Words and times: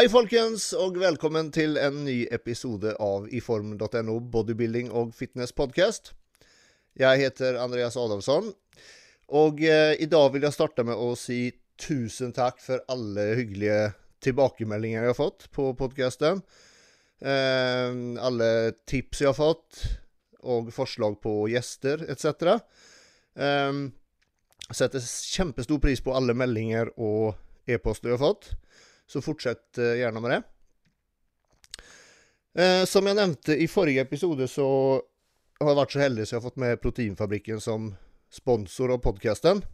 Hei, 0.00 0.06
folkens, 0.08 0.70
og 0.80 0.94
velkommen 0.96 1.50
til 1.52 1.74
en 1.76 1.98
ny 2.06 2.22
episode 2.32 2.94
av 3.04 3.26
iform.no 3.36 4.14
bodybuilding 4.32 4.86
og 4.96 5.10
fitness 5.12 5.52
podcast. 5.52 6.14
Jeg 6.96 7.20
heter 7.20 7.58
Andreas 7.60 7.98
Adamsson, 8.00 8.48
og 9.28 9.60
eh, 9.60 9.92
i 10.00 10.08
dag 10.08 10.30
vil 10.32 10.46
jeg 10.46 10.56
starte 10.56 10.86
med 10.88 10.96
å 10.96 11.10
si 11.20 11.50
tusen 11.76 12.32
takk 12.32 12.64
for 12.64 12.80
alle 12.88 13.26
hyggelige 13.42 13.90
tilbakemeldinger 14.24 15.04
jeg 15.04 15.12
har 15.12 15.18
fått 15.18 15.50
på 15.52 15.68
podkasten. 15.76 16.40
Eh, 17.20 18.00
alle 18.24 18.50
tips 18.88 19.20
jeg 19.20 19.34
har 19.34 19.36
fått, 19.36 19.82
og 20.48 20.72
forslag 20.72 21.20
på 21.20 21.42
gjester 21.52 22.06
etc. 22.08 22.56
Eh, 23.36 23.84
setter 24.72 25.12
kjempestor 25.36 25.84
pris 25.84 26.00
på 26.00 26.16
alle 26.16 26.32
meldinger 26.32 26.88
og 26.96 27.34
e-poster 27.68 28.14
jeg 28.14 28.16
har 28.16 28.30
fått. 28.30 28.54
Så 29.10 29.22
fortsett 29.24 29.78
eh, 29.78 29.98
gjerne 30.04 30.22
med 30.22 30.36
det. 30.36 30.40
Eh, 32.54 32.84
som 32.86 33.06
jeg 33.06 33.18
nevnte 33.18 33.56
i 33.58 33.66
forrige 33.70 34.04
episode, 34.06 34.46
så 34.50 34.66
har 35.60 35.72
jeg 35.72 35.78
vært 35.80 35.94
så 35.94 36.02
heldig 36.04 36.26
så 36.26 36.36
jeg 36.36 36.40
har 36.40 36.46
fått 36.46 36.62
med 36.62 36.82
Proteinfabrikken 36.82 37.62
som 37.62 37.90
sponsor 38.30 38.94
av 38.94 39.02
podkasten. 39.02 39.64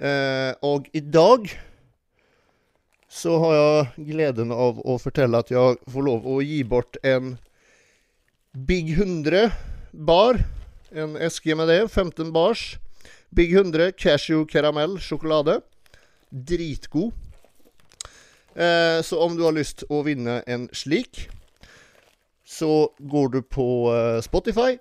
Eh, 0.00 0.52
og 0.64 0.88
i 0.96 1.02
dag 1.04 1.50
så 3.10 3.36
har 3.42 3.54
jeg 3.58 4.08
gleden 4.14 4.54
av 4.54 4.80
å 4.88 4.96
fortelle 5.02 5.40
at 5.42 5.52
jeg 5.52 5.76
får 5.92 6.06
lov 6.06 6.28
å 6.30 6.40
gi 6.40 6.62
bort 6.64 6.96
en 7.04 7.34
Big 8.50 8.88
100 8.96 9.50
bar. 9.92 10.40
En 10.90 11.16
eske 11.20 11.54
med 11.54 11.68
det. 11.70 11.84
15 11.88 12.32
bars. 12.34 12.78
Big 13.30 13.52
100 13.54 13.92
cashew 13.92 14.46
karamell 14.48 14.96
sjokolade. 14.98 15.60
Dritgod. 16.30 17.12
Eh, 18.60 19.02
så 19.02 19.20
om 19.20 19.36
du 19.36 19.46
har 19.46 19.56
lyst 19.56 19.86
å 19.88 20.02
vinne 20.04 20.42
en 20.44 20.66
slik, 20.76 21.30
så 22.44 22.90
går 22.98 23.28
du 23.32 23.40
på 23.42 23.68
eh, 23.94 24.18
Spotify. 24.20 24.74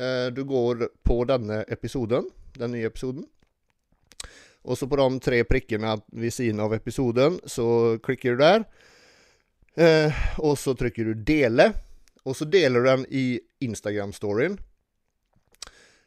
Eh, 0.00 0.30
du 0.32 0.40
går 0.48 0.86
på 1.04 1.18
denne 1.28 1.64
episoden, 1.68 2.30
den 2.56 2.72
nye 2.72 2.88
episoden. 2.88 3.26
Og 4.64 4.78
så 4.80 4.88
på 4.88 4.96
de 4.96 5.20
tre 5.20 5.42
prikkene 5.44 5.98
ved 6.16 6.32
siden 6.32 6.62
av 6.64 6.72
episoden, 6.72 7.36
så 7.44 7.98
klikker 8.00 8.38
du 8.38 8.44
der. 8.46 8.64
Eh, 9.76 10.22
og 10.40 10.56
så 10.58 10.72
trykker 10.78 11.10
du 11.10 11.14
'dele', 11.14 11.74
og 12.24 12.36
så 12.36 12.48
deler 12.48 12.80
du 12.80 12.88
den 12.88 13.06
i 13.10 13.40
Instagram-storyen. 13.60 14.56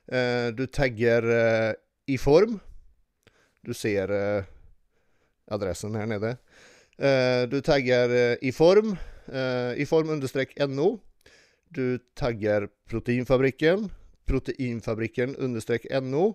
Eh, 0.07 0.49
du 0.49 0.65
tagger 0.65 1.29
eh, 1.29 1.73
i 2.07 2.17
form. 2.17 2.59
Du 3.61 3.73
ser 3.73 4.09
adressen 5.51 5.95
her 5.95 6.05
nede. 6.07 6.37
Uh, 6.97 7.45
du 7.49 7.61
tagger 7.61 8.09
uh, 8.09 8.35
i 8.41 8.51
form, 8.51 8.95
uh, 9.29 9.73
i 9.77 9.85
form 9.85 10.09
understrek 10.15 10.55
no. 10.69 10.97
Du 11.69 11.99
tagger 12.17 12.67
Proteinfabrikken, 12.89 13.89
Proteinfabrikken 14.25 15.35
understrek 15.35 15.85
no. 16.01 16.33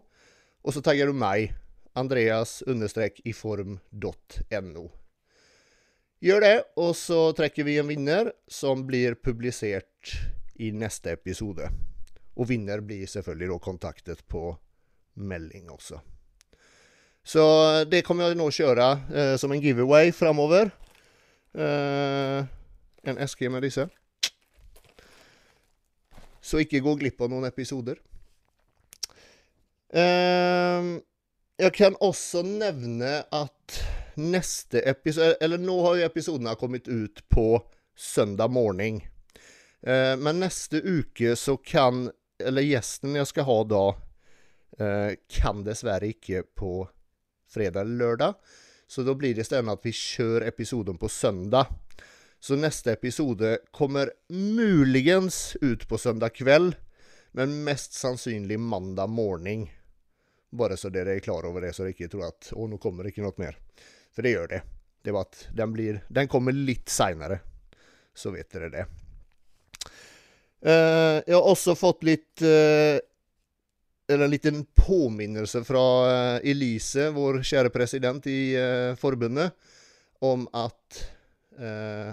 Og 0.62 0.74
så 0.76 0.80
tagger 0.84 1.06
du 1.10 1.12
meg, 1.18 1.54
andreas-iform.no. 1.98 3.32
form.no. 3.34 4.84
Gjør 6.22 6.44
det, 6.44 6.56
og 6.78 6.92
så 6.94 7.32
trekker 7.34 7.66
vi 7.66 7.80
en 7.80 7.88
vinner 7.90 8.30
som 8.46 8.84
blir 8.86 9.16
publisert 9.18 10.12
i 10.62 10.70
neste 10.70 11.16
episode. 11.16 11.66
Og 12.38 12.46
vinner 12.46 12.78
blir 12.86 13.10
selvfølgelig 13.10 13.50
da 13.50 13.58
kontaktet 13.64 14.22
på 14.30 14.44
melding 15.18 15.66
også. 15.74 15.98
Så 17.24 17.42
det 17.86 18.02
kommer 18.06 18.34
nå 18.34 18.48
å 18.50 18.54
kjøre 18.54 18.86
eh, 19.14 19.34
som 19.38 19.52
en 19.54 19.62
giveaway 19.62 20.10
framover. 20.14 20.72
Eh, 21.54 22.42
en 23.02 23.20
eske 23.22 23.50
med 23.50 23.62
disse. 23.62 23.86
Så 26.42 26.62
ikke 26.62 26.82
gå 26.82 26.96
glipp 26.98 27.22
av 27.22 27.30
noen 27.30 27.46
episoder. 27.46 28.00
Eh, 29.94 30.90
jeg 31.62 31.74
kan 31.76 31.98
også 32.02 32.42
nevne 32.46 33.20
at 33.28 33.82
neste 34.16 34.80
episode 34.88 35.36
Eller 35.44 35.60
nå 35.60 35.74
har 35.84 35.98
jo 35.98 36.06
episodene 36.06 36.54
kommet 36.56 36.88
ut 36.88 37.20
på 37.28 37.60
søndag 37.94 38.50
morgen. 38.50 39.02
Eh, 39.84 40.16
men 40.16 40.40
neste 40.40 40.80
uke 40.80 41.36
så 41.36 41.58
kan 41.60 42.06
Eller 42.40 42.64
gjesten 42.64 43.18
jeg 43.18 43.28
skal 43.28 43.46
ha 43.46 43.58
da, 43.68 43.84
eh, 44.80 45.14
kan 45.28 45.62
dessverre 45.62 46.08
ikke 46.10 46.42
på 46.58 46.88
fredag 47.52 47.84
eller 47.84 48.00
lørdag. 48.00 48.58
Så 48.88 49.04
da 49.06 49.14
blir 49.16 49.34
det 49.34 49.46
isteden 49.46 49.70
at 49.72 49.84
vi 49.86 49.94
kjører 49.96 50.48
episoden 50.50 50.98
på 51.00 51.08
søndag. 51.08 51.70
Så 52.42 52.58
neste 52.58 52.92
episode 52.96 53.54
kommer 53.70 54.10
muligens 54.28 55.56
ut 55.60 55.86
på 55.88 55.98
søndag 55.98 56.34
kveld, 56.34 56.74
men 57.32 57.60
mest 57.64 57.94
sannsynlig 57.94 58.58
mandag 58.60 59.08
morgen. 59.08 59.68
Bare 60.52 60.76
så 60.76 60.90
dere 60.92 61.14
er 61.16 61.24
klar 61.24 61.46
over 61.48 61.64
det, 61.64 61.70
så 61.72 61.86
dere 61.86 61.94
ikke 61.94 62.10
tror 62.12 62.26
at 62.28 62.50
å, 62.52 62.66
nå 62.68 62.80
kommer 62.82 63.06
det 63.06 63.14
ikke 63.14 63.24
noe 63.24 63.38
mer. 63.40 63.56
For 64.12 64.26
det 64.26 64.34
gjør 64.34 64.50
det. 64.50 64.60
Det 65.02 65.14
var 65.14 65.28
at 65.30 65.46
den, 65.54 65.72
blir, 65.72 66.02
den 66.12 66.28
kommer 66.28 66.52
litt 66.52 66.90
seinere. 66.92 67.38
Så 68.14 68.34
vet 68.34 68.50
dere 68.52 68.68
det. 68.74 68.84
Uh, 70.62 71.22
jeg 71.24 71.34
har 71.34 71.48
også 71.48 71.74
fått 71.78 72.04
litt 72.06 72.44
uh, 72.44 73.00
eller 74.12 74.24
en 74.24 74.30
liten 74.30 74.64
påminnelse 74.78 75.64
fra 75.64 75.84
eh, 76.10 76.50
Elise, 76.50 77.08
vår 77.14 77.40
kjære 77.46 77.72
president 77.74 78.26
i 78.30 78.54
eh, 78.58 78.92
forbundet, 79.00 79.52
om 80.22 80.44
at 80.54 81.02
eh, 81.58 82.12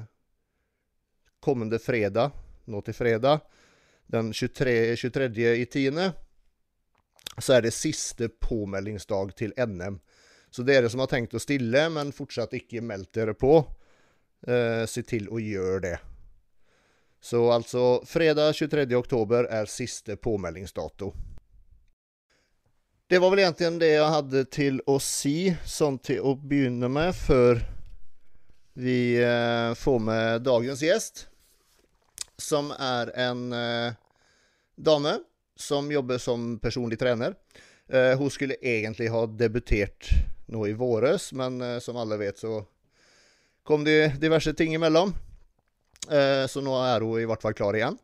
kommende 1.43 1.79
fredag, 1.79 2.31
nå 2.69 2.81
til 2.85 2.97
fredag, 2.97 3.45
den 4.09 4.33
23. 4.33 4.95
23. 4.95 5.53
i 5.61 5.65
10., 5.65 6.09
så 7.39 7.55
er 7.55 7.63
det 7.63 7.75
siste 7.75 8.27
påmeldingsdag 8.29 9.35
til 9.37 9.53
NM. 9.55 9.99
Så 10.51 10.65
dere 10.65 10.89
som 10.89 11.03
har 11.03 11.11
tenkt 11.11 11.35
å 11.37 11.41
stille, 11.41 11.85
men 11.93 12.13
fortsatt 12.15 12.55
ikke 12.57 12.81
meldt 12.81 13.13
dere 13.15 13.35
på, 13.37 13.59
eh, 14.47 14.85
se 14.89 15.03
til 15.03 15.29
å 15.29 15.39
gjøre 15.39 15.81
det. 15.85 15.97
Så 17.21 17.51
altså 17.51 18.01
fredag 18.07 18.55
23. 18.55 18.95
oktober 18.95 19.47
er 19.51 19.65
siste 19.65 20.15
påmeldingsdato. 20.15 21.13
Det 23.09 23.17
var 23.19 23.31
vel 23.33 23.39
egentlig 23.41 23.71
det 23.81 23.87
jeg 23.89 24.13
hadde 24.13 24.41
til 24.53 24.75
å 24.85 24.99
si, 25.01 25.49
sånn 25.65 25.95
til 26.05 26.19
å 26.29 26.35
begynne 26.37 26.85
med, 26.93 27.15
før 27.17 27.57
vi 28.77 29.15
eh, 29.17 29.71
får 29.73 30.03
med 30.05 30.43
dagens 30.45 30.83
gjest. 30.85 31.23
Som 32.37 32.69
er 32.69 33.09
en 33.17 33.41
eh, 33.57 33.97
dame 34.77 35.15
som 35.57 35.89
jobber 35.89 36.21
som 36.21 36.59
personlig 36.61 36.99
trener. 37.01 37.33
Eh, 37.89 38.13
hun 38.19 38.29
skulle 38.29 38.59
egentlig 38.61 39.09
ha 39.09 39.23
debutert 39.25 40.11
nå 40.53 40.67
i 40.69 40.77
våres, 40.77 41.31
men 41.33 41.57
eh, 41.65 41.79
som 41.81 41.97
alle 41.97 42.19
vet, 42.21 42.37
så 42.37 42.61
kom 43.65 43.89
det 43.89 44.19
diverse 44.21 44.53
ting 44.53 44.77
imellom. 44.77 45.15
Eh, 46.13 46.45
så 46.45 46.61
nå 46.61 46.77
er 46.85 47.01
hun 47.01 47.17
i 47.17 47.25
hvert 47.25 47.41
fall 47.41 47.57
klar 47.57 47.81
igjen. 47.81 47.97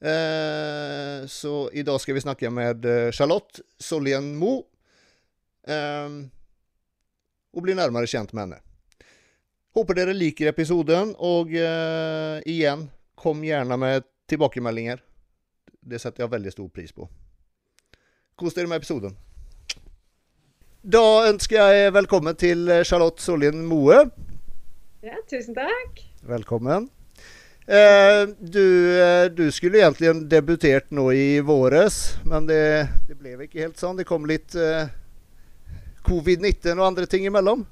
Eh, 0.00 1.26
så 1.26 1.70
i 1.72 1.82
dag 1.82 2.00
skal 2.00 2.14
vi 2.14 2.20
snakke 2.20 2.50
med 2.52 2.84
eh, 2.84 3.10
Charlotte 3.16 3.62
Solien 3.80 4.34
Mo. 4.36 4.58
Eh, 5.66 6.16
og 7.56 7.64
bli 7.64 7.76
nærmere 7.76 8.08
kjent 8.10 8.34
med 8.36 8.46
henne. 8.46 8.62
Håper 9.76 9.98
dere 9.98 10.16
liker 10.16 10.48
episoden, 10.52 11.12
og 11.20 11.52
eh, 11.52 12.40
igjen, 12.48 12.86
kom 13.16 13.42
gjerne 13.44 13.76
med 13.80 14.06
tilbakemeldinger. 14.28 15.02
Det 15.86 16.00
setter 16.02 16.24
jeg 16.24 16.32
veldig 16.32 16.52
stor 16.52 16.68
pris 16.72 16.92
på. 16.96 17.08
Kos 18.36 18.56
dere 18.56 18.68
med 18.68 18.80
episoden. 18.82 19.16
Da 20.86 21.28
ønsker 21.28 21.72
jeg 21.72 21.94
velkommen 21.96 22.36
til 22.38 22.68
Charlotte 22.86 23.24
Solien 23.24 23.64
Moe. 23.66 24.04
Ja, 25.04 25.16
tusen 25.30 25.56
takk. 25.56 26.04
Velkommen. 26.26 26.90
Eh, 27.66 28.28
du, 28.38 28.98
eh, 29.02 29.24
du, 29.24 29.50
skulle 29.52 29.80
egentlig 29.80 30.12
debutert 30.30 30.92
nå 30.94 31.08
i 31.12 31.40
våres, 31.42 32.14
men 32.22 32.46
det, 32.46 32.86
det 33.08 33.16
ble 33.18 33.34
ikke 33.42 33.64
helt 33.64 33.80
sånn. 33.80 33.96
Det 33.98 34.06
kom 34.06 34.28
litt 34.30 34.54
uh, 34.54 34.86
covid-19 36.06 36.78
og 36.78 36.84
andre 36.86 37.08
ting 37.10 37.26
imellom. 37.26 37.64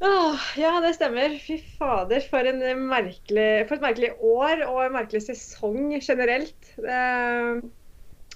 Åh, 0.00 0.46
ja, 0.56 0.78
det 0.80 0.94
stemmer. 0.96 1.34
Fy 1.42 1.58
fader, 1.76 2.24
for, 2.30 2.48
merkelig, 2.80 3.50
for, 3.68 3.76
et 3.76 3.84
merkelig 3.84 4.14
år 4.24 4.64
og 4.70 4.80
en 4.86 4.96
merkelig 4.96 5.26
sesong 5.26 5.92
generelt. 5.98 6.72
Det, 6.80 7.02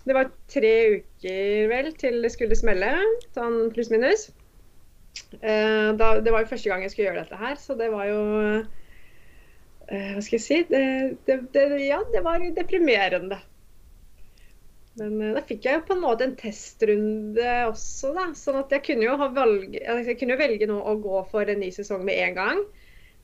det 0.05 0.19
var 0.19 0.31
tre 0.53 0.75
uker 0.99 1.73
vel 1.73 1.93
til 1.97 2.21
det 2.21 2.35
skulle 2.35 2.59
smelle, 2.59 2.93
sånn 3.33 3.71
pluss-minus. 3.73 4.29
Det 5.33 5.97
var 6.03 6.21
jo 6.21 6.51
første 6.51 6.69
gang 6.69 6.85
jeg 6.85 6.93
skulle 6.93 7.09
gjøre 7.09 7.23
dette 7.23 7.41
her, 7.41 7.57
så 7.57 7.79
det 7.79 7.89
var 7.95 8.11
jo 8.11 8.23
hva 9.93 10.23
skal 10.25 10.39
jeg 10.39 10.45
si 10.45 10.61
det, 10.71 10.85
det, 11.29 11.39
det, 11.55 11.65
Ja, 11.85 12.01
det 12.13 12.23
var 12.25 12.45
deprimerende. 12.57 13.41
Men 15.01 15.17
uh, 15.23 15.33
da 15.37 15.43
fikk 15.49 15.67
jeg 15.67 15.79
jo 15.79 15.85
på 15.89 15.97
en 15.97 16.05
måte 16.05 16.27
en 16.27 16.37
testrunde 16.37 17.49
også, 17.71 18.13
da. 18.17 18.29
Sånn 18.37 18.61
at 18.61 18.73
jeg 18.77 18.85
kunne 18.91 19.07
jo, 19.09 19.17
valg, 19.37 19.77
jeg 19.77 20.19
kunne 20.21 20.39
velge 20.41 20.69
nå 20.69 20.79
å 20.81 20.97
gå 21.01 21.23
for 21.33 21.49
en 21.49 21.63
ny 21.63 21.71
sesong 21.75 22.05
med 22.09 22.21
en 22.29 22.39
gang. 22.39 22.65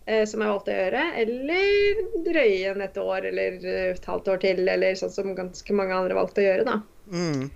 eh, 0.09 0.25
som 0.25 0.41
jeg 0.41 0.49
valgte 0.49 0.73
å 0.73 0.79
gjøre. 0.79 1.05
Eller 1.21 2.03
drøye 2.25 2.73
en 2.73 2.85
et 2.87 3.01
år 3.03 3.29
eller 3.29 3.65
et 3.93 4.07
halvt 4.09 4.31
år 4.33 4.43
til. 4.45 4.63
Eller 4.73 4.97
sånn 4.97 5.13
som 5.13 5.35
ganske 5.37 5.77
mange 5.77 5.97
andre 5.97 6.17
valgte 6.17 6.41
å 6.41 6.47
gjøre, 6.47 6.65
da. 6.65 6.79
Mm. 7.13 7.51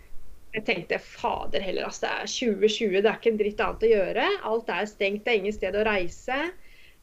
Jeg 0.52 0.64
tenkte 0.68 0.98
fader 1.00 1.64
heller, 1.64 1.88
altså. 1.88 2.04
Det 2.04 2.12
er 2.12 2.34
2020, 2.34 2.98
det 2.98 3.08
er 3.08 3.16
ikke 3.16 3.32
en 3.32 3.40
dritt 3.40 3.64
annet 3.64 3.86
å 3.88 3.92
gjøre. 3.94 4.28
Alt 4.50 4.74
er 4.74 4.90
stengt, 4.90 5.24
det 5.24 5.32
er 5.32 5.40
ingen 5.40 5.56
sted 5.56 5.78
å 5.80 5.86
reise. 5.88 6.42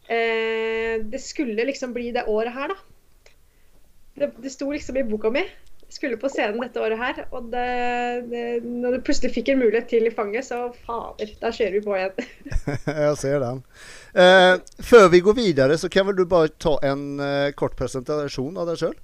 Eh, 0.10 1.06
det 1.06 1.20
skulle 1.22 1.66
liksom 1.66 1.94
bli 1.94 2.12
det 2.12 2.26
året 2.28 2.54
her, 2.54 2.74
da. 2.74 3.34
Det, 4.20 4.32
det 4.42 4.50
sto 4.50 4.72
liksom 4.72 4.98
i 4.98 5.04
boka 5.06 5.30
mi. 5.30 5.44
Skulle 5.90 6.18
på 6.22 6.30
scenen 6.30 6.60
dette 6.62 6.82
året 6.82 6.98
her. 6.98 7.22
Og 7.34 7.52
det, 7.54 7.66
det, 8.30 8.44
når 8.66 8.98
du 8.98 9.06
plutselig 9.06 9.32
fikk 9.34 9.54
en 9.54 9.62
mulighet 9.62 9.90
til 9.90 10.10
i 10.10 10.14
fanget, 10.14 10.46
så 10.50 10.68
fader, 10.86 11.32
da 11.42 11.54
kjører 11.54 11.78
vi 11.78 11.84
på 11.86 11.96
igjen. 11.98 12.28
jeg 13.06 13.16
ser 13.22 13.40
den. 13.46 13.62
Eh, 14.14 14.56
før 14.86 15.08
vi 15.14 15.22
går 15.26 15.38
videre, 15.38 15.78
så 15.78 15.90
kan 15.94 16.10
vel 16.10 16.18
du 16.18 16.26
bare 16.30 16.52
ta 16.62 16.76
en 16.86 17.06
eh, 17.24 17.54
kort 17.58 17.78
presentasjon 17.80 18.58
av 18.58 18.70
deg 18.70 18.82
sjøl? 18.82 18.98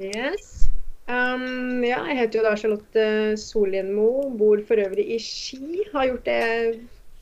Yes. 0.00 0.70
Um, 1.10 1.82
ja, 1.82 2.00
jeg 2.08 2.20
heter 2.20 2.38
jo 2.38 2.44
da 2.46 2.56
Charlotte 2.56 3.06
Soljenmo. 3.40 4.30
Bor 4.40 4.60
for 4.68 4.80
øvrig 4.80 5.10
i 5.16 5.20
Ski. 5.20 5.84
Har 5.92 6.08
gjort 6.08 6.28
det 6.28 6.40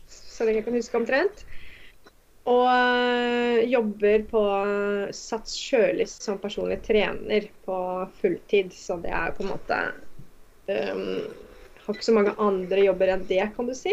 så 0.09 0.47
lenge 0.47 0.63
jeg 0.63 0.69
kan 0.69 0.79
huske 0.79 0.99
omtrent. 0.99 1.47
Og 2.49 2.65
uh, 2.65 3.59
jobber 3.69 4.25
på 4.31 4.43
Sats 5.13 5.57
Sjølis 5.59 6.15
som 6.23 6.41
personlig 6.41 6.81
trener 6.87 7.51
på 7.67 7.79
fulltid. 8.23 8.73
Så 8.73 8.97
det 9.03 9.13
er 9.13 9.35
på 9.37 9.45
en 9.45 9.53
måte 9.53 9.81
um, 10.71 11.27
Har 11.85 11.97
ikke 11.97 12.09
så 12.09 12.17
mange 12.17 12.37
andre 12.41 12.87
jobber 12.87 13.13
enn 13.13 13.27
det, 13.29 13.43
kan 13.57 13.69
du 13.69 13.75
si. 13.77 13.93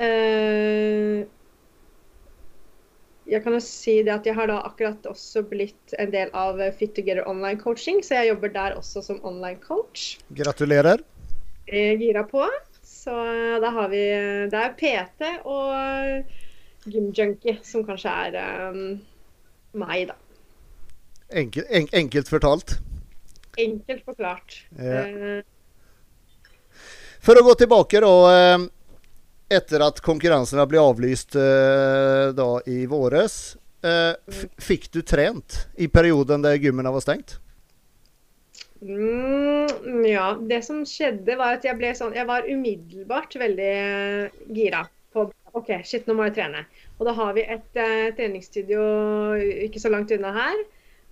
Uh, 0.00 1.24
jeg 3.26 3.42
kan 3.42 3.56
jo 3.56 3.60
si 3.64 3.98
det 4.06 4.12
at 4.14 4.26
jeg 4.28 4.36
har 4.38 4.46
da 4.48 4.60
akkurat 4.68 5.08
også 5.10 5.42
blitt 5.50 5.96
en 5.98 6.12
del 6.12 6.30
av 6.36 6.60
Fit 6.78 6.94
Together 6.94 7.26
online 7.26 7.58
coaching, 7.58 7.98
så 8.06 8.20
jeg 8.20 8.30
jobber 8.30 8.52
der 8.54 8.76
også 8.78 9.02
som 9.02 9.18
online 9.26 9.58
coach. 9.64 10.14
Gratulerer. 10.30 11.02
Jeg 11.66 11.98
gira 11.98 12.22
på. 12.28 12.46
Så 12.86 13.12
da 13.60 13.70
har 13.74 13.90
vi 13.90 14.02
Det 14.50 14.60
er 14.62 14.76
PT 14.78 15.32
og 15.42 16.30
gymjunkie 16.86 17.58
som 17.66 17.84
kanskje 17.86 18.12
er 18.26 18.38
um, 18.70 18.96
meg, 19.76 20.08
da. 20.10 20.16
Enkel, 21.42 21.66
en, 21.74 21.88
enkelt 21.92 22.30
fortalt? 22.30 22.76
Enkelt 23.58 24.04
forklart. 24.06 24.60
Ja. 24.78 25.02
Uh, 25.06 25.42
For 27.24 27.38
å 27.38 27.44
gå 27.46 27.56
tilbake, 27.58 28.00
da. 28.04 28.12
Eh, 28.30 28.66
etter 29.56 29.82
at 29.86 30.02
konkurransene 30.02 30.66
ble 30.70 30.78
avlyst 30.82 31.36
eh, 31.38 32.28
da 32.34 32.48
i 32.70 32.84
våres, 32.90 33.56
eh, 33.82 34.14
fikk 34.62 34.90
du 34.94 35.00
trent 35.06 35.66
i 35.78 35.88
perioden 35.90 36.42
der 36.42 36.58
gymmene 36.58 36.92
var 36.94 37.02
stengt? 37.02 37.38
Mm, 38.82 40.04
ja. 40.06 40.28
Det 40.38 40.60
som 40.66 40.84
skjedde, 40.86 41.38
var 41.38 41.56
at 41.56 41.64
jeg 41.64 41.78
ble 41.78 41.94
sånn 41.96 42.14
Jeg 42.14 42.28
var 42.28 42.44
umiddelbart 42.44 43.38
veldig 43.40 43.72
gira 44.54 44.84
OK, 45.56 45.70
shit, 45.88 46.04
nå 46.04 46.16
må 46.16 46.26
jeg 46.28 46.36
trene. 46.36 46.64
Og 46.98 47.06
da 47.08 47.14
har 47.16 47.32
vi 47.36 47.44
et 47.48 47.78
uh, 47.80 48.12
treningsstudio 48.16 48.82
ikke 49.66 49.80
så 49.80 49.92
langt 49.92 50.12
unna 50.12 50.32
her. 50.34 50.58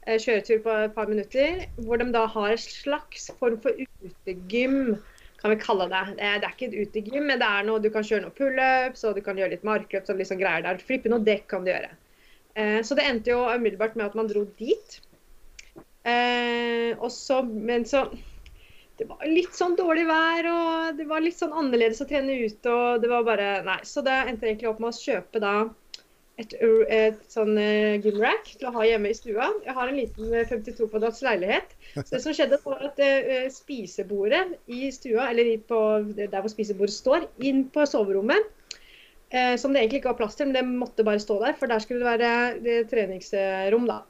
Uh, 0.04 0.18
kjøretur 0.20 0.60
på 0.66 0.74
et 0.84 0.94
par 0.96 1.08
minutter. 1.08 1.64
Hvor 1.80 2.00
de 2.00 2.10
da 2.12 2.26
har 2.34 2.52
en 2.52 2.60
slags 2.60 3.30
form 3.40 3.56
for 3.64 3.76
utegym 3.80 4.98
kan 5.40 5.52
vi 5.52 5.60
kalle 5.60 5.88
det. 5.92 6.02
Det 6.18 6.24
er, 6.24 6.38
det 6.40 6.48
er 6.48 6.54
ikke 6.54 6.68
et 6.70 6.76
utegym, 6.88 7.24
men 7.28 7.40
det 7.40 7.48
er 7.48 7.64
noe 7.68 7.80
du 7.84 7.90
kan 7.92 8.04
kjøre 8.04 8.24
noen 8.24 8.36
pullups 8.36 9.02
og 9.04 9.16
du 9.16 9.20
kan 9.24 9.40
gjøre 9.40 9.52
litt 9.52 9.66
markløp. 9.68 10.06
Sånn 10.08 10.20
liksom 10.20 10.40
greier 10.40 10.64
der. 10.64 10.80
Flippe 10.80 11.12
noe 11.12 11.24
dekk 11.24 11.48
kan 11.52 11.64
du 11.64 11.72
gjøre. 11.72 11.90
Uh, 12.56 12.80
så 12.84 12.96
det 12.96 13.08
endte 13.08 13.32
jo 13.32 13.42
umiddelbart 13.48 13.96
med 13.96 14.10
at 14.10 14.20
man 14.20 14.28
dro 14.30 14.44
dit. 14.60 15.00
Og 16.04 17.08
så, 17.08 17.38
men 17.48 17.86
så 17.88 18.02
Det 18.98 19.06
var 19.10 19.24
litt 19.26 19.56
sånn 19.56 19.74
dårlig 19.78 20.04
vær, 20.06 20.46
og 20.46 20.98
det 20.98 21.06
var 21.10 21.22
litt 21.24 21.38
sånn 21.38 21.54
annerledes 21.56 22.02
å 22.04 22.06
trene 22.06 22.36
ute. 22.44 22.70
og 22.70 23.00
det 23.02 23.10
var 23.10 23.24
bare, 23.26 23.48
nei, 23.66 23.80
Så 23.82 24.04
det 24.06 24.14
endte 24.28 24.46
egentlig 24.46 24.70
opp 24.70 24.82
med 24.82 24.92
å 24.92 24.98
kjøpe 24.98 25.42
da 25.42 25.54
et, 26.40 26.54
et 26.90 27.18
sånn 27.30 27.54
uh, 27.58 27.94
gymrack 28.02 28.52
til 28.54 28.68
å 28.68 28.74
ha 28.76 28.86
hjemme 28.86 29.10
i 29.10 29.16
stua. 29.16 29.50
Jeg 29.66 29.76
har 29.76 29.90
en 29.90 29.98
liten 29.98 30.30
52 30.34 30.72
eh, 30.74 30.90
kvadrats 30.90 31.22
leilighet. 31.26 31.74
Så 31.94 32.06
det 32.10 32.22
som 32.24 32.34
skjedde 32.34 32.60
var 32.64 32.86
at 32.88 33.02
uh, 33.02 33.46
spisebordet 33.54 34.44
i 34.66 34.90
stua, 34.94 35.28
eller 35.30 35.56
på, 35.68 35.80
der 36.18 36.38
hvor 36.40 36.52
spisebordet 36.52 36.94
står, 36.94 37.28
inn 37.46 37.66
på 37.74 37.86
soverommet, 37.90 38.50
uh, 39.34 39.54
som 39.58 39.74
det 39.74 39.84
egentlig 39.84 40.02
ikke 40.02 40.14
var 40.14 40.22
plass 40.22 40.38
til, 40.38 40.50
men 40.50 40.58
det 40.58 40.66
måtte 40.70 41.06
bare 41.06 41.22
stå 41.22 41.38
der, 41.42 41.58
for 41.58 41.70
der 41.70 41.82
skulle 41.82 42.02
det 42.02 42.12
være 42.14 42.34
det 42.66 42.80
treningsrom, 42.94 43.90
da. 43.90 44.02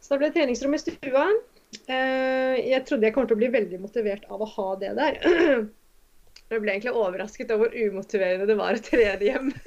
Så 0.00 0.12
da 0.12 0.20
ble 0.20 0.28
det 0.28 0.36
treningsrom 0.36 0.76
i 0.76 0.80
stua. 0.80 1.28
Jeg 1.88 2.84
trodde 2.88 3.08
jeg 3.08 3.16
kom 3.16 3.28
til 3.28 3.36
å 3.36 3.40
bli 3.40 3.50
veldig 3.54 3.80
motivert 3.82 4.28
av 4.32 4.44
å 4.44 4.50
ha 4.56 4.68
det 4.80 4.92
der. 4.98 5.18
Jeg 6.52 6.60
ble 6.60 6.74
egentlig 6.74 6.92
overrasket 6.92 7.52
over 7.54 7.70
hvor 7.72 7.88
umotiverende 7.88 8.46
det 8.46 8.56
var 8.58 8.76
å 8.76 8.82
trene 8.84 9.24
hjemme. 9.24 9.52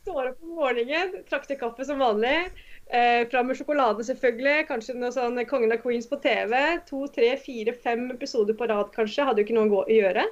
Står 0.00 0.30
opp 0.30 0.44
om 0.46 0.52
morgenen, 0.56 1.24
trakter 1.28 1.58
kaffe 1.60 1.84
som 1.84 1.98
vanlig. 2.00 2.46
Eh, 2.90 3.26
fram 3.30 3.46
med 3.50 3.58
sjokolade, 3.58 4.06
selvfølgelig. 4.06 4.68
Kanskje 4.70 4.96
noe 4.98 5.12
sånn 5.14 5.38
Kongen 5.50 5.74
av 5.74 5.82
Queens 5.82 6.08
på 6.10 6.18
TV. 6.22 6.54
To, 6.88 6.98
tre, 7.12 7.34
fire, 7.42 7.74
fem 7.84 8.06
episoder 8.14 8.54
på 8.56 8.64
rad, 8.70 8.88
kanskje. 8.94 9.26
Hadde 9.26 9.40
jo 9.42 9.48
ikke 9.48 9.58
noe 9.58 9.82
å 9.82 9.84
gjøre. 9.90 10.24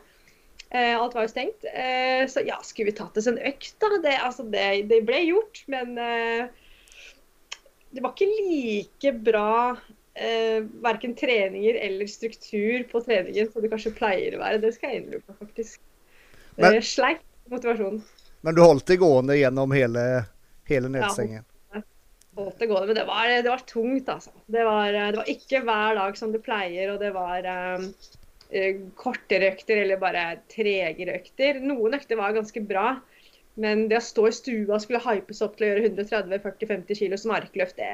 Eh, 0.71 0.95
alt 0.95 1.15
var 1.19 1.23
jo 1.27 1.35
stengt. 1.35 1.61
Eh, 1.69 2.25
så 2.31 2.39
ja, 2.47 2.59
skulle 2.67 2.91
vi 2.91 2.99
tatt 2.99 3.19
oss 3.19 3.29
en 3.31 3.43
økt, 3.51 3.75
da? 3.83 3.87
Det, 4.03 4.17
altså, 4.31 4.43
det, 4.55 4.67
det 4.91 5.03
ble 5.11 5.19
gjort, 5.27 5.57
men 5.71 5.95
eh, 6.03 6.58
det 7.91 8.05
var 8.05 8.13
ikke 8.13 8.29
like 8.29 9.13
bra 9.25 9.53
eh, 10.15 10.63
verken 10.85 11.15
treninger 11.17 11.75
eller 11.75 12.07
struktur 12.07 12.85
på 12.91 13.01
treningen 13.07 13.53
som 13.53 13.65
det 13.65 13.71
kanskje 13.73 13.95
pleier 13.97 14.37
å 14.37 14.43
være. 14.43 14.63
Det 14.63 14.75
skal 14.77 14.93
jeg 14.93 15.05
innrømme, 15.05 15.37
faktisk. 15.39 15.81
Det 16.59 16.65
men, 16.67 16.81
sleit 16.85 17.25
motivasjonen. 17.49 18.03
Men 18.47 18.57
du 18.57 18.63
holdt 18.63 18.89
det 18.91 19.01
gående 19.01 19.39
gjennom 19.39 19.73
hele, 19.75 20.05
hele 20.69 20.91
nedstengingen? 20.93 21.47
Ja, 21.73 21.83
holdt 22.39 22.61
det 22.61 22.71
gående, 22.71 22.91
men 22.91 23.01
det 23.01 23.09
var, 23.09 23.33
det 23.33 23.53
var 23.55 23.67
tungt, 23.67 24.09
altså. 24.13 24.35
Det 24.47 24.65
var, 24.69 24.93
det 24.93 25.21
var, 25.21 25.35
ikke 25.35 25.63
hver 25.67 25.99
dag 25.99 26.19
som 26.21 26.35
det 26.35 26.45
pleier, 26.45 26.93
og 26.93 27.03
det 27.03 27.13
var 27.17 27.49
um, 27.79 27.89
kortere 28.99 29.53
økter 29.55 29.83
eller 29.83 30.01
bare 30.03 30.27
tregere 30.53 31.19
økter. 31.19 31.63
Noen 31.65 31.99
økter 31.99 32.21
var 32.21 32.37
ganske 32.37 32.63
bra. 32.69 32.91
Men 33.59 33.89
det 33.91 33.99
å 33.99 34.05
stå 34.05 34.29
i 34.29 34.35
stua 34.37 34.77
og 34.77 34.83
skulle 34.85 35.03
hypes 35.03 35.43
opp 35.43 35.57
til 35.59 35.67
å 35.67 35.71
gjøre 35.73 35.89
130-40-50 35.91 37.01
kg 37.01 37.19
som 37.19 37.35
arkløft, 37.35 37.81
det, 37.81 37.91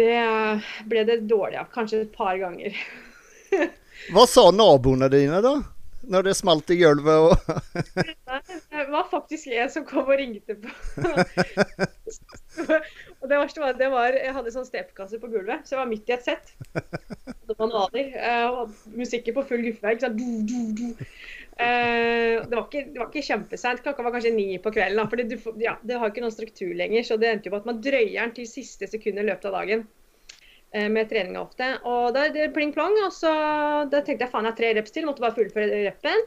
det 0.00 0.18
ble 0.90 1.06
det 1.08 1.24
dårlig 1.30 1.58
av. 1.62 1.70
Kanskje 1.74 2.04
et 2.04 2.14
par 2.14 2.38
ganger. 2.38 2.76
Hva 4.14 4.26
sa 4.30 4.50
naboene 4.54 5.10
dine, 5.10 5.42
da? 5.42 5.58
når 6.10 6.26
det 6.28 6.34
smalt 6.36 6.70
i 6.72 6.76
gulvet 6.76 7.14
og 7.14 7.36
Det 8.44 8.84
var 8.90 9.06
faktisk 9.10 9.48
en 9.48 9.70
som 9.72 9.84
kom 9.88 10.04
og 10.04 10.18
ringte 10.18 10.56
på. 10.60 10.70
og 13.20 13.28
det 13.30 13.38
verste 13.38 13.62
var, 13.62 13.76
det 13.78 13.88
var 13.92 14.16
Jeg 14.18 14.34
hadde 14.36 14.52
sånn 14.54 14.68
stepkasse 14.68 15.20
på 15.22 15.30
gulvet, 15.32 15.64
så 15.64 15.74
jeg 15.74 15.80
var 15.80 15.90
midt 15.90 16.10
i 16.10 16.16
et 16.16 16.26
sett. 16.26 16.52
Det 17.44 17.56
manualer. 17.58 18.06
Uh, 18.16 18.70
musikken 18.96 19.34
på 19.36 19.44
full 19.48 19.64
guffe. 19.66 19.96
Uh, 21.54 22.42
det, 22.42 22.54
var 22.56 22.64
ikke, 22.66 22.86
det 22.90 23.04
ikke 23.04 23.26
kjempeseint. 23.28 23.82
Klokka 23.84 24.02
var 24.06 24.16
kanskje 24.16 24.34
ni 24.34 24.48
på 24.62 24.72
kvelden. 24.74 24.98
Da, 24.98 25.08
fordi 25.10 25.28
du, 25.30 25.36
ja, 25.62 25.76
det 25.86 25.98
har 26.00 26.10
ikke 26.10 26.24
noen 26.24 26.34
struktur 26.34 26.72
lenger, 26.74 27.06
så 27.06 27.18
det 27.20 27.30
endte 27.30 27.50
jo 27.50 27.54
på 27.54 27.60
at 27.62 27.68
man 27.68 27.82
drøyer 27.84 28.16
den 28.16 28.34
til 28.38 28.48
siste 28.50 28.90
sekund 28.90 29.22
i 29.22 29.28
løpet 29.28 29.50
av 29.50 29.60
dagen. 29.60 29.86
Eh, 30.74 30.88
med 30.90 31.06
treninga 31.10 31.38
ofte. 31.44 31.68
Og 31.86 32.08
da 32.16 32.24
er 32.26 32.32
det 32.34 32.48
pling-plong, 32.56 32.96
og 33.06 33.12
så 33.14 33.30
da 33.90 34.00
tenkte 34.02 34.26
jeg 34.26 34.32
faen, 34.32 34.48
jeg 34.48 34.50
har 34.50 34.58
tre 34.58 34.70
reps 34.74 34.94
til, 34.94 35.06
måtte 35.06 35.22
bare 35.22 35.36
fullføre 35.36 35.84
repen. 35.84 36.24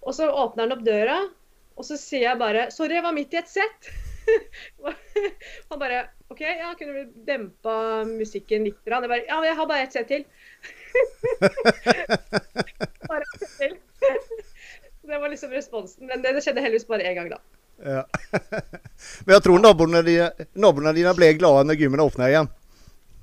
Og 0.00 0.16
så 0.16 0.30
åpner 0.32 0.64
han 0.64 0.72
opp 0.78 0.86
døra, 0.86 1.18
og 1.76 1.84
så 1.84 1.98
sier 2.00 2.30
jeg 2.30 2.40
bare 2.40 2.70
Sorry, 2.72 2.96
jeg 2.96 3.04
var 3.04 3.12
midt 3.16 3.36
i 3.36 3.40
et 3.42 3.52
sett. 3.52 3.90
han 5.68 5.82
bare 5.82 6.06
OK, 6.32 6.40
ja, 6.40 6.72
kunne 6.78 6.96
vi 6.96 7.04
dempa 7.28 7.76
musikken 8.08 8.64
litt? 8.70 8.80
Jeg 8.88 9.04
bare, 9.04 9.20
ja, 9.28 9.42
jeg 9.44 9.60
har 9.60 9.68
bare 9.68 9.84
ett 9.84 9.98
sett 9.98 10.08
til. 10.08 10.24
bare 13.10 13.20
ett 13.20 13.40
sett 13.44 13.56
til. 13.60 13.78
Det 15.10 15.18
var 15.22 15.32
liksom 15.32 15.50
responsen. 15.54 16.06
Men 16.06 16.22
det, 16.22 16.34
det 16.36 16.44
skjedde 16.44 16.62
heldigvis 16.64 16.88
bare 16.88 17.08
én 17.10 17.18
gang, 17.18 17.32
da. 17.32 17.40
Ja. 17.84 18.04
Men 19.24 19.34
jeg 19.36 19.44
tror 19.44 19.60
naboene 19.62 20.02
dine, 20.06 20.30
naboene 20.52 20.94
dine 20.96 21.14
ble 21.16 21.32
glade 21.38 21.68
når 21.68 21.80
gymmen 21.80 22.02
åpna 22.04 22.28
igjen. 22.30 22.50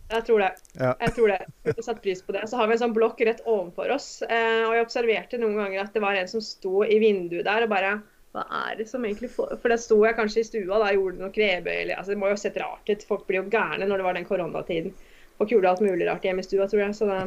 Jeg 0.08 0.24
tror 0.24 0.40
det. 0.40 0.52
Ja. 0.80 0.94
Jeg 1.02 1.14
tror 1.18 1.32
det. 1.34 1.40
Jeg 1.68 1.84
satt 1.84 2.04
pris 2.04 2.22
på 2.24 2.32
det. 2.36 2.46
Så 2.48 2.60
har 2.60 2.70
vi 2.70 2.78
en 2.78 2.82
sånn 2.86 2.96
blokk 2.96 3.20
rett 3.28 3.42
ovenfor 3.44 3.92
oss. 3.92 4.22
Eh, 4.24 4.64
og 4.64 4.76
jeg 4.76 4.86
observerte 4.86 5.40
noen 5.42 5.58
ganger 5.60 5.84
at 5.84 5.96
det 5.96 6.04
var 6.04 6.16
en 6.16 6.30
som 6.32 6.44
sto 6.44 6.86
i 6.88 7.00
vinduet 7.04 7.46
der 7.48 7.66
og 7.66 7.74
bare 7.74 7.98
Hva 8.36 8.46
er 8.70 8.78
det 8.80 8.86
som 8.88 9.04
egentlig 9.08 9.30
får 9.34 9.58
For 9.62 9.72
da 9.72 9.78
sto 9.82 9.98
jeg 10.06 10.16
kanskje 10.18 10.44
i 10.44 10.48
stua, 10.48 10.80
da 10.80 10.94
gjorde 10.96 11.20
noe 11.20 11.34
knebøy 11.36 11.74
eller 11.74 11.98
altså 11.98 12.14
Det 12.14 12.20
må 12.22 12.32
jo 12.32 12.38
ha 12.38 12.40
sett 12.40 12.60
rart 12.62 12.88
ut. 12.88 13.06
Folk 13.10 13.28
blir 13.28 13.42
jo 13.42 13.52
gærne 13.52 13.88
når 13.88 14.00
det 14.00 14.08
var 14.08 14.20
den 14.20 14.30
koronatiden. 14.30 14.96
Folk 15.38 15.52
gjorde 15.52 15.74
alt 15.74 15.84
mulig 15.86 16.08
rart 16.08 16.24
hjemme 16.26 16.44
i 16.44 16.48
stua, 16.48 16.70
tror 16.72 16.86
jeg. 16.86 16.96
Så 16.96 17.12
det, 17.12 17.20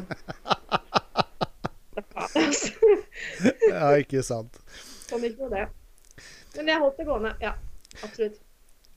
det 1.98 2.06
faen, 2.14 2.48
altså. 2.48 2.96
Ja, 3.72 3.90
ikke 4.00 4.22
sant. 4.26 4.60
Sånn 5.08 5.24
ikke 5.26 5.46
jo 5.46 5.50
det. 5.52 5.66
Men 6.56 6.70
jeg 6.72 6.82
holdt 6.82 7.00
det 7.00 7.06
gående. 7.08 7.34
Ja, 7.42 7.54
absolutt. 8.02 8.38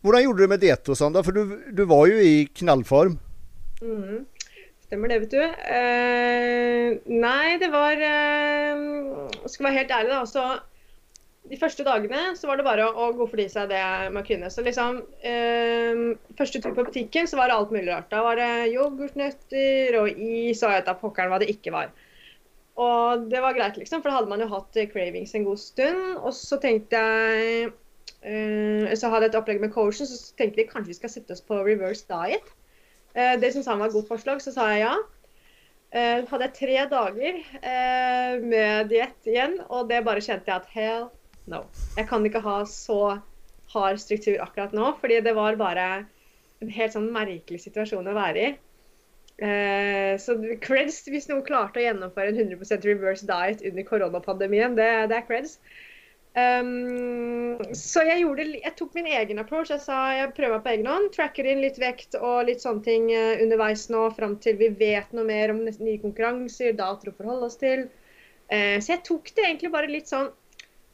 Hvordan 0.03 0.25
gjorde 0.25 0.41
du 0.41 0.43
det 0.43 0.51
med 0.51 0.63
diett 0.63 0.89
og 0.91 0.99
sånn, 0.99 1.15
da? 1.15 1.23
For 1.23 1.35
du, 1.35 1.55
du 1.71 1.85
var 1.87 2.07
jo 2.11 2.19
i 2.19 2.45
knallform. 2.59 3.17
Mhm. 3.81 4.25
Stemmer 4.83 5.09
det, 5.09 5.21
vet 5.23 5.31
du. 5.33 5.39
Eh, 5.73 6.89
nei, 7.09 7.55
det 7.57 7.69
var 7.73 7.97
eh, 7.97 8.83
Skal 9.49 9.69
være 9.69 9.77
helt 9.79 9.93
ærlig, 9.95 10.11
da. 10.11 10.19
Så 10.29 10.43
de 11.49 11.57
første 11.59 11.83
dagene 11.83 12.35
så 12.39 12.47
var 12.47 12.59
det 12.59 12.65
bare 12.67 12.85
å, 12.85 13.07
å 13.07 13.15
gå 13.17 13.25
for 13.31 13.41
seg 13.51 13.71
det 13.71 13.81
man 14.13 14.27
kunne. 14.27 14.51
Så 14.53 14.63
liksom 14.65 15.01
eh, 15.25 16.03
Første 16.39 16.61
tur 16.61 16.75
på 16.75 16.85
butikken 16.91 17.27
så 17.31 17.39
var 17.39 17.49
det 17.49 17.57
alt 17.57 17.73
mulig 17.73 17.89
rart. 17.89 18.11
Da 18.13 18.21
var 18.27 18.37
det 18.39 18.51
yoghurtnøtter 18.75 19.97
og 20.01 20.11
is 20.13 20.61
og 20.61 20.69
jeg 20.69 20.83
vet 20.83 20.91
da 20.91 20.97
pokkeren 20.99 21.33
hva 21.33 21.41
det 21.41 21.49
ikke 21.55 21.73
var. 21.73 21.89
Og 22.81 23.27
det 23.29 23.41
var 23.43 23.53
greit, 23.53 23.77
liksom, 23.77 24.01
for 24.01 24.09
da 24.09 24.17
hadde 24.17 24.31
man 24.31 24.41
jo 24.41 24.49
hatt 24.49 24.77
eh, 24.81 24.89
cravings 24.89 25.35
en 25.37 25.45
god 25.45 25.61
stund. 25.61 26.03
Og 26.23 26.33
så 26.33 26.57
tenkte 26.61 26.97
jeg 26.97 27.69
uh, 27.69 28.93
Så 28.97 29.11
hadde 29.11 29.27
jeg 29.27 29.33
et 29.33 29.39
opplegg 29.39 29.61
med 29.61 29.73
coachen, 29.75 30.09
så 30.09 30.33
tenkte 30.39 30.63
vi 30.63 30.69
kanskje 30.69 30.95
vi 30.95 30.97
skal 30.97 31.13
sette 31.13 31.35
oss 31.35 31.43
på 31.45 31.59
reverse 31.61 32.07
diet. 32.09 32.53
Uh, 33.13 33.35
det 33.37 33.53
syntes 33.53 33.69
han 33.69 33.81
var 33.83 33.91
et 33.91 33.97
godt 33.97 34.09
forslag, 34.09 34.41
så 34.41 34.55
sa 34.55 34.71
jeg 34.73 34.87
ja. 34.87 34.95
Uh, 35.93 36.25
hadde 36.31 36.47
jeg 36.47 36.57
tre 36.57 36.79
dager 36.89 37.37
uh, 37.61 38.31
med 38.41 38.89
diett 38.89 39.29
igjen, 39.29 39.59
og 39.69 39.91
det 39.91 40.01
bare 40.07 40.23
kjente 40.25 40.49
jeg 40.49 40.63
at 40.63 40.73
hell 40.73 41.11
no. 41.45 41.61
Jeg 41.99 42.09
kan 42.09 42.25
ikke 42.25 42.41
ha 42.41 42.63
så 42.65 43.19
hard 43.73 44.01
struktur 44.01 44.41
akkurat 44.41 44.73
nå, 44.73 44.95
fordi 45.01 45.21
det 45.21 45.35
var 45.37 45.59
bare 45.61 45.87
en 46.63 46.73
helt 46.73 46.95
sånn 46.95 47.11
merkelig 47.13 47.61
situasjon 47.67 48.09
å 48.09 48.17
være 48.17 48.47
i. 48.47 48.53
Eh, 49.41 50.13
så 50.21 50.35
creds 50.61 51.01
hvis 51.09 51.25
noen 51.29 51.45
klarte 51.47 51.81
å 51.81 51.87
gjennomføre 51.87 52.33
en 52.33 52.43
100% 52.43 52.85
reverse 52.85 53.25
diet 53.27 53.63
under 53.65 53.87
koronapandemien. 53.87 54.77
Det, 54.77 54.91
det 55.09 55.17
er 55.17 55.25
creds. 55.29 55.57
Um, 56.33 57.59
så 57.77 58.01
jeg, 58.07 58.23
gjorde, 58.23 58.47
jeg 58.57 58.73
tok 58.77 58.95
min 58.97 59.09
egen 59.13 59.41
approach. 59.41 59.69
Jeg 59.69 59.83
sa 59.83 59.97
jeg 60.17 60.33
prøver 60.37 60.63
på 60.63 60.71
egen 60.73 60.89
hånd. 60.89 61.11
Tracker 61.13 61.49
inn 61.49 61.61
litt 61.61 61.77
vekt 61.81 62.17
og 62.17 62.47
litt 62.49 62.63
sånne 62.63 62.85
ting 62.85 63.09
uh, 63.13 63.41
underveis 63.43 63.85
nå 63.93 64.07
fram 64.17 64.39
til 64.41 64.57
vi 64.61 64.71
vet 64.79 65.13
noe 65.13 65.27
mer 65.29 65.53
om 65.53 65.61
nye 65.65 65.99
konkurranser, 66.01 66.73
datoer 66.77 67.13
å 67.13 67.17
forholde 67.19 67.51
oss 67.51 67.59
til. 67.61 67.85
Eh, 68.53 68.77
så 68.83 68.95
jeg 68.95 69.05
tok 69.07 69.29
det 69.33 69.45
egentlig 69.47 69.71
bare 69.73 69.91
litt 69.91 70.11
sånn 70.11 70.31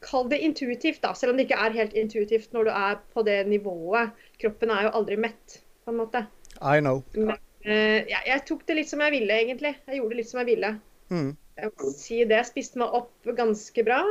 Kall 0.00 0.30
det 0.30 0.38
intuitivt, 0.40 1.02
da. 1.02 1.10
Selv 1.12 1.34
om 1.34 1.36
det 1.36 1.44
ikke 1.44 1.58
er 1.60 1.74
helt 1.76 1.96
intuitivt 1.98 2.54
når 2.56 2.70
du 2.70 2.72
er 2.72 2.94
på 3.12 3.20
det 3.26 3.42
nivået. 3.50 4.14
Kroppen 4.40 4.70
er 4.72 4.86
jo 4.86 4.92
aldri 4.96 5.18
mett, 5.20 5.58
på 5.84 5.92
en 5.92 5.98
måte. 5.98 6.22
I 6.64 6.80
know. 6.80 7.02
Men 7.12 7.36
uh, 7.66 7.98
jeg, 8.08 8.22
jeg 8.26 8.44
tok 8.48 8.66
det 8.68 8.78
litt 8.80 8.90
som 8.90 9.02
jeg 9.04 9.16
ville, 9.18 9.38
egentlig. 9.44 9.74
Jeg 9.86 10.00
gjorde 10.00 10.14
det 10.14 10.20
litt 10.22 10.32
som 10.32 10.42
jeg 10.42 10.50
ville. 10.52 10.74
Mm. 11.10 11.30
Jeg 11.60 11.72
må 11.76 11.94
si 11.94 12.20
det. 12.24 12.36
Jeg 12.38 12.48
spiste 12.48 12.80
meg 12.80 13.00
opp 13.00 13.32
ganske 13.36 13.84
bra. 13.86 14.04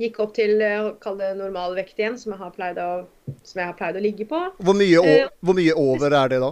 Gikk 0.00 0.18
opp 0.24 0.32
til 0.36 0.62
eh, 0.64 0.90
kall 1.02 1.18
det 1.20 1.30
normalvekt 1.38 1.98
igjen, 2.00 2.16
som 2.18 2.32
jeg, 2.32 2.40
har 2.40 2.52
pleid 2.54 2.78
å, 2.80 3.04
som 3.44 3.60
jeg 3.60 3.68
har 3.68 3.76
pleid 3.78 3.98
å 3.98 4.02
ligge 4.02 4.26
på. 4.28 4.40
Hvor 4.64 4.76
mye, 4.76 5.02
Eh, 5.04 5.30
hvor 5.44 5.56
mye 5.58 5.74
over 5.78 6.16
er 6.16 6.32
det 6.32 6.40
da? 6.42 6.50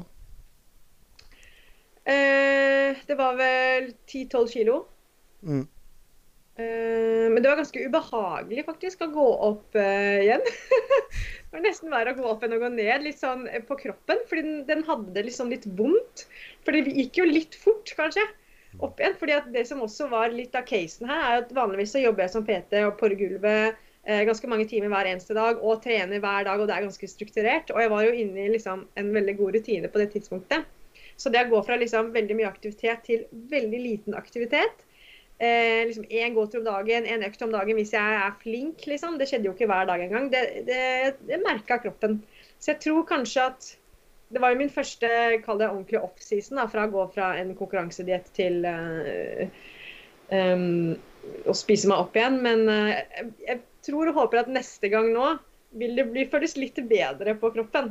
Eh, 2.04 3.00
det 3.08 3.16
var 3.16 3.38
vel 3.40 3.92
10-12 4.06 4.50
kilo. 4.52 4.80
Mm. 5.42 5.64
Men 7.40 7.44
det 7.46 7.50
var 7.54 7.60
ganske 7.62 7.82
ubehagelig 7.88 8.62
faktisk 8.66 9.00
å 9.00 9.06
gå 9.14 9.26
opp 9.46 9.76
uh, 9.80 10.16
igjen. 10.20 10.42
det 11.48 11.54
var 11.54 11.62
nesten 11.64 11.88
verre 11.88 12.12
å 12.12 12.18
gå 12.18 12.26
opp 12.28 12.42
enn 12.44 12.52
å 12.52 12.58
gå 12.60 12.68
ned 12.74 13.06
litt 13.06 13.16
sånn 13.16 13.46
eh, 13.48 13.62
på 13.64 13.78
kroppen. 13.80 14.18
Fordi 14.28 14.42
den, 14.44 14.58
den 14.68 14.82
hadde 14.84 15.14
det 15.14 15.22
liksom 15.24 15.48
litt 15.48 15.64
vondt. 15.78 16.26
For 16.66 16.76
det 16.76 16.92
gikk 16.92 17.22
jo 17.22 17.24
litt 17.30 17.56
fort, 17.56 17.94
kanskje, 17.96 18.26
opp 18.84 19.00
igjen. 19.00 19.16
fordi 19.16 19.38
det 19.54 19.62
som 19.70 19.80
også 19.86 20.10
var 20.12 20.34
litt 20.34 20.58
av 20.60 20.66
casen 20.68 21.08
her, 21.08 21.22
er 21.30 21.46
at 21.46 21.54
vanligvis 21.56 21.94
så 21.96 22.02
jobber 22.02 22.26
jeg 22.26 22.34
som 22.34 22.44
PT 22.44 22.84
og 22.90 23.00
på 23.00 23.08
gulvet 23.14 23.80
eh, 24.04 24.20
ganske 24.28 24.52
mange 24.52 24.68
timer 24.68 24.92
hver 24.92 25.08
eneste 25.14 25.38
dag 25.40 25.64
og 25.64 25.80
trener 25.86 26.20
hver 26.20 26.44
dag, 26.50 26.60
og 26.60 26.68
det 26.68 26.76
er 26.76 26.84
ganske 26.90 27.10
strukturert. 27.14 27.72
Og 27.72 27.80
jeg 27.80 27.94
var 27.94 28.04
jo 28.04 28.12
inne 28.20 28.44
i 28.44 28.52
liksom 28.58 28.84
en 29.00 29.10
veldig 29.16 29.38
god 29.40 29.56
rutine 29.56 29.88
på 29.88 30.04
det 30.04 30.10
tidspunktet. 30.12 30.68
Så 31.16 31.32
det 31.32 31.46
å 31.48 31.54
gå 31.56 31.64
fra 31.64 31.80
liksom 31.80 32.12
veldig 32.12 32.36
mye 32.36 32.52
aktivitet 32.52 33.08
til 33.08 33.24
veldig 33.32 33.84
liten 33.88 34.20
aktivitet 34.20 34.84
eh, 35.40 35.86
liksom 35.88 36.06
Én 36.08 36.36
gåtur 36.36 36.60
om 36.60 36.68
dagen, 36.68 37.08
én 37.08 37.24
økt 37.26 37.42
om 37.42 37.52
dagen 37.52 37.78
hvis 37.80 37.94
jeg 37.96 38.16
er 38.20 38.38
flink, 38.42 38.86
liksom. 38.86 39.18
Det 39.18 39.28
skjedde 39.30 39.50
jo 39.50 39.56
ikke 39.56 39.68
hver 39.70 39.88
dag 39.88 40.04
engang. 40.04 40.30
Det, 40.32 40.44
det, 40.68 40.80
det 41.28 41.42
merka 41.44 41.80
kroppen. 41.82 42.20
Så 42.60 42.74
jeg 42.74 42.82
tror 42.84 43.06
kanskje 43.08 43.46
at 43.50 43.70
det 44.30 44.42
var 44.42 44.52
jo 44.52 44.60
min 44.60 44.70
første 44.70 45.08
kall 45.42 45.58
det 45.58 45.70
ordentlig 45.72 46.02
offseason, 46.04 46.60
fra 46.70 46.86
å 46.86 46.92
gå 46.92 47.06
fra 47.14 47.32
en 47.40 47.54
konkurransediett 47.58 48.28
til 48.36 48.62
eh, 48.68 49.48
um, 50.30 50.92
å 51.50 51.56
spise 51.56 51.90
meg 51.90 52.04
opp 52.04 52.14
igjen. 52.14 52.38
Men 52.44 52.68
jeg, 52.68 53.32
jeg 53.48 53.62
tror 53.88 54.12
og 54.12 54.20
håper 54.20 54.44
at 54.44 54.52
neste 54.52 54.92
gang 54.92 55.10
nå 55.16 55.32
vil 55.80 55.96
det 55.98 56.06
bli, 56.12 56.28
føles 56.30 56.56
litt 56.58 56.78
bedre 56.90 57.34
på 57.40 57.50
kroppen 57.54 57.90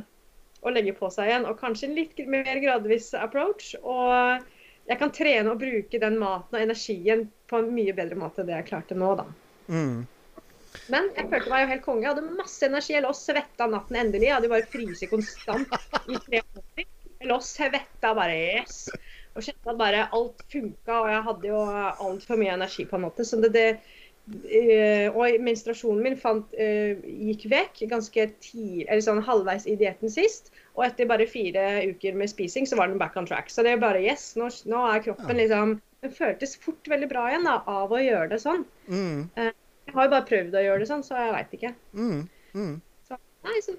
å 0.60 0.72
legge 0.72 0.94
på 0.96 1.10
seg 1.12 1.30
igjen. 1.30 1.46
Og 1.48 1.60
kanskje 1.60 1.88
en 1.88 1.98
litt 1.98 2.24
mer 2.30 2.62
gradvis 2.62 3.12
approach. 3.18 3.74
Og 3.80 4.44
jeg 4.90 5.00
kan 5.00 5.12
trene 5.14 5.52
og 5.52 5.60
bruke 5.60 6.00
den 6.02 6.18
maten 6.20 6.56
og 6.56 6.64
energien 6.64 7.28
på 7.50 7.60
en 7.60 7.70
mye 7.74 7.94
bedre 7.96 8.18
måte 8.18 8.42
enn 8.42 8.50
det 8.50 8.56
jeg 8.60 8.70
klarte 8.70 8.98
nå, 8.98 9.12
da. 9.18 9.26
Mm. 9.70 10.00
Men 10.90 11.08
jeg 11.16 11.28
følte 11.32 11.50
meg 11.50 11.64
jo 11.64 11.70
helt 11.72 11.84
konge. 11.84 12.04
Jeg 12.04 12.12
hadde 12.12 12.38
masse 12.38 12.66
energi. 12.66 12.94
Jeg 12.94 13.04
lå 13.04 13.10
og 13.10 13.18
svetta 13.18 13.66
natten 13.70 13.98
endelig. 13.98 14.28
Jeg 14.28 14.36
hadde 14.36 14.50
jo 14.50 14.54
bare 14.54 14.70
fryst 14.70 15.06
konstant 15.10 15.78
i 16.06 16.18
tre 16.26 16.42
måneder. 16.46 16.90
Jeg 17.20 17.30
lå 17.30 17.38
og 17.38 17.46
svetta 17.46 18.12
bare 18.16 18.36
yes. 18.38 18.84
Og 19.34 19.46
kjente 19.46 19.72
at 19.72 19.78
bare 19.78 20.06
alt 20.16 20.44
funka, 20.50 20.94
og 20.94 21.08
jeg 21.10 21.24
hadde 21.26 21.50
jo 21.50 21.58
altfor 22.06 22.38
mye 22.40 22.54
energi 22.54 22.86
på 22.86 22.98
en 22.98 23.04
måte. 23.06 23.26
Så 23.26 23.38
det, 23.42 23.52
det 23.56 23.66
Uh, 24.30 25.10
og 25.16 25.40
menstruasjonen 25.42 26.04
min 26.04 26.16
fant, 26.18 26.52
uh, 26.54 27.00
gikk 27.02 27.48
vekk 27.50 27.80
ganske 27.90 28.26
tid, 28.44 28.84
eller 28.84 29.02
sånn 29.02 29.22
halvveis 29.26 29.64
i 29.66 29.74
dietten 29.80 30.12
sist. 30.12 30.52
Og 30.76 30.84
etter 30.86 31.08
bare 31.10 31.26
fire 31.26 31.64
uker 31.90 32.14
med 32.14 32.30
spising, 32.30 32.68
så 32.68 32.78
var 32.78 32.92
den 32.92 33.00
back 33.00 33.16
on 33.18 33.26
track. 33.26 33.50
Så 33.50 33.64
det 33.66 33.74
er 33.74 33.82
bare 33.82 34.02
yes, 34.04 34.28
nå, 34.38 34.46
nå 34.70 34.84
er 34.92 35.02
kroppen 35.08 35.40
liksom 35.40 35.74
føltes 36.08 36.56
fort 36.60 36.88
veldig 36.88 37.08
bra 37.10 37.26
igjen 37.28 37.44
da, 37.44 37.58
av 37.68 37.92
å 37.92 38.00
gjøre 38.00 38.30
det 38.32 38.38
sånn. 38.40 38.62
Mm. 38.88 39.26
Jeg 39.36 39.96
har 39.96 40.06
jo 40.06 40.12
bare 40.14 40.28
prøvd 40.28 40.56
å 40.56 40.62
gjøre 40.64 40.82
det 40.82 40.88
sånn, 40.88 41.04
så 41.04 41.18
jeg 41.18 41.34
veit 41.34 41.58
ikke. 41.58 41.72
Mm. 41.92 42.22
Mm. 42.54 42.72
Så, 43.08 43.18
nei, 43.46 43.58
så 43.64 43.76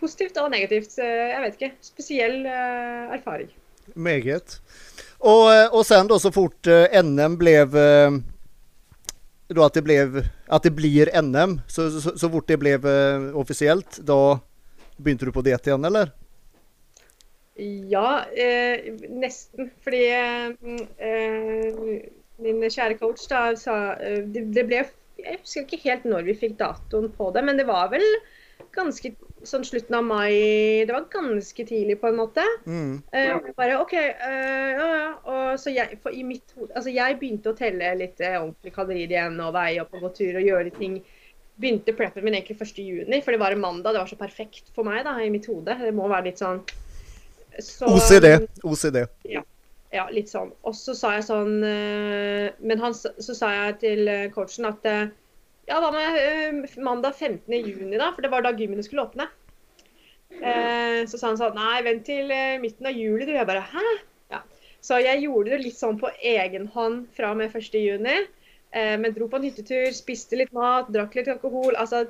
positivt 0.00 0.40
og 0.40 0.50
negativt. 0.52 0.98
Jeg 0.98 1.44
vet 1.44 1.58
ikke. 1.58 1.70
Spesiell 1.84 2.42
uh, 2.48 3.14
erfaring. 3.14 3.50
Meget. 3.94 4.58
Og, 5.20 5.46
og 5.76 5.82
sen 5.86 6.08
da 6.10 6.18
så 6.22 6.30
fort 6.32 6.68
eh, 6.70 6.94
NM 7.04 7.34
ble 7.40 7.54
eh, 7.66 8.18
då 9.50 9.64
at, 9.66 9.74
det 9.74 9.82
blev 9.84 10.20
at 10.48 10.64
det 10.64 10.72
blir 10.78 11.10
NM 11.12 11.58
så, 11.68 11.88
så, 11.90 12.14
så 12.16 12.30
fort 12.32 12.48
det 12.48 12.56
ble 12.62 12.76
offisielt, 13.36 13.98
da 14.06 14.38
begynte 14.96 15.26
du 15.28 15.34
på 15.34 15.42
DT 15.44 15.72
igjen 15.72 15.84
eller? 15.90 16.14
Ja, 17.60 18.24
eh, 18.32 18.94
nesten. 19.08 19.70
Fordi 19.84 20.04
eh, 20.08 21.40
min 22.40 22.62
kjære 22.64 22.98
coach 23.00 23.26
da 23.30 23.50
sa 23.58 23.76
eh, 24.00 24.22
det, 24.24 24.48
det 24.56 24.66
ble 24.68 24.84
Jeg 25.20 25.40
husker 25.42 25.66
ikke 25.66 25.82
helt 25.84 26.06
når 26.08 26.28
vi 26.30 26.38
fikk 26.46 26.56
datoen 26.60 27.10
på 27.12 27.28
det, 27.34 27.44
men 27.44 27.60
det 27.60 27.68
var 27.68 27.90
vel 27.92 28.04
ganske 28.72 29.12
sånn 29.48 29.64
slutten 29.64 29.96
av 29.96 30.04
mai 30.04 30.84
Det 30.86 30.92
var 30.92 31.06
ganske 31.12 31.64
tidlig, 31.66 31.98
på 32.00 32.10
en 32.10 32.18
måte. 32.18 32.44
Mm. 32.64 33.00
Eh, 33.12 33.52
bare 33.56 33.78
OK, 33.82 33.94
eh, 33.96 34.70
ja 34.76 34.88
ja. 34.96 35.06
Og 35.28 35.60
så 35.60 35.72
jeg, 35.74 36.00
for 36.02 36.16
i 36.16 36.24
mitt 36.24 36.54
hode 36.56 36.72
Altså, 36.74 36.92
jeg 36.94 37.18
begynte 37.20 37.52
å 37.52 37.58
telle 37.58 37.94
litt 37.98 38.20
ordentlig 38.20 38.44
ordentlige 38.46 38.76
kalorier 38.76 39.16
igjen 39.16 39.40
og 39.44 39.56
veie 39.56 39.80
opp 39.84 39.96
og 39.96 40.06
gå 40.06 40.14
tur 40.22 40.40
og 40.40 40.46
gjøre 40.48 40.76
ting. 40.76 41.00
Begynte 41.60 41.92
preppen 41.92 42.24
min 42.24 42.38
egentlig 42.38 42.56
1.6, 42.56 43.18
for 43.20 43.36
det 43.36 43.42
var 43.42 43.52
en 43.52 43.60
mandag. 43.60 43.92
Det 43.92 44.00
var 44.00 44.12
så 44.12 44.20
perfekt 44.20 44.72
for 44.72 44.88
meg 44.88 45.04
da, 45.04 45.18
i 45.20 45.32
mitt 45.32 45.48
hode. 45.50 45.76
Det 45.76 45.92
må 45.92 46.08
være 46.08 46.30
litt 46.30 46.40
sånn 46.40 46.62
så, 47.58 47.88
OCD. 47.90 48.46
OCD. 48.62 49.02
Ja, 49.90 50.04
litt 50.14 50.30
sånn. 50.30 50.52
Og 50.66 50.76
så 50.78 50.94
sa 50.94 51.16
jeg 51.16 51.26
sånn 51.26 51.64
eh, 51.66 52.50
Men 52.62 52.82
han, 52.82 52.94
så 52.94 53.34
sa 53.34 53.50
jeg 53.56 53.80
til 53.82 54.10
eh, 54.10 54.28
coachen 54.34 54.68
at 54.68 54.86
eh, 54.86 55.08
ja, 55.66 55.80
hva 55.82 55.90
med 55.94 56.18
eh, 56.18 56.78
mandag 56.82 57.18
15. 57.18 57.50
juni, 57.58 57.98
da? 57.98 58.12
For 58.14 58.22
det 58.22 58.30
var 58.32 58.46
da 58.46 58.54
gymmene 58.54 58.86
skulle 58.86 59.06
åpne. 59.08 59.28
Så 60.30 61.18
sa 61.18 61.26
han 61.26 61.38
sånn 61.38 61.56
Nei, 61.58 61.80
vent 61.82 62.04
til 62.06 62.30
midten 62.62 62.86
av 62.86 62.94
juli, 62.94 63.26
du. 63.26 63.32
Jeg 63.34 63.48
bare 63.48 63.66
Hæ? 63.66 63.82
Ja. 64.30 64.44
Så 64.82 65.00
jeg 65.02 65.24
gjorde 65.24 65.56
det 65.56 65.64
litt 65.64 65.78
sånn 65.78 65.98
på 65.98 66.10
egen 66.22 66.68
hånd 66.70 67.08
fra 67.16 67.32
og 67.34 67.40
med 67.40 67.50
1. 67.50 67.74
juni. 67.82 68.14
Men 68.70 69.14
dro 69.16 69.26
på 69.26 69.40
en 69.40 69.46
hyttetur, 69.48 69.90
spiste 69.94 70.38
litt 70.38 70.52
mat, 70.54 70.86
drakk 70.94 71.18
litt 71.18 71.30
alkohol. 71.32 71.74
Altså 71.74 72.04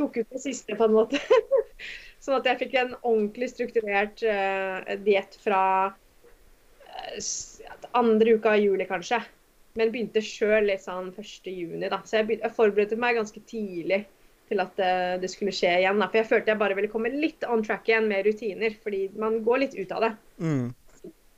tok 0.00 0.18
ut 0.18 0.34
det 0.34 0.42
siste, 0.42 0.74
på 0.74 0.88
en 0.88 0.96
måte. 0.98 1.22
sånn 2.20 2.38
at 2.38 2.48
jeg 2.50 2.60
fikk 2.64 2.78
en 2.80 2.94
ordentlig 3.00 3.50
strukturert 3.52 4.22
uh, 4.28 4.94
diett 5.04 5.36
fra 5.40 5.62
eh, 5.88 7.20
andre 7.96 8.36
uka 8.36 8.56
i 8.58 8.66
juli, 8.66 8.86
kanskje. 8.88 9.22
Men 9.78 9.92
begynte 9.94 10.22
sjøl 10.24 10.66
litt 10.68 10.84
sånn 10.84 11.12
1. 11.14 11.50
juni, 11.50 11.86
da. 11.88 12.00
Så 12.04 12.18
jeg, 12.20 12.28
begynte, 12.28 12.48
jeg 12.48 12.58
forberedte 12.58 12.98
meg 13.00 13.20
ganske 13.20 13.42
tidlig 13.48 14.02
til 14.50 14.62
at 14.64 14.82
uh, 14.82 15.14
det 15.22 15.30
skulle 15.30 15.54
skje 15.54 15.76
igjen. 15.80 16.02
Da. 16.02 16.10
For 16.10 16.20
jeg 16.20 16.30
følte 16.32 16.52
jeg 16.52 16.60
bare 16.60 16.76
ville 16.78 16.90
komme 16.92 17.12
litt 17.14 17.46
on 17.48 17.62
track 17.66 17.88
igjen 17.88 18.10
med 18.10 18.26
rutiner. 18.26 18.74
Fordi 18.82 19.04
man 19.20 19.40
går 19.46 19.64
litt 19.64 19.78
ut 19.78 19.96
av 19.96 20.08
det. 20.08 20.14
Mm. 20.40 20.68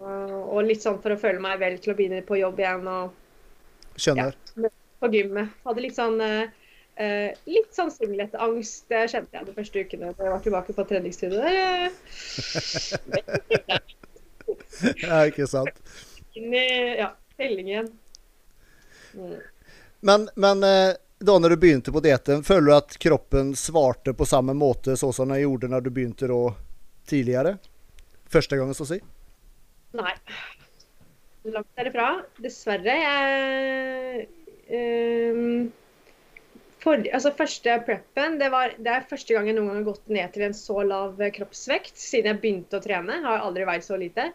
og 0.03 0.65
litt 0.67 0.83
sånn 0.83 0.97
for 1.03 1.15
å 1.15 1.19
føle 1.21 1.39
meg 1.39 1.61
vel 1.61 1.77
til 1.79 1.93
å 1.93 1.95
begynne 1.95 2.25
på 2.27 2.41
jobb 2.41 2.59
igjen 2.59 2.89
og 2.91 3.13
Skjønner. 4.01 4.35
på 4.99 5.11
gymmet. 5.13 5.53
Hadde 5.67 5.85
litt 5.85 5.95
sånn 5.95 6.19
eh, 6.25 6.51
eh, 7.01 7.31
litt 7.49 7.73
sånn 7.77 7.93
singletangst, 7.95 8.87
det 8.93 9.07
kjente 9.13 9.39
jeg 9.39 9.49
de 9.49 9.57
første 9.57 9.85
ukene 9.85 10.13
da 10.13 10.27
jeg 10.27 10.35
var 10.35 10.45
tilbake 10.47 10.77
på 10.77 10.89
treningsstudio. 10.91 11.41
Ja, 14.83 15.23
ikke 15.29 15.47
sant. 15.47 15.77
inn 16.35 16.55
i 16.57 16.67
ja, 16.99 17.13
telling 17.39 17.69
igjen. 17.69 17.89
Mm. 19.15 19.37
Men, 20.01 20.27
men 20.35 20.65
eh, 20.67 20.95
da 21.23 21.37
når 21.39 21.55
du 21.55 21.57
begynte 21.63 21.93
på 21.95 22.03
dietten, 22.03 22.43
føler 22.45 22.67
du 22.67 22.75
at 22.75 22.97
kroppen 22.99 23.53
svarte 23.57 24.15
på 24.17 24.27
samme 24.27 24.55
måte 24.59 24.97
sånn 24.99 25.15
som 25.15 25.31
den 25.31 25.45
gjorde 25.45 25.71
når 25.71 25.87
du 25.87 25.91
begynte 25.95 26.31
da 26.31 26.41
tidligere? 27.09 27.57
Første 28.33 28.59
gangen, 28.59 28.75
så 28.75 28.87
å 28.87 28.91
si? 28.91 28.99
Nei. 29.99 30.15
Langt 31.53 31.71
derifra. 31.79 32.09
Dessverre. 32.43 32.97
Jeg 33.03 34.27
ehm, 34.73 35.71
for, 36.83 37.03
altså 37.15 37.31
Første 37.39 37.75
preppen 37.87 38.39
det, 38.41 38.49
var, 38.53 38.75
det 38.79 38.91
er 38.91 39.09
første 39.11 39.35
gang 39.35 39.47
jeg 39.49 39.57
noen 39.57 39.71
gang 39.71 39.81
har 39.81 39.91
gått 39.93 40.09
ned 40.11 40.33
til 40.35 40.47
en 40.49 40.57
så 40.57 40.83
lav 40.87 41.21
kroppsvekt 41.37 41.99
siden 42.01 42.33
jeg 42.33 42.43
begynte 42.43 42.79
å 42.79 42.83
trene. 42.83 43.21
Jeg 43.21 43.27
har 43.29 43.45
aldri 43.47 43.67
veid 43.69 43.87
så 43.87 43.99
lite. 44.01 44.33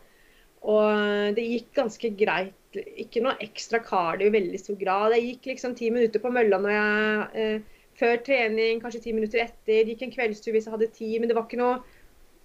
Og 0.68 1.36
det 1.38 1.44
gikk 1.46 1.74
ganske 1.78 2.12
greit. 2.20 2.80
Ikke 3.00 3.22
noe 3.24 3.38
ekstra 3.44 3.82
cardio 3.84 4.30
i 4.30 4.34
veldig 4.34 4.60
stor 4.62 4.78
grad. 4.80 5.16
Jeg 5.16 5.34
gikk 5.34 5.52
liksom 5.54 5.76
ti 5.78 5.92
minutter 5.94 6.24
på 6.24 6.32
mølla 6.34 6.60
når 6.62 6.74
jeg, 6.74 7.28
eh, 7.44 7.84
før 7.98 8.18
trening, 8.26 8.82
kanskje 8.84 9.04
ti 9.06 9.14
minutter 9.16 9.44
etter. 9.44 9.92
Gikk 9.92 10.06
en 10.06 10.16
kveldstur 10.16 10.56
hvis 10.56 10.68
jeg 10.68 10.76
hadde 10.76 10.92
tid, 10.96 11.20
men 11.20 11.32
det 11.32 11.38
var 11.38 11.48
ikke 11.48 11.62
noe 11.62 11.78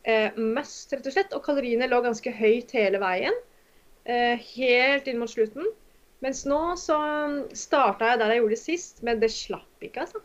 eh, 0.04 0.30
must, 0.38 0.92
rett 0.92 1.06
og 1.08 1.14
slett. 1.14 1.34
Og 1.36 1.44
kaloriene 1.46 1.90
lå 1.90 2.02
ganske 2.04 2.34
høyt 2.42 2.74
hele 2.76 3.00
veien. 3.02 3.38
Eh, 4.04 4.34
helt 4.56 5.08
inn 5.10 5.22
mot 5.22 5.30
slutten. 5.30 5.68
Mens 6.22 6.44
nå 6.46 6.60
så 6.78 6.98
starta 7.58 8.12
jeg 8.12 8.20
der 8.20 8.34
jeg 8.34 8.42
gjorde 8.42 8.54
det 8.54 8.62
sist, 8.62 9.02
men 9.02 9.22
det 9.22 9.32
slapp 9.34 9.86
ikke, 9.86 10.04
altså. 10.04 10.22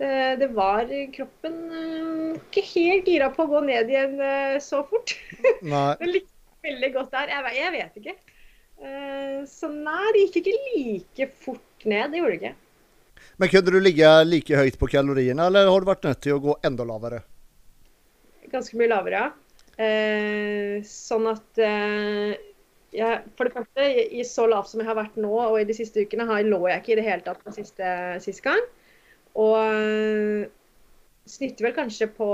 Det, 0.00 0.10
det 0.40 0.48
var 0.56 0.88
kroppen 1.14 1.58
eh, 1.78 2.40
ikke 2.40 2.64
helt 2.72 3.10
gira 3.12 3.28
på 3.30 3.44
å 3.44 3.50
gå 3.52 3.60
ned 3.68 3.90
igjen 3.92 4.16
eh, 4.18 4.56
så 4.64 4.80
fort. 4.88 5.14
Nei. 5.74 5.92
Det 6.00 6.08
likte 6.08 6.66
veldig 6.66 6.90
godt 6.96 7.12
der. 7.14 7.30
Jeg, 7.36 7.52
jeg 7.60 7.74
vet 7.76 8.00
ikke. 8.00 8.16
Eh, 8.82 9.38
så 9.46 9.70
nei, 9.70 10.08
det 10.14 10.24
gikk 10.24 10.40
ikke 10.40 10.56
like 10.58 11.28
fort 11.44 11.86
ned. 11.86 12.10
Det 12.10 12.22
gjorde 12.22 12.32
det 12.32 12.40
ikke. 12.40 12.54
Men 13.38 13.52
kunne 13.52 13.74
du 13.76 13.78
ligge 13.82 14.10
like 14.26 14.58
høyt 14.58 14.80
på 14.80 14.90
kaloriene, 14.90 15.46
eller 15.46 15.70
har 15.70 15.84
du 15.84 15.92
vært 15.92 16.08
nødt 16.08 16.22
til 16.24 16.36
å 16.36 16.42
gå 16.42 16.56
enda 16.66 16.86
lavere? 16.88 17.22
Ganske 18.52 18.80
mye 18.80 18.90
lavere, 18.90 19.22
ja. 19.22 19.30
Eh, 19.82 20.82
sånn 20.84 21.30
at 21.30 21.62
eh, 21.62 22.34
jeg, 22.92 23.22
For 23.38 23.48
det 23.48 23.56
første, 23.56 23.88
i, 24.04 24.22
så 24.28 24.46
lavt 24.50 24.70
som 24.70 24.82
jeg 24.82 24.90
har 24.90 24.98
vært 24.98 25.18
nå 25.20 25.32
og 25.32 25.58
i 25.60 25.66
de 25.68 25.76
siste 25.76 26.04
ukene, 26.04 26.28
har, 26.28 26.44
lå 26.44 26.60
jeg 26.68 26.82
ikke 26.82 26.94
i 26.94 27.00
det 27.00 27.08
hele 27.08 27.26
tatt 27.26 27.42
på 27.44 27.54
siste, 27.56 27.92
sist 28.24 28.44
gang. 28.44 28.62
Og 29.40 29.56
eh, 29.64 30.48
snitter 31.30 31.68
vel 31.68 31.76
kanskje 31.76 32.10
på 32.12 32.28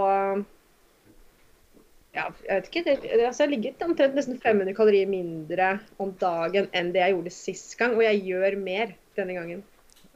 ja, 2.16 2.24
jeg 2.48 2.50
vet 2.50 2.68
ikke. 2.70 2.82
Det, 2.86 2.92
altså, 2.98 3.42
jeg 3.42 3.46
har 3.46 3.52
ligget 3.52 3.82
omtrent 3.84 4.16
nesten 4.18 4.38
500 4.42 4.74
kalorier 4.74 5.10
mindre 5.10 5.74
om 6.02 6.12
dagen 6.18 6.70
enn 6.76 6.92
det 6.94 7.04
jeg 7.04 7.14
gjorde 7.14 7.34
sist 7.34 7.74
gang. 7.78 7.94
Og 7.98 8.04
jeg 8.06 8.22
gjør 8.26 8.56
mer 8.62 8.94
denne 9.18 9.36
gangen. 9.36 9.66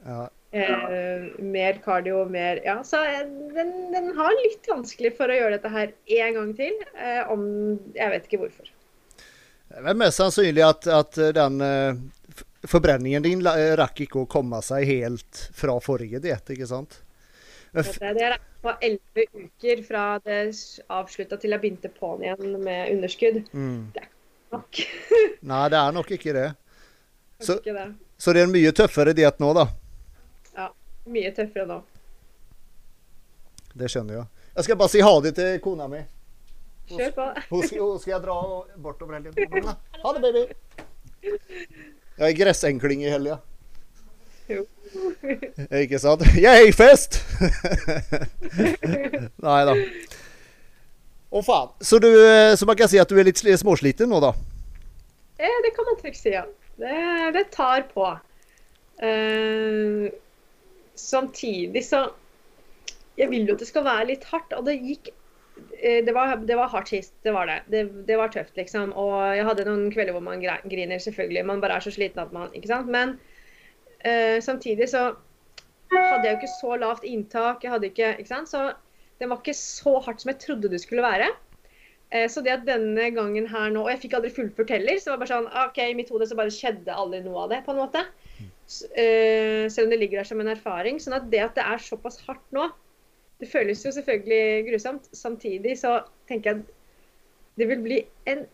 Ja. 0.03 0.25
Eh, 0.53 1.29
mer 1.41 1.79
cardio, 1.81 2.25
mer 2.29 2.59
Ja, 2.61 2.75
så 2.85 2.99
eh, 3.07 3.23
den, 3.55 3.71
den 3.93 4.11
har 4.17 4.35
litt 4.43 4.67
vanskelig 4.69 5.15
for 5.17 5.31
å 5.31 5.37
gjøre 5.37 5.55
dette 5.55 5.71
her 5.73 5.93
en 6.19 6.37
gang 6.37 6.51
til. 6.59 6.81
Eh, 6.93 7.21
om 7.31 7.45
Jeg 7.95 8.13
vet 8.13 8.27
ikke 8.27 8.43
hvorfor. 8.43 8.72
Det 9.73 9.89
er 9.89 9.97
mest 9.97 10.19
sannsynlig 10.21 10.61
at, 10.67 10.85
at 10.87 11.17
den 11.35 11.61
eh, 11.65 11.95
forbrenningen 12.69 13.23
din 13.25 13.41
rakk 13.79 14.03
ikke 14.05 14.21
å 14.23 14.27
komme 14.29 14.59
seg 14.63 14.85
helt 14.87 15.39
fra 15.57 15.79
forrige 15.81 16.21
diett, 16.23 16.51
ikke 16.53 16.67
sant? 16.69 16.99
Det 17.73 17.83
det 18.13 18.21
er 18.27 18.35
på 18.61 18.69
elleve 18.85 19.23
uker 19.33 19.79
fra 19.87 20.03
det 20.23 20.43
avslutta 20.93 21.39
til 21.41 21.55
jeg 21.55 21.61
begynte 21.63 21.89
på'n 21.97 22.21
igjen 22.21 22.59
med 22.63 22.91
underskudd. 22.93 23.39
mm. 23.51 23.79
Nok. 24.53 24.83
Nei, 25.49 25.63
det 25.73 25.79
er 25.79 25.95
nok 25.95 26.11
ikke 26.13 26.33
det. 26.37 26.45
Så- 27.41 27.57
Ikke 27.57 27.73
det. 27.73 27.87
Så 28.21 28.31
det 28.33 28.43
er 28.43 28.45
en 28.45 28.53
mye 28.53 28.71
tøffere 28.71 29.15
diett 29.17 29.39
nå, 29.41 29.49
da. 29.57 29.65
Ja. 30.55 30.67
Mye 31.09 31.31
tøffere 31.33 31.65
nå. 31.67 31.79
Det 33.73 33.89
skjønner 33.89 34.19
jeg. 34.19 34.27
Jeg 34.53 34.67
skal 34.67 34.77
bare 34.77 34.93
si 34.93 35.01
ha 35.01 35.13
det 35.25 35.33
til 35.39 35.57
kona 35.65 35.87
mi. 35.89 36.03
Kjør 36.91 37.13
på. 37.15 37.25
Hun 37.49 37.65
skal, 37.67 38.11
jeg 38.11 38.21
dra 38.23 38.37
bortover 38.83 39.19
helgen. 39.19 39.69
Ha 40.03 40.13
det, 40.17 40.21
baby. 40.23 40.43
Jeg 41.23 42.29
er 42.29 42.37
gressenkling 42.37 43.03
i 43.05 43.11
helga. 43.11 43.39
Jo. 44.51 44.65
Ikke 45.79 45.99
sant? 46.01 46.25
Yay, 46.35 46.73
fest! 46.75 47.21
Nei 49.45 49.61
da. 49.69 49.77
Å 51.33 51.41
faen. 51.41 51.71
Så, 51.81 51.97
du, 52.03 52.09
så 52.59 52.67
man 52.69 52.77
kan 52.77 52.91
si 52.91 52.99
at 53.01 53.09
du 53.09 53.17
er 53.17 53.29
litt 53.29 53.39
småsliten 53.39 54.11
nå, 54.11 54.19
da? 54.21 54.33
Eh, 55.39 55.57
det 55.65 55.71
kan 55.73 55.87
man 55.87 55.97
trygt 56.01 56.19
si, 56.19 56.35
ja. 56.35 56.43
Det, 56.77 56.93
det 57.33 57.47
tar 57.55 57.87
på. 57.93 58.11
Uh, 59.03 60.09
samtidig 60.95 61.81
så 61.81 62.03
Jeg 63.17 63.29
vil 63.31 63.47
jo 63.47 63.55
at 63.55 63.61
det 63.61 63.67
skal 63.67 63.83
være 63.85 64.05
litt 64.11 64.23
hardt, 64.29 64.53
og 64.57 64.65
det 64.69 64.77
gikk 64.81 65.09
det 65.83 66.13
var, 66.15 66.37
det 66.47 66.55
var 66.55 66.71
hardt 66.71 66.89
sist, 66.93 67.13
det 67.25 67.33
var 67.35 67.49
det. 67.49 67.57
det. 67.67 67.83
Det 68.07 68.17
var 68.17 68.31
tøft, 68.31 68.55
liksom. 68.55 68.93
Og 68.95 69.17
jeg 69.35 69.45
hadde 69.47 69.65
noen 69.67 69.91
kvelder 69.91 70.15
hvor 70.15 70.23
man 70.23 70.39
griner, 70.41 71.01
selvfølgelig. 71.03 71.45
Man 71.49 71.63
bare 71.63 71.79
er 71.79 71.83
så 71.83 71.91
sliten 71.91 72.23
at 72.23 72.31
man 72.35 72.53
Ikke 72.55 72.71
sant. 72.71 72.87
Men 72.87 73.17
uh, 74.05 74.39
samtidig 74.39 74.87
så 74.93 75.09
hadde 75.91 76.23
jeg 76.25 76.33
jo 76.33 76.39
ikke 76.39 76.53
så 76.55 76.77
lavt 76.79 77.03
inntak. 77.03 77.63
Jeg 77.65 77.73
hadde 77.75 77.91
ikke 77.91 78.13
Ikke 78.17 78.31
sant. 78.31 78.49
Så 78.49 78.71
det 79.19 79.29
var 79.29 79.41
ikke 79.41 79.57
så 79.57 79.97
hardt 80.05 80.23
som 80.23 80.31
jeg 80.31 80.39
trodde 80.41 80.71
det 80.71 80.81
skulle 80.83 81.05
være. 81.05 81.29
Eh, 82.13 82.29
Så 82.29 82.43
det 82.45 82.53
at 82.53 82.65
denne 82.67 83.09
gangen 83.15 83.47
her 83.49 83.71
nå 83.73 83.85
Og 83.85 83.91
jeg 83.93 84.03
fikk 84.05 84.17
aldri 84.19 84.29
fullført 84.33 84.73
heller, 84.75 84.99
så 84.99 85.09
det 85.09 85.13
var 85.13 85.21
bare 85.23 85.33
sånn 85.33 85.47
OK, 85.65 85.79
i 85.81 85.95
mitt 85.97 86.11
hode 86.13 86.27
så 86.29 86.37
bare 86.37 86.53
skjedde 86.53 86.93
aldri 86.93 87.23
noe 87.25 87.45
av 87.45 87.53
det, 87.53 87.63
på 87.65 87.73
en 87.73 87.81
måte. 87.81 88.03
Eh, 88.97 89.65
Selv 89.73 89.87
om 89.87 89.93
det 89.93 89.99
ligger 90.01 90.21
der 90.21 90.29
som 90.29 90.41
en 90.43 90.53
erfaring. 90.53 91.01
Sånn 91.01 91.17
at 91.17 91.29
det 91.31 91.41
at 91.45 91.57
det 91.57 91.65
er 91.65 91.81
såpass 91.81 92.21
hardt 92.27 92.45
nå, 92.55 92.69
det 93.43 93.51
føles 93.51 93.83
jo 93.85 93.91
selvfølgelig 93.91 94.65
grusomt. 94.71 95.09
Samtidig 95.15 95.75
så 95.81 95.99
tenker 96.29 96.49
jeg 96.49 96.63
at 96.63 97.59
det 97.59 97.69
vil 97.69 97.83
bli 97.83 97.99
en 98.31 98.45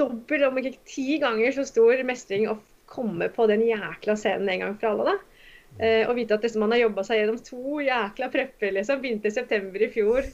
dobbel, 0.00 0.46
om 0.48 0.58
ikke 0.58 0.78
ti 0.88 1.18
ganger 1.22 1.52
så 1.54 1.66
stor 1.68 2.00
mestring 2.08 2.48
å 2.50 2.58
komme 2.90 3.28
på 3.30 3.46
den 3.50 3.62
jækla 3.68 4.16
scenen 4.18 4.48
en 4.50 4.64
gang 4.64 4.78
for 4.80 4.90
alle, 4.90 5.12
da. 5.12 5.30
Eh, 5.78 6.08
og 6.08 6.16
vite 6.18 6.34
at 6.34 6.42
liksom, 6.42 6.64
man 6.64 6.74
har 6.74 6.82
jobba 6.82 7.04
seg 7.06 7.20
gjennom 7.20 7.40
to 7.46 7.80
jækla 7.84 8.30
prepper, 8.32 8.72
liksom. 8.74 9.02
Begynte 9.04 9.30
i 9.30 9.36
september 9.36 9.84
i 9.84 9.90
fjor. 9.92 10.26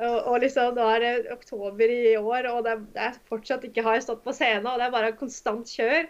Og, 0.00 0.16
og 0.16 0.38
liksom, 0.42 0.78
nå 0.78 0.86
er 0.94 1.04
det 1.04 1.34
oktober 1.34 1.92
i 1.92 2.14
år, 2.16 2.48
og 2.54 2.62
det 2.64 2.72
er, 2.72 2.84
det 2.94 3.08
er 3.10 3.18
fortsatt 3.28 3.66
ikke 3.68 3.84
har 3.84 3.98
jeg 3.98 4.06
stått 4.06 4.22
på 4.24 4.34
scenen. 4.36 4.70
Og 4.70 4.80
det 4.80 4.88
er 4.88 4.94
bare 4.94 5.12
konstant 5.18 5.68
kjør. 5.68 6.08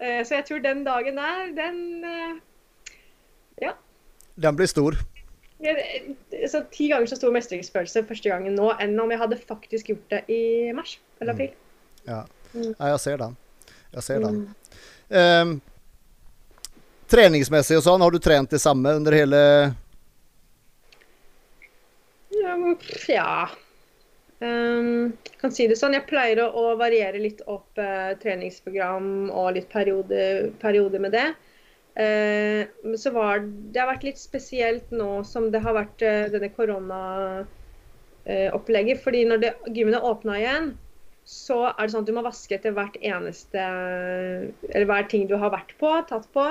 Eh, 0.00 0.20
så 0.24 0.40
jeg 0.40 0.48
tror 0.48 0.64
den 0.64 0.82
dagen 0.88 1.20
der, 1.20 1.54
den 1.60 1.80
eh, 2.08 3.76
Den 4.40 4.56
blir 4.56 4.70
stor. 4.70 4.96
Jeg- 5.60 6.48
så 6.50 6.62
Ti 6.70 6.88
ganger 6.88 7.06
så 7.06 7.16
stor 7.16 7.32
mestringsfølelse 7.34 8.06
første 8.08 8.32
gangen 8.32 8.56
nå 8.56 8.70
enn 8.80 8.98
om 9.00 9.10
jeg 9.10 9.20
hadde 9.20 9.36
faktisk 9.36 9.92
gjort 9.92 10.08
det 10.14 10.24
i 10.28 10.72
mars 10.76 10.98
eller 11.20 11.32
april. 11.34 11.50
Ja. 12.06 12.24
Mm. 12.54 12.74
ja, 12.78 12.86
jeg 12.94 13.00
ser 13.00 13.16
den. 13.16 13.36
Jeg 13.92 14.02
ser 14.02 14.20
den. 14.24 14.40
Mm. 14.40 14.54
Um, 15.10 15.60
treningsmessig 17.10 17.76
og 17.78 17.84
sånn, 17.84 18.02
har 18.02 18.10
du 18.10 18.18
trent 18.22 18.50
det 18.50 18.60
samme 18.62 18.94
under 18.96 19.12
hele 19.12 19.40
Ja, 22.30 22.56
men, 22.56 22.76
ja. 23.08 23.48
Ehm, 24.40 25.12
kan 25.40 25.52
si 25.52 25.66
det 25.68 25.76
sånn. 25.76 25.92
Jeg 25.98 26.06
pleier 26.08 26.40
å, 26.44 26.48
å 26.56 26.76
variere 26.80 27.20
litt 27.20 27.42
opp 27.50 27.76
uh, 27.78 28.14
treningsprogram 28.22 29.28
og 29.28 29.52
litt 29.58 29.68
perioder 29.72 30.48
periode 30.62 31.02
med 31.02 31.12
det. 31.12 31.26
Eh, 31.98 32.68
men 32.84 32.98
så 32.98 33.10
var 33.10 33.38
det 33.42 33.80
har 33.80 33.88
vært 33.90 34.04
litt 34.06 34.18
spesielt 34.20 34.90
nå 34.94 35.24
som 35.26 35.50
det 35.50 35.60
har 35.64 35.74
vært 35.74 36.02
eh, 36.06 36.30
denne 36.32 36.48
koronaopplegget. 36.54 39.02
fordi 39.02 39.24
når 39.26 39.44
gymmene 39.74 40.00
åpna 40.06 40.38
igjen, 40.38 40.78
så 41.30 41.60
er 41.70 41.84
det 41.84 41.92
sånn 41.92 42.06
at 42.06 42.10
du 42.10 42.16
må 42.16 42.26
vaske 42.26 42.56
etter 42.56 42.74
hvert 42.74 42.96
eneste 43.06 43.60
Eller 43.60 44.86
hver 44.88 45.04
ting 45.10 45.28
du 45.30 45.36
har 45.38 45.52
vært 45.52 45.76
på, 45.78 45.90
tatt 46.08 46.26
på. 46.34 46.46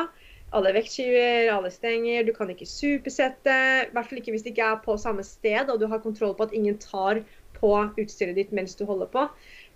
Alle 0.55 0.71
vektskiver, 0.73 1.49
alle 1.53 1.69
stenger. 1.73 2.23
Du 2.25 2.31
kan 2.33 2.49
ikke 2.49 2.67
supersette. 2.69 3.55
I 3.85 3.91
hvert 3.93 4.09
fall 4.09 4.21
ikke 4.21 4.33
hvis 4.33 4.45
det 4.45 4.55
ikke 4.55 4.69
er 4.71 4.79
på 4.85 4.95
samme 4.97 5.25
sted 5.25 5.69
og 5.69 5.81
du 5.81 5.85
har 5.91 6.01
kontroll 6.01 6.33
på 6.37 6.47
at 6.47 6.55
ingen 6.57 6.79
tar 6.81 7.21
på 7.59 7.73
utstyret 7.99 8.37
ditt 8.37 8.53
mens 8.55 8.77
du 8.79 8.85
holder 8.89 9.11
på. 9.13 9.27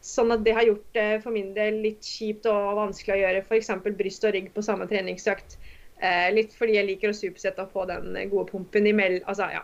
Sånn 0.04 0.34
at 0.36 0.44
det 0.44 0.56
har 0.58 0.68
gjort 0.68 0.88
det 0.98 1.08
for 1.24 1.36
min 1.36 1.54
del 1.56 1.80
litt 1.86 2.04
kjipt 2.04 2.48
og 2.52 2.74
vanskelig 2.82 3.16
å 3.16 3.22
gjøre 3.22 3.44
f.eks. 3.46 3.72
bryst 3.88 4.28
og 4.28 4.36
rygg 4.36 4.50
på 4.56 4.66
samme 4.66 4.88
treningsøkt. 4.90 5.58
Eh, 6.04 6.30
litt 6.36 6.56
fordi 6.58 6.76
jeg 6.76 6.90
liker 6.90 7.14
å 7.14 7.16
supersette 7.16 7.64
og 7.64 7.72
få 7.72 7.86
den 7.88 8.18
gode 8.32 8.50
pumpen 8.52 8.90
imellom. 8.90 9.24
Altså, 9.32 9.48
ja. 9.54 9.64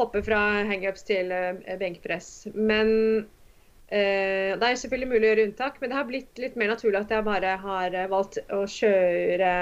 Hoppe 0.00 0.24
fra 0.26 0.40
hangups 0.66 1.06
til 1.06 1.30
eh, 1.34 1.76
benkpress. 1.78 2.48
Men 2.54 3.28
Eh, 3.90 4.54
det 4.54 4.66
er 4.66 4.76
selvfølgelig 4.78 5.10
mulig 5.10 5.24
å 5.24 5.30
gjøre 5.32 5.44
unntak, 5.48 5.80
men 5.82 5.90
det 5.90 5.96
har 5.98 6.06
blitt 6.06 6.38
litt 6.38 6.58
mer 6.58 6.70
naturlig 6.70 7.00
at 7.00 7.10
jeg 7.10 7.26
bare 7.26 7.56
har 7.58 7.94
eh, 7.98 8.10
valgt 8.10 8.36
å 8.54 8.60
kjøre 8.70 9.54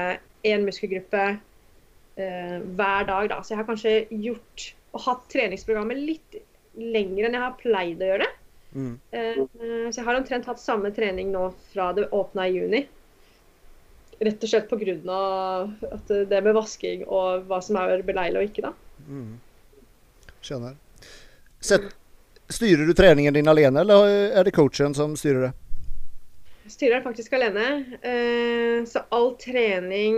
én 0.44 0.66
muskelgruppe 0.66 1.23
eh, 1.33 2.59
hver 2.61 3.09
dag. 3.09 3.31
Da. 3.33 3.38
Så 3.40 3.55
jeg 3.55 3.61
har 3.62 3.68
kanskje 3.71 3.94
gjort 4.12 4.66
og 4.92 5.05
hatt 5.07 5.25
treningsprogrammet 5.33 6.03
litt 6.03 6.37
lenger 6.77 7.25
enn 7.25 7.38
jeg 7.38 7.44
har 7.47 7.57
pleid 7.62 8.05
å 8.05 8.11
gjøre 8.11 8.27
det. 8.27 8.38
Mm. 8.74 8.94
Eh, 9.11 9.38
så 9.90 10.00
jeg 10.00 10.07
har 10.07 10.18
omtrent 10.18 10.48
hatt 10.48 10.61
samme 10.61 10.90
trening 10.94 11.33
nå 11.33 11.48
fra 11.72 11.90
det 11.96 12.09
åpna 12.14 12.48
i 12.48 12.57
juni. 12.57 12.83
Rett 14.18 14.42
og 14.42 14.50
slett 14.50 14.68
pga. 14.70 14.96
det 16.28 16.40
med 16.42 16.54
vasking 16.57 17.04
og 17.07 17.46
hva 17.46 17.61
som 17.62 17.78
er 17.78 18.02
beleilig 18.02 18.40
og 18.40 18.50
ikke, 18.50 18.66
da. 18.66 18.72
Mm. 19.07 19.38
Skjønner. 20.42 20.74
Sett, 21.61 21.87
styrer 22.50 22.87
du 22.87 22.94
treningen 22.94 23.35
din 23.35 23.50
alene, 23.50 23.81
eller 23.81 24.35
er 24.35 24.44
det 24.44 24.54
coachen 24.57 24.94
som 24.94 25.16
styrer 25.18 25.48
det? 25.48 25.52
Styrer 26.68 27.00
faktisk 27.00 27.33
alene. 27.33 27.85
Eh, 28.02 28.85
så 28.85 29.00
all 29.09 29.31
trening 29.40 30.16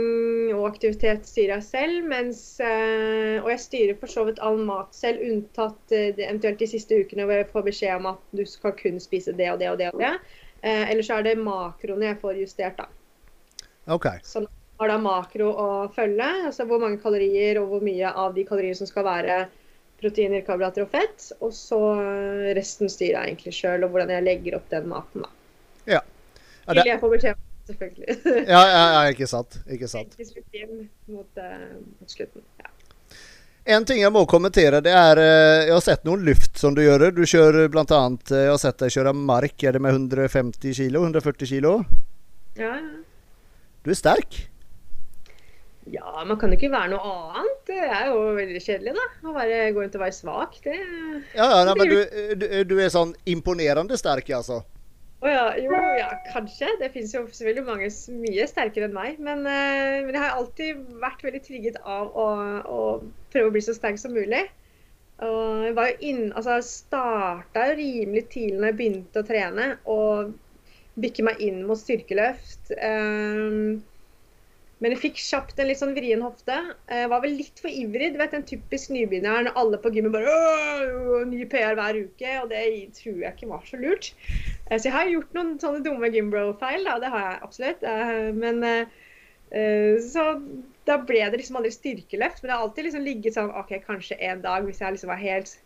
og 0.54 0.66
aktivitet 0.72 1.28
styrer 1.28 1.58
jeg 1.58 1.66
selv. 1.66 2.08
Mens, 2.10 2.42
eh, 2.64 3.38
og 3.42 3.50
jeg 3.52 3.62
styrer 3.62 3.98
for 4.00 4.10
så 4.10 4.24
vidt 4.26 4.42
all 4.42 4.58
mat 4.66 4.94
selv, 4.96 5.22
unntatt 5.22 5.94
eh, 5.94 6.10
eventuelt 6.16 6.58
de 6.58 6.70
siste 6.70 6.98
ukene 6.98 7.26
hvor 7.28 7.38
jeg 7.38 7.50
får 7.52 7.66
beskjed 7.70 7.96
om 8.00 8.10
at 8.14 8.36
du 8.36 8.42
skal 8.48 8.74
kun 8.78 8.98
spise 9.02 9.34
det 9.38 9.50
og 9.52 9.60
det 9.62 9.70
og 9.70 9.78
det. 9.78 9.92
og 9.94 10.02
det. 10.02 10.14
Eller 10.60 11.06
så 11.06 11.16
er 11.16 11.24
det 11.24 11.38
makroene 11.40 12.10
jeg 12.10 12.20
får 12.20 12.40
justert, 12.42 12.82
da. 12.82 12.90
Okay. 13.88 14.20
Så 14.26 14.42
har 14.80 14.90
da 14.90 14.98
makro 15.00 15.46
å 15.48 15.68
følge, 15.94 16.26
altså 16.50 16.66
hvor 16.68 16.82
mange 16.82 17.00
kalorier 17.00 17.62
og 17.62 17.70
hvor 17.70 17.84
mye 17.84 18.10
av 18.12 18.34
de 18.36 18.44
kaloriene 18.48 18.76
som 18.76 18.90
skal 18.90 19.06
være 19.06 19.38
proteiner, 20.02 20.44
karbohydrater 20.44 20.84
og 20.84 20.92
fett. 20.92 21.30
Og 21.40 21.54
så 21.56 21.80
resten 22.56 22.92
styrer 22.92 23.22
jeg 23.22 23.30
egentlig 23.30 23.56
sjøl, 23.56 23.86
og 23.86 23.94
hvordan 23.94 24.12
jeg 24.18 24.26
legger 24.26 24.58
opp 24.60 24.68
den 24.72 24.90
maten. 24.92 25.24
da. 25.24 25.39
Ja. 26.70 26.82
Vil 26.84 26.92
jeg 26.92 27.00
få 27.02 27.12
beskjed 27.12 27.38
om, 27.38 27.46
selvfølgelig. 27.70 28.18
ja, 28.54 28.64
ja, 28.70 28.84
ja, 28.96 29.00
ikke 29.14 29.30
sant. 29.30 29.60
Ikke 29.66 29.88
sant. 29.90 30.14
Mot, 31.10 31.40
mot 31.42 32.12
slutten. 32.18 32.44
Ja. 32.62 32.70
En 33.68 33.84
ting 33.84 34.00
jeg 34.00 34.12
må 34.12 34.22
kommentere, 34.28 34.80
det 34.80 34.92
er 34.96 35.20
eh, 35.20 35.66
Jeg 35.68 35.74
har 35.74 35.82
sett 35.84 36.06
noen 36.08 36.24
luft 36.24 36.56
som 36.58 36.74
du 36.74 36.80
gjør. 36.82 37.10
Du 37.12 37.22
kjører 37.28 37.68
bl.a. 37.70 37.84
Eh, 37.84 38.44
jeg 38.46 38.52
har 38.54 38.60
sett 38.62 38.80
deg 38.80 38.94
kjøre 38.94 39.12
mark. 39.16 39.56
Er 39.62 39.76
det 39.76 39.82
med 39.84 39.98
150 39.98 40.78
kilo? 40.78 41.04
140 41.04 41.50
kilo? 41.50 41.74
Ja, 42.58 42.72
ja. 42.78 43.02
Du 43.84 43.92
er 43.92 43.96
sterk. 43.96 44.40
Ja, 45.90 46.24
man 46.28 46.36
kan 46.38 46.52
jo 46.52 46.58
ikke 46.58 46.72
være 46.72 46.92
noe 46.92 47.12
annet. 47.34 47.60
Det 47.68 47.78
er 47.84 48.10
jo 48.10 48.18
veldig 48.36 48.60
kjedelig, 48.64 48.96
da. 48.96 49.06
Å 49.28 49.36
bare 49.36 49.60
gå 49.74 49.84
rundt 49.84 49.96
og 49.96 50.04
være 50.04 50.16
svak. 50.16 50.58
Det 50.64 50.74
Ja, 51.36 51.46
ja 51.46 51.62
nei, 51.68 51.76
men 51.78 51.92
du, 51.92 51.96
du, 52.40 52.46
du, 52.72 52.76
er 52.80 52.92
sånn 52.92 53.14
imponerende 53.28 53.98
sterk, 54.00 54.28
altså? 54.36 54.62
Å 55.20 55.28
ja. 55.28 55.46
Jo, 55.60 55.76
ja, 55.98 56.08
kanskje. 56.30 56.70
Det 56.80 56.92
finnes 56.94 57.12
jo 57.12 57.26
selvfølgelig 57.28 57.66
mange 57.66 57.90
mye 58.22 58.46
sterkere 58.48 58.88
enn 58.88 58.96
meg. 58.96 59.18
Men, 59.20 59.44
uh, 59.44 60.00
men 60.06 60.14
jeg 60.16 60.22
har 60.22 60.38
alltid 60.38 60.80
vært 61.02 61.24
veldig 61.26 61.42
trigget 61.44 61.76
av 61.84 62.14
å, 62.16 62.28
å, 62.64 62.80
prøve 63.32 63.50
å 63.50 63.54
bli 63.54 63.64
så 63.64 63.76
sterk 63.76 64.00
som 64.00 64.16
mulig. 64.16 64.46
Og 65.20 65.66
jeg 65.66 65.76
var 65.76 65.90
jo 65.90 65.98
inn, 66.08 66.22
altså 66.32 66.56
starta 66.64 67.66
rimelig 67.76 68.30
tidlig 68.32 68.56
når 68.56 68.70
jeg 68.70 68.78
begynte 68.78 69.20
å 69.20 69.26
trene, 69.28 69.66
og 69.92 70.30
bikke 71.00 71.26
meg 71.26 71.42
inn 71.44 71.60
mot 71.68 71.76
styrkeløft. 71.76 72.72
Um, 72.80 73.82
men 74.80 74.94
jeg 74.94 75.00
fikk 75.02 75.18
kjapt 75.20 75.58
en 75.60 75.68
litt 75.68 75.78
sånn 75.80 75.92
vrien 75.92 76.22
hofte. 76.24 76.54
Jeg 76.88 77.08
var 77.12 77.20
vel 77.20 77.34
litt 77.36 77.60
for 77.60 77.68
ivrig. 77.68 78.14
Du 78.14 78.18
vet 78.20 78.32
en 78.36 78.46
typisk 78.48 78.92
nybegynner 78.94 79.44
når 79.44 79.58
alle 79.60 79.80
på 79.82 79.92
gymmet 79.92 80.14
bare 80.14 80.32
Åh, 80.32 81.26
ny 81.28 81.42
PR 81.52 81.76
hver 81.76 81.98
uke. 82.00 82.30
Og 82.40 82.48
det 82.48 82.62
tror 82.96 83.18
jeg 83.20 83.34
ikke 83.34 83.50
var 83.50 83.66
så 83.68 83.80
lurt. 83.82 84.08
Eh, 84.70 84.78
så 84.78 84.88
jeg 84.88 84.96
har 84.96 85.12
gjort 85.12 85.36
noen 85.36 85.52
sånne 85.60 85.84
dumme 85.84 86.08
gymbro-feil, 86.14 86.88
da. 86.88 86.96
Det 87.02 87.12
har 87.12 87.26
jeg 87.26 87.44
absolutt. 87.50 87.86
Eh, 87.92 88.24
men 88.40 88.64
eh, 88.70 90.00
så 90.08 90.26
da 90.88 90.96
ble 91.04 91.28
det 91.28 91.42
liksom 91.42 91.60
aldri 91.60 91.76
styrkeløft. 91.76 92.40
Men 92.40 92.48
det 92.48 92.56
har 92.56 92.64
alltid 92.64 92.88
liksom 92.88 93.04
ligget 93.04 93.36
sånn 93.36 93.52
OK, 93.60 93.76
kanskje 93.84 94.16
en 94.32 94.40
dag 94.48 94.64
hvis 94.64 94.80
jeg 94.80 94.96
liksom 94.96 95.12
var 95.12 95.20
helt 95.20 95.58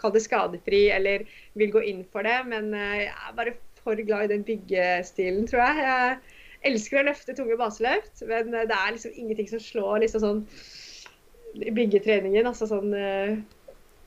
Kall 0.00 0.14
det 0.14 0.22
skadefri 0.24 0.86
eller 0.90 1.28
vil 1.60 1.70
gå 1.70 1.82
inn 1.86 2.06
for 2.08 2.24
det. 2.24 2.40
Men 2.48 2.72
jeg 2.72 3.10
er 3.12 3.34
bare 3.36 3.52
for 3.84 4.00
glad 4.00 4.30
i 4.30 4.32
den 4.32 4.46
byggestilen, 4.48 5.44
tror 5.50 5.60
jeg. 5.60 5.84
jeg 5.84 6.40
elsker 6.68 7.00
å 7.00 7.08
løfte 7.08 7.34
tunge 7.36 7.56
baseløft, 7.60 8.22
men 8.28 8.54
eh, 8.54 8.68
det 8.70 8.78
er 8.78 8.94
liksom 8.94 9.18
ingenting 9.18 9.50
som 9.50 9.62
slår 9.62 10.04
liksom 10.04 10.24
sånn 10.24 10.40
byggetreningen. 11.76 12.48
Altså 12.48 12.68
sånn 12.70 12.94
uh, 12.96 13.36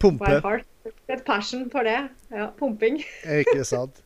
Pumpe. 0.02 0.58
Et 1.10 1.22
passion 1.26 1.68
for 1.74 1.88
det. 1.88 2.02
Ja, 2.34 2.50
pumping. 2.60 3.00
Ikke 3.42 3.64
sant. 3.68 4.02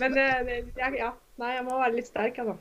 men 0.00 0.16
uh, 0.16 0.54
ja, 0.78 1.10
nei, 1.40 1.56
jeg 1.56 1.66
må 1.66 1.80
være 1.80 1.98
litt 1.98 2.08
sterk, 2.10 2.40
altså. 2.44 2.58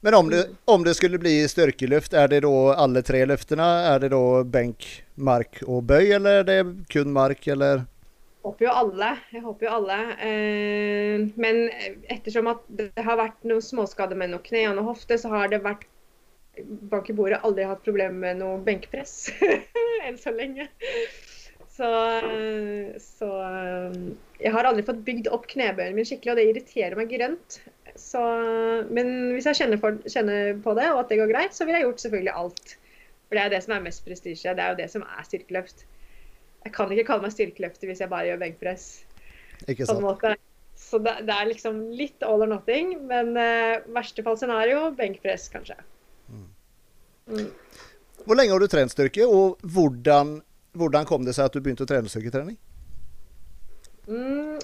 Men 0.00 0.16
om 0.16 0.30
det, 0.32 0.46
om 0.64 0.84
det 0.84 0.94
skulle 0.96 1.18
bli 1.20 1.34
styrkeløft, 1.44 2.14
er 2.16 2.30
det 2.32 2.38
da 2.46 2.52
alle 2.80 3.02
tre 3.04 3.20
løftene? 3.28 3.66
Er 3.90 4.00
det 4.00 4.08
da 4.14 4.22
benk, 4.48 4.86
mark 5.20 5.60
og 5.66 5.84
bøy, 5.90 6.14
eller 6.16 6.40
er 6.40 6.46
det 6.48 6.60
kun 6.92 7.12
mark, 7.12 7.44
eller? 7.52 7.84
Håper 8.44 8.66
jo 8.66 8.74
alle. 8.82 9.10
Jeg 9.34 9.44
håper 9.44 9.66
jo 9.66 9.72
alle. 9.78 9.98
Eh, 10.26 11.24
men 11.40 11.62
ettersom 12.12 12.50
at 12.52 12.62
det 12.68 12.90
har 12.96 13.20
vært 13.20 13.42
noen 13.48 13.64
småskader 13.64 14.18
med 14.18 14.32
noe 14.32 14.44
kne 14.44 14.66
og 14.70 14.78
noen 14.78 14.90
hofte, 14.90 15.18
så 15.20 15.32
har 15.32 15.52
det 15.52 15.62
vært 15.64 15.86
bak 16.90 17.08
i 17.08 17.16
bordet 17.16 17.40
aldri 17.46 17.66
hatt 17.68 17.84
problemer 17.84 18.16
med 18.16 18.40
noe 18.42 18.60
benkpress 18.64 19.30
enn 20.06 20.18
så 20.20 20.32
lenge. 20.34 20.66
Så, 21.70 21.88
så, 23.00 23.28
jeg 24.42 24.52
har 24.52 24.66
aldri 24.68 24.84
fått 24.84 25.04
bygd 25.06 25.30
opp 25.32 25.46
knebøyen 25.48 25.94
min 25.96 26.04
skikkelig, 26.04 26.34
og 26.34 26.40
det 26.40 26.48
irriterer 26.50 26.98
meg 26.98 27.12
grønt. 27.14 27.60
Så, 27.96 28.20
men 28.92 29.32
hvis 29.34 29.48
jeg 29.48 29.62
kjenner, 29.62 29.80
for, 29.80 29.96
kjenner, 30.04 30.58
på 30.60 30.74
det, 30.76 30.90
og 30.92 31.04
at 31.04 31.12
det 31.12 31.20
går 31.22 31.32
greit, 31.32 31.56
så 31.56 31.64
vil 31.64 31.78
jeg 31.78 31.86
gjort 31.86 32.04
selvfølgelig 32.04 32.36
alt. 32.42 32.74
For 33.28 33.38
det 33.38 33.44
er 33.44 33.54
det 33.54 33.62
som 33.64 33.74
er 33.76 33.86
mest 33.86 34.04
prestisje. 34.04 34.54
Det 34.58 34.64
er 34.64 34.74
jo 34.74 34.80
det 34.82 34.90
som 34.92 35.06
er 35.06 35.24
styrkeløft. 35.26 35.86
Jeg 36.64 36.74
kan 36.76 36.92
ikke 36.92 37.06
kalle 37.08 37.24
meg 37.24 37.34
styrkeløfter 37.34 37.88
hvis 37.90 38.02
jeg 38.04 38.12
bare 38.12 38.28
gjør 38.28 38.40
benkpress. 38.44 38.86
Ikke 39.68 39.86
sant. 39.88 40.40
Så 40.80 40.98
det, 40.98 41.12
det, 41.28 41.34
er 41.34 41.48
liksom 41.50 41.80
litt 41.92 42.24
all 42.24 42.42
or 42.44 42.50
nothing. 42.50 42.94
Men 43.08 43.34
uh, 43.36 43.80
verste 43.94 44.24
fall 44.26 44.38
scenario 44.40 44.88
benkpress, 44.96 45.48
kanskje. 45.52 45.76
Mm. 46.30 46.48
Mm. 47.30 47.48
Hvor 48.24 48.38
lenge 48.38 48.52
har 48.54 48.62
du 48.62 48.68
trent 48.70 48.92
styrke, 48.92 49.26
og 49.26 49.60
hvordan, 49.62 50.38
hvordan, 50.76 51.08
kom 51.08 51.24
det 51.26 51.36
seg 51.36 51.48
at 51.48 51.56
du 51.56 51.62
begynte 51.64 51.86
å 51.86 51.90
trene 51.90 52.10
styrketrening? 52.10 52.58
Mm. 54.08 54.60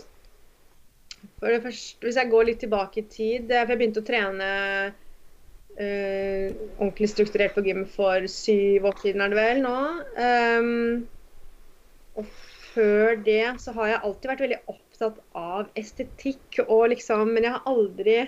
For 1.37 1.53
det 1.53 1.65
første, 1.65 2.01
hvis 2.05 2.19
jeg 2.19 2.33
går 2.33 2.49
litt 2.49 2.63
tilbake 2.65 3.03
i 3.03 3.09
tid 3.13 3.51
For 3.53 3.71
jeg 3.71 3.79
begynte 3.79 4.01
å 4.01 4.07
trene 4.07 4.47
uh, 4.89 6.47
ordentlig 6.81 7.11
strukturert 7.13 7.57
på 7.57 7.65
gym 7.67 7.85
for 7.93 8.25
syv 8.31 8.89
år 8.91 8.97
siden, 9.05 9.25
er 9.25 9.33
det 9.33 9.41
vel 9.41 9.63
nå. 9.65 9.77
Um, 10.17 11.05
og 12.17 12.29
før 12.77 13.17
det 13.25 13.45
så 13.63 13.73
har 13.77 13.93
jeg 13.93 14.03
alltid 14.05 14.31
vært 14.31 14.43
veldig 14.45 14.59
opptatt 14.73 15.23
av 15.39 15.71
estetikk 15.81 16.61
og 16.67 16.91
liksom 16.93 17.33
Men 17.33 17.49
jeg 17.49 17.55
har 17.57 17.71
aldri 17.71 18.19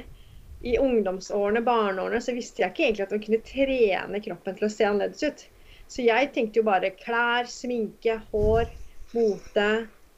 i 0.66 0.74
ungdomsårene, 0.82 1.62
barneårene, 1.62 2.18
så 2.22 2.34
visste 2.34 2.64
jeg 2.64 2.72
ikke 2.72 2.84
egentlig 2.86 3.04
at 3.04 3.12
man 3.14 3.22
kunne 3.22 3.44
trene 3.46 4.20
kroppen 4.24 4.56
til 4.58 4.66
å 4.66 4.72
se 4.72 4.86
annerledes 4.88 5.22
ut. 5.22 5.44
Så 5.88 6.02
jeg 6.02 6.32
tenkte 6.34 6.60
jo 6.60 6.66
bare 6.66 6.90
klær, 6.98 7.46
sminke, 7.48 8.18
hår, 8.32 8.66
mote, 9.14 9.68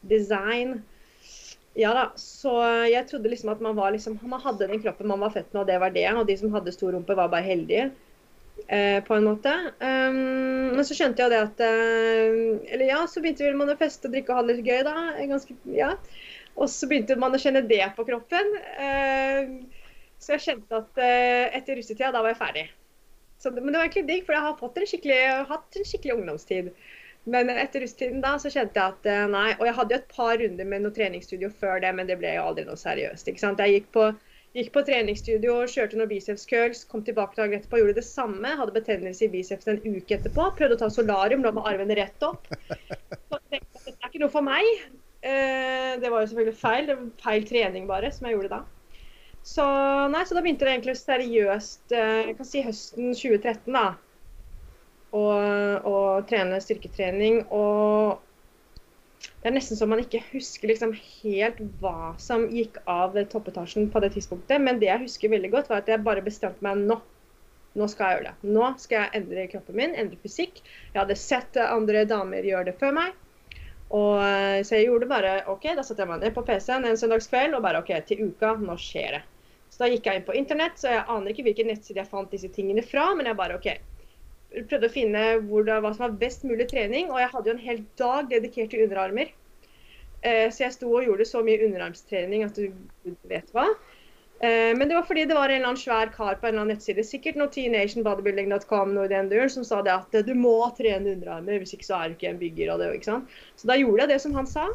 design. 0.01 0.79
Ja 1.79 1.93
da. 1.95 2.07
Så 2.19 2.55
jeg 2.89 3.05
trodde 3.11 3.31
liksom 3.31 3.53
at 3.53 3.61
man 3.63 3.77
var 3.77 3.93
liksom 3.95 4.17
Man 4.27 4.43
hadde 4.43 4.67
den 4.67 4.83
kroppen 4.83 5.13
man 5.13 5.21
var 5.23 5.35
født 5.37 5.53
med, 5.53 5.61
og 5.61 5.69
det 5.69 5.79
var 5.83 5.93
det. 5.95 6.07
Og 6.17 6.25
de 6.27 6.39
som 6.41 6.57
hadde 6.57 6.75
stor 6.75 6.97
rumpe, 6.97 7.17
var 7.19 7.31
bare 7.31 7.47
heldige. 7.47 7.91
Eh, 8.71 9.05
på 9.05 9.15
en 9.15 9.25
måte. 9.25 9.51
Um, 9.81 10.19
men 10.77 10.85
så 10.87 10.95
skjønte 10.95 11.25
jeg 11.25 11.33
det 11.33 11.39
at 11.43 11.63
uh, 11.67 12.61
Eller 12.71 12.85
ja, 12.87 13.01
så 13.11 13.19
begynte 13.19 13.49
man 13.59 13.73
å 13.73 13.75
feste 13.81 14.07
og 14.07 14.15
drikke 14.15 14.31
og 14.31 14.39
ha 14.39 14.45
det 14.47 14.55
litt 14.61 14.69
gøy, 14.71 14.85
da. 14.87 14.95
Ganske, 15.27 15.57
ja. 15.75 15.89
Og 16.55 16.71
så 16.71 16.87
begynte 16.87 17.17
man 17.19 17.35
å 17.35 17.41
kjenne 17.43 17.65
det 17.67 17.83
på 17.97 18.07
kroppen. 18.07 18.53
Uh, 18.79 19.91
så 20.23 20.37
jeg 20.37 20.45
kjente 20.45 20.79
at 20.85 21.03
uh, 21.03 21.59
etter 21.59 21.81
russetida, 21.81 22.13
da 22.15 22.23
var 22.23 22.31
jeg 22.31 22.41
ferdig. 22.45 22.65
Så, 23.43 23.51
men 23.57 23.73
det 23.73 23.81
var 23.81 23.89
egentlig 23.89 24.07
digg, 24.07 24.25
for 24.29 24.39
jeg 24.39 24.47
har 24.47 24.55
en 24.55 25.51
hatt 25.51 25.81
en 25.81 25.91
skikkelig 25.91 26.19
ungdomstid. 26.21 26.71
Men 27.27 27.51
etter 27.51 27.83
russetiden 27.83 28.23
da, 28.23 28.37
så 28.39 28.55
kjente 28.55 28.79
jeg 28.79 28.95
at 28.95 29.31
nei. 29.35 29.49
Og 29.59 29.67
jeg 29.67 29.79
hadde 29.81 29.97
jo 29.97 30.03
et 30.05 30.15
par 30.15 30.37
runder 30.39 30.69
med 30.77 30.87
noe 30.87 30.95
treningsstudio 30.95 31.51
før 31.59 31.83
det, 31.83 31.91
men 31.97 32.07
det 32.07 32.21
ble 32.23 32.37
jo 32.37 32.47
aldri 32.53 32.71
noe 32.71 32.79
seriøst. 32.79 33.27
ikke 33.27 33.43
sant? 33.43 33.67
Jeg 33.67 33.81
gikk 33.81 33.91
på 33.99 34.13
Gikk 34.51 34.73
på 34.75 34.83
treningsstudio, 34.83 35.61
kjørte 35.71 35.99
noen 35.99 36.11
biceps 36.11 36.43
curls, 36.51 36.81
kom 36.91 37.05
tilbake 37.07 37.39
dagen 37.39 37.55
etterpå, 37.61 37.79
gjorde 37.79 38.01
det 38.01 38.07
samme. 38.07 38.57
Hadde 38.59 38.75
betennelse 38.75 39.29
i 39.29 39.31
biceps 39.31 39.69
en 39.71 39.79
uke 39.85 40.17
etterpå. 40.17 40.49
Prøvde 40.59 40.75
å 40.75 40.81
ta 40.81 40.89
solarium, 40.91 41.45
lå 41.45 41.53
med 41.55 41.69
armene 41.71 41.95
rett 42.01 42.27
opp. 42.27 42.51
Så 42.51 43.39
tenkte 43.47 43.61
jeg 43.61 43.85
at 43.85 43.87
det 43.87 43.95
er 43.95 44.11
ikke 44.11 44.23
noe 44.25 44.33
for 44.33 44.47
meg. 44.49 44.67
Eh, 45.23 45.93
det 46.03 46.11
var 46.11 46.25
jo 46.25 46.33
selvfølgelig 46.33 46.59
feil. 46.59 46.89
Det 46.89 46.97
var 46.99 47.13
feil 47.23 47.47
trening 47.47 47.87
bare, 47.91 48.11
som 48.17 48.27
jeg 48.27 48.35
gjorde 48.35 48.57
da. 48.57 48.61
Så, 49.47 49.65
nei, 50.13 50.25
så 50.27 50.35
da 50.37 50.43
begynte 50.43 50.67
det 50.67 50.75
egentlig 50.75 50.97
seriøst 50.99 51.95
eh, 51.97 52.17
jeg 52.29 52.37
kan 52.41 52.49
si 52.49 52.65
høsten 52.67 53.15
2013 53.15 53.79
da, 53.79 53.87
å 55.15 55.95
trene 56.27 56.59
styrketrening. 56.63 57.45
Og 57.55 58.19
det 59.21 59.49
er 59.49 59.55
nesten 59.55 59.77
så 59.77 59.87
man 59.89 60.01
ikke 60.03 60.23
husker 60.31 60.71
liksom 60.71 60.93
helt 60.97 61.61
hva 61.81 62.13
som 62.21 62.47
gikk 62.53 62.79
av 62.89 63.17
toppetasjen 63.33 63.89
på 63.93 64.03
det 64.05 64.15
tidspunktet. 64.17 64.61
Men 64.65 64.81
det 64.81 64.89
jeg 64.91 65.05
husker 65.07 65.33
veldig 65.33 65.51
godt, 65.55 65.71
var 65.73 65.83
at 65.83 65.91
jeg 65.93 66.05
bare 66.05 66.25
bestemte 66.25 66.65
meg 66.65 66.81
nå. 66.85 66.99
Nå 67.79 67.87
skal 67.89 68.07
jeg 68.07 68.19
gjøre 68.19 68.31
det. 68.31 68.53
Nå 68.57 68.71
skal 68.83 68.97
jeg 68.99 69.21
endre 69.21 69.49
kroppen 69.53 69.79
min, 69.79 69.97
endre 69.97 70.19
fysikk. 70.23 70.63
Jeg 70.93 70.99
hadde 70.99 71.19
sett 71.21 71.61
andre 71.63 72.07
damer 72.09 72.49
gjøre 72.49 72.71
det 72.71 72.79
før 72.81 72.97
meg. 72.97 73.19
Og 73.91 74.23
Så 74.67 74.79
jeg 74.79 74.87
gjorde 74.87 75.11
bare 75.11 75.35
OK, 75.51 75.67
da 75.75 75.83
satte 75.83 76.05
jeg 76.05 76.11
meg 76.11 76.23
ned 76.23 76.35
på 76.35 76.45
PC-en 76.47 76.87
en 76.87 76.99
søndagskveld 76.99 77.57
og 77.59 77.65
bare 77.65 77.81
OK, 77.83 77.91
til 78.07 78.25
uka, 78.31 78.55
nå 78.61 78.77
skjer 78.79 79.19
det. 79.19 79.23
Så 79.71 79.85
da 79.85 79.89
gikk 79.91 80.07
jeg 80.07 80.21
inn 80.21 80.27
på 80.27 80.37
internett, 80.39 80.79
så 80.79 80.93
jeg 80.93 81.07
aner 81.09 81.33
ikke 81.33 81.47
hvilken 81.47 81.71
nettside 81.71 82.03
jeg 82.03 82.11
fant 82.11 82.31
disse 82.31 82.51
tingene 82.55 82.83
fra, 82.87 83.11
men 83.19 83.31
jeg 83.31 83.39
bare 83.39 83.59
OK. 83.59 83.69
Prøvde 84.51 84.89
å 84.89 84.93
finne 84.93 85.21
det, 85.39 85.77
hva 85.81 85.93
som 85.95 86.07
var 86.07 86.19
best 86.19 86.43
mulig 86.49 86.67
trening, 86.71 87.13
og 87.13 87.21
jeg 87.23 87.31
hadde 87.35 87.51
jo 87.51 87.55
en 87.55 87.63
hel 87.69 87.85
dag 88.01 88.31
dedikert 88.33 88.73
til 88.73 88.87
underarmer. 88.87 89.31
Eh, 90.21 90.49
så 90.53 90.67
jeg 90.67 90.77
sto 90.77 90.91
og 90.91 91.07
gjorde 91.07 91.29
så 91.29 91.41
mye 91.45 91.63
underarmstrening 91.65 92.45
at 92.45 92.59
du 92.59 93.15
vet 93.31 93.55
hva. 93.57 93.69
Eh, 94.41 94.73
men 94.77 94.89
det 94.89 94.97
var 94.97 95.07
fordi 95.09 95.25
det 95.29 95.37
var 95.37 95.49
en 95.49 95.61
eller 95.61 95.71
annen 95.71 95.81
svær 95.81 96.13
kar 96.13 96.39
på 96.41 96.49
en 96.49 96.55
eller 96.55 96.65
annen 96.65 96.75
nettside, 96.75 97.05
sikkert 97.05 97.39
noe 97.41 97.53
teenationbodybuilding.com 97.53 98.95
noe 98.97 99.09
i 99.09 99.13
den 99.13 99.31
duren, 99.33 99.53
som 99.53 99.67
sa 99.69 99.81
det 99.87 99.95
at 99.95 100.21
du 100.27 100.33
må 100.37 100.59
trene 100.79 101.15
underarmer, 101.15 101.61
hvis 101.61 101.77
ikke 101.77 101.89
så 101.89 101.99
er 101.99 102.11
du 102.11 102.19
ikke 102.19 102.31
en 102.35 102.41
bygger. 102.41 102.75
Og 102.75 102.83
det, 102.83 102.93
ikke 102.99 103.11
sant? 103.13 103.41
Så 103.61 103.71
da 103.71 103.79
gjorde 103.81 104.07
jeg 104.07 104.15
det 104.15 104.21
som 104.25 104.37
han 104.39 104.49
sa. 104.51 104.69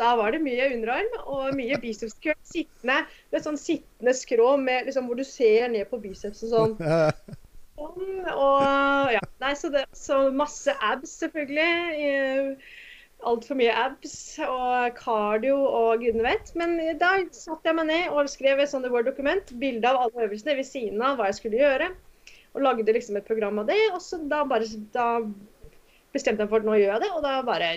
Da 0.00 0.14
var 0.16 0.32
det 0.32 0.40
mye 0.44 0.70
underarm 0.72 1.18
og 1.24 1.56
mye 1.56 1.76
bicepskøl. 1.80 2.36
Sittende, 2.48 3.02
med 3.32 3.44
sånn 3.44 3.60
sittende 3.60 4.16
skrå 4.16 4.54
med, 4.60 4.88
liksom, 4.88 5.08
hvor 5.08 5.20
du 5.20 5.24
ser 5.28 5.68
ned 5.72 5.88
på 5.90 6.00
bicepsen 6.00 6.52
sånn. 6.52 6.78
og 8.32 9.12
ja, 9.14 9.22
nei, 9.42 9.52
så, 9.58 9.70
det, 9.72 9.86
så 9.96 10.26
masse 10.34 10.74
abs, 10.82 11.14
selvfølgelig 11.22 12.56
altfor 13.26 13.56
mye 13.58 13.72
abs 13.72 14.14
og 14.44 14.98
cardio 14.98 15.56
og 15.64 16.02
gudene 16.02 16.26
vet. 16.26 16.52
Men 16.58 16.76
da 17.00 17.16
satte 17.34 17.70
jeg 17.70 17.78
meg 17.78 17.88
ned 17.90 18.10
og 18.12 18.30
skrev 18.30 18.60
et 18.60 18.70
sånt 18.70 18.88
Word-dokument, 18.92 19.54
bilde 19.60 19.88
av 19.88 20.02
alle 20.04 20.26
øvelsene 20.28 20.56
ved 20.58 20.68
siden 20.68 21.02
av 21.02 21.18
hva 21.18 21.30
jeg 21.30 21.40
skulle 21.40 21.60
gjøre. 21.62 21.90
Og 22.56 22.64
lagde 22.64 22.92
liksom 22.92 23.18
et 23.18 23.28
program 23.28 23.60
av 23.62 23.70
det. 23.70 23.80
Og 23.92 24.00
så 24.04 24.20
da, 24.30 24.42
bare, 24.48 24.68
da 24.94 25.08
bestemte 26.14 26.44
jeg 26.44 26.52
for 26.52 26.62
at 26.62 26.68
nå 26.68 26.76
gjør 26.78 26.94
jeg 26.94 27.04
det, 27.04 27.12
og 27.12 27.24
da 27.24 27.38
bare 27.46 27.72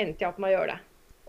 endte 0.00 0.22
jeg 0.22 0.30
opp 0.30 0.38
med 0.42 0.52
å 0.52 0.56
gjøre 0.58 0.74
det. 0.76 0.80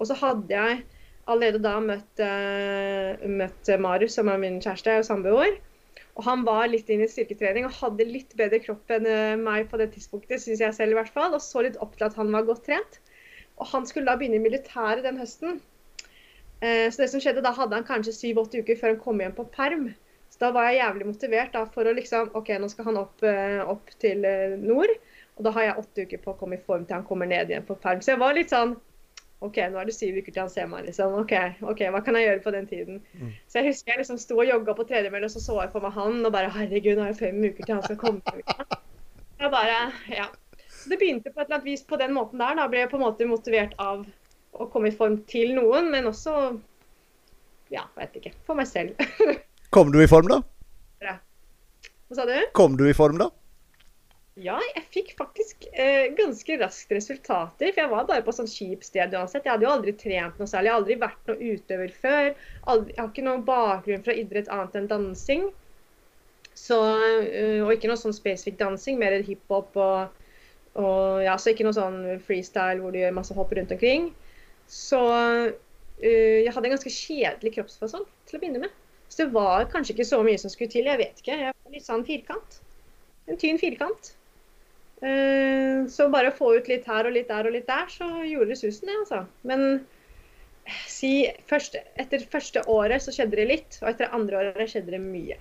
Og 0.02 0.10
så 0.10 0.18
hadde 0.18 0.58
jeg 0.58 0.84
allerede 1.30 1.62
da 1.62 1.76
møtt, 1.82 2.22
uh, 2.22 3.28
møtt 3.30 3.70
Marius, 3.82 4.18
som 4.18 4.30
er 4.32 4.42
min 4.42 4.62
kjæreste 4.62 5.02
og 5.02 5.08
samboer. 5.08 5.60
Og 6.20 6.26
han 6.28 6.44
var 6.48 6.68
litt 6.68 6.90
inn 6.92 7.04
i 7.04 7.10
styrketrening 7.10 7.66
og 7.68 7.78
hadde 7.78 8.08
litt 8.08 8.36
bedre 8.40 8.60
kropp 8.64 8.92
enn 8.92 9.08
eh, 9.08 9.40
meg 9.40 9.70
på 9.72 9.80
det 9.80 9.92
tidspunktet, 9.94 10.44
syns 10.44 10.64
jeg 10.64 10.76
selv 10.76 10.96
i 10.96 11.00
hvert 11.00 11.14
fall. 11.14 11.36
Og 11.38 11.44
så 11.44 11.64
litt 11.64 11.80
opp 11.84 11.96
til 11.98 12.08
at 12.10 12.18
han 12.20 12.34
var 12.36 12.48
godt 12.48 12.66
trent. 12.68 13.00
Og 13.62 13.70
han 13.72 13.88
skulle 13.88 14.10
da 14.10 14.18
begynne 14.20 14.42
i 14.42 14.44
militæret 14.44 15.06
den 15.08 15.20
høsten. 15.22 15.62
Eh, 16.60 16.88
så 16.92 17.04
det 17.04 17.10
som 17.14 17.24
skjedde, 17.24 17.46
da 17.46 17.54
hadde 17.56 17.80
han 17.80 17.88
kanskje 17.88 18.16
syv-åtte 18.18 18.62
uker 18.62 18.80
før 18.80 18.96
han 18.96 19.02
kom 19.06 19.24
hjem 19.24 19.38
på 19.38 19.48
perm. 19.56 19.88
Så 20.32 20.44
da 20.44 20.52
var 20.56 20.70
jeg 20.70 20.82
jævlig 20.82 21.10
motivert 21.14 21.56
da, 21.56 21.64
for 21.72 21.88
å 21.88 21.96
liksom 21.96 22.32
OK, 22.40 22.54
nå 22.60 22.70
skal 22.72 22.92
han 22.92 23.02
opp, 23.06 23.24
eh, 23.28 23.62
opp, 23.64 23.96
til 24.04 24.28
nord. 24.60 24.94
Og 25.40 25.48
da 25.48 25.56
har 25.56 25.70
jeg 25.70 25.82
åtte 25.82 26.08
uker 26.08 26.24
på 26.24 26.34
å 26.34 26.40
komme 26.40 26.60
i 26.60 26.66
form 26.66 26.84
til 26.86 27.00
han 27.00 27.08
kommer 27.08 27.30
ned 27.30 27.52
igjen 27.52 27.68
på 27.68 27.80
perm. 27.80 28.04
Så 28.04 28.14
jeg 28.14 28.22
var 28.22 28.36
litt 28.36 28.52
sånn 28.52 28.76
OK, 29.42 29.58
nå 29.74 29.80
er 29.82 29.90
det 29.90 29.96
syv 29.96 30.20
uker 30.22 30.34
til 30.34 30.44
han 30.44 30.52
ser 30.54 30.68
meg, 30.70 30.86
liksom. 30.86 31.16
OK, 31.24 31.34
ok, 31.66 31.80
hva 31.94 32.04
kan 32.06 32.18
jeg 32.18 32.28
gjøre 32.28 32.44
på 32.44 32.54
den 32.54 32.68
tiden? 32.70 33.00
Mm. 33.18 33.32
Så 33.50 33.60
jeg 33.60 33.72
husker 33.72 33.94
jeg 33.96 34.04
liksom 34.04 34.20
sto 34.22 34.38
og 34.38 34.46
jogga 34.46 34.76
på 34.78 34.86
tredjemølla, 34.92 35.26
og 35.26 35.34
så 35.34 35.42
så 35.42 35.58
jeg 35.64 35.72
for 35.74 35.86
meg 35.86 35.96
han, 35.98 36.20
og 36.28 36.36
bare 36.36 36.52
herregud, 36.54 37.00
nå 37.00 37.08
er 37.08 37.16
det 37.16 37.22
fem 37.24 37.42
uker 37.42 37.66
til 37.66 37.78
han 37.78 37.86
skal 37.88 38.00
komme. 38.04 38.38
Jeg 39.42 39.54
bare, 39.54 39.80
ja. 40.14 40.28
Så 40.70 40.92
det 40.92 41.00
begynte 41.02 41.34
på 41.34 41.42
et 41.42 41.48
eller 41.48 41.58
annet 41.58 41.70
vis 41.72 41.82
på 41.90 41.98
den 41.98 42.14
måten 42.14 42.42
der. 42.42 42.54
Da 42.58 42.68
ble 42.70 42.84
jeg 42.84 42.92
på 42.92 43.00
en 43.00 43.06
måte 43.08 43.30
motivert 43.30 43.74
av 43.82 44.06
å 44.54 44.68
komme 44.70 44.92
i 44.92 44.96
form 44.96 45.18
til 45.30 45.56
noen, 45.58 45.90
men 45.94 46.10
også 46.10 46.36
ja, 47.74 47.88
vet 47.98 48.22
ikke. 48.22 48.34
For 48.46 48.58
meg 48.58 48.70
selv. 48.70 49.00
Kom 49.76 49.94
du 49.94 50.02
i 50.04 50.10
form, 50.12 50.30
da? 50.30 50.42
Ja. 51.02 51.18
Hva 52.12 52.20
sa 52.20 52.26
du? 52.30 52.36
Kom 52.58 52.78
du 52.78 52.86
i 52.90 52.96
form, 52.98 53.18
da? 53.22 53.32
Ja, 54.40 54.56
jeg 54.64 54.84
fikk 54.94 55.10
faktisk 55.20 55.66
eh, 55.74 56.14
ganske 56.16 56.56
raskt 56.62 56.94
resultater. 56.96 57.74
For 57.74 57.82
jeg 57.84 57.92
var 57.92 58.08
bare 58.08 58.24
på 58.24 58.34
sånn 58.36 58.48
kjip 58.48 58.86
sted 58.88 59.12
uansett. 59.18 59.44
Jeg 59.44 59.52
hadde 59.52 59.68
jo 59.68 59.74
aldri 59.74 59.94
trent 60.00 60.40
noe 60.40 60.48
særlig. 60.48 60.70
Jeg 60.70 60.74
har 60.74 60.82
aldri 60.82 60.98
vært 61.02 61.28
noe 61.28 61.50
utøver 61.56 61.98
før. 62.04 62.30
Aldri, 62.72 62.96
jeg 62.96 63.02
har 63.02 63.12
ikke 63.12 63.28
noen 63.28 63.44
bakgrunn 63.50 64.06
fra 64.06 64.16
idrett 64.16 64.52
annet 64.54 64.80
enn 64.80 64.88
dansing. 64.92 65.50
Så, 66.56 66.80
øh, 66.80 67.60
og 67.66 67.76
ikke 67.76 67.92
noe 67.92 68.00
sånn 68.00 68.16
spesifikk 68.16 68.58
dansing, 68.62 69.00
mer 69.02 69.20
hiphop 69.26 69.76
og 69.80 70.18
og 70.80 71.20
ja, 71.20 71.34
så 71.36 71.52
ikke 71.52 71.66
noe 71.68 71.76
sånn 71.76 72.00
freestyle 72.24 72.80
hvor 72.80 72.94
du 72.94 73.02
gjør 73.02 73.18
masse 73.18 73.36
hopp 73.36 73.52
rundt 73.58 73.74
omkring. 73.76 74.12
Så 74.72 75.02
uh, 75.02 75.50
jeg 76.00 76.54
hadde 76.56 76.70
en 76.70 76.76
ganske 76.78 76.94
kjedelig 76.96 77.58
kroppsfasong 77.58 78.06
til 78.30 78.38
å 78.38 78.42
begynne 78.42 78.64
med. 78.64 78.78
Så 79.12 79.26
det 79.26 79.34
var 79.36 79.68
kanskje 79.74 79.98
ikke 79.98 80.08
så 80.08 80.22
mye 80.24 80.40
som 80.40 80.54
skulle 80.54 80.72
til. 80.72 80.88
Jeg 80.88 81.02
vet 81.02 81.20
ikke. 81.20 81.36
Jeg 81.36 81.52
var 81.52 81.76
litt 81.76 81.88
sånn 81.88 82.08
firkant. 82.08 82.62
En 83.28 83.40
tynn 83.42 83.60
firkant. 83.60 84.14
Uh, 85.02 85.88
så 85.90 86.08
bare 86.14 86.30
å 86.30 86.38
få 86.38 86.52
ut 86.60 86.68
litt 86.70 86.86
her 86.90 87.10
og 87.10 87.16
litt 87.16 87.32
der 87.32 87.48
og 87.50 87.56
litt 87.56 87.70
der, 87.70 87.88
så 87.90 88.10
gjorde 88.28 88.54
det 88.54 88.60
susen, 88.62 88.90
det, 88.90 88.98
altså. 89.02 89.24
Men 89.50 89.66
si 90.90 91.14
først, 91.50 91.78
etter 92.00 92.26
første 92.32 92.64
året 92.70 93.04
så 93.04 93.14
skjedde 93.16 93.40
det 93.40 93.48
litt, 93.50 93.80
og 93.82 93.90
etter 93.94 94.14
andre 94.14 94.44
året 94.44 94.70
skjedde 94.70 94.94
det 94.94 95.02
mye. 95.02 95.40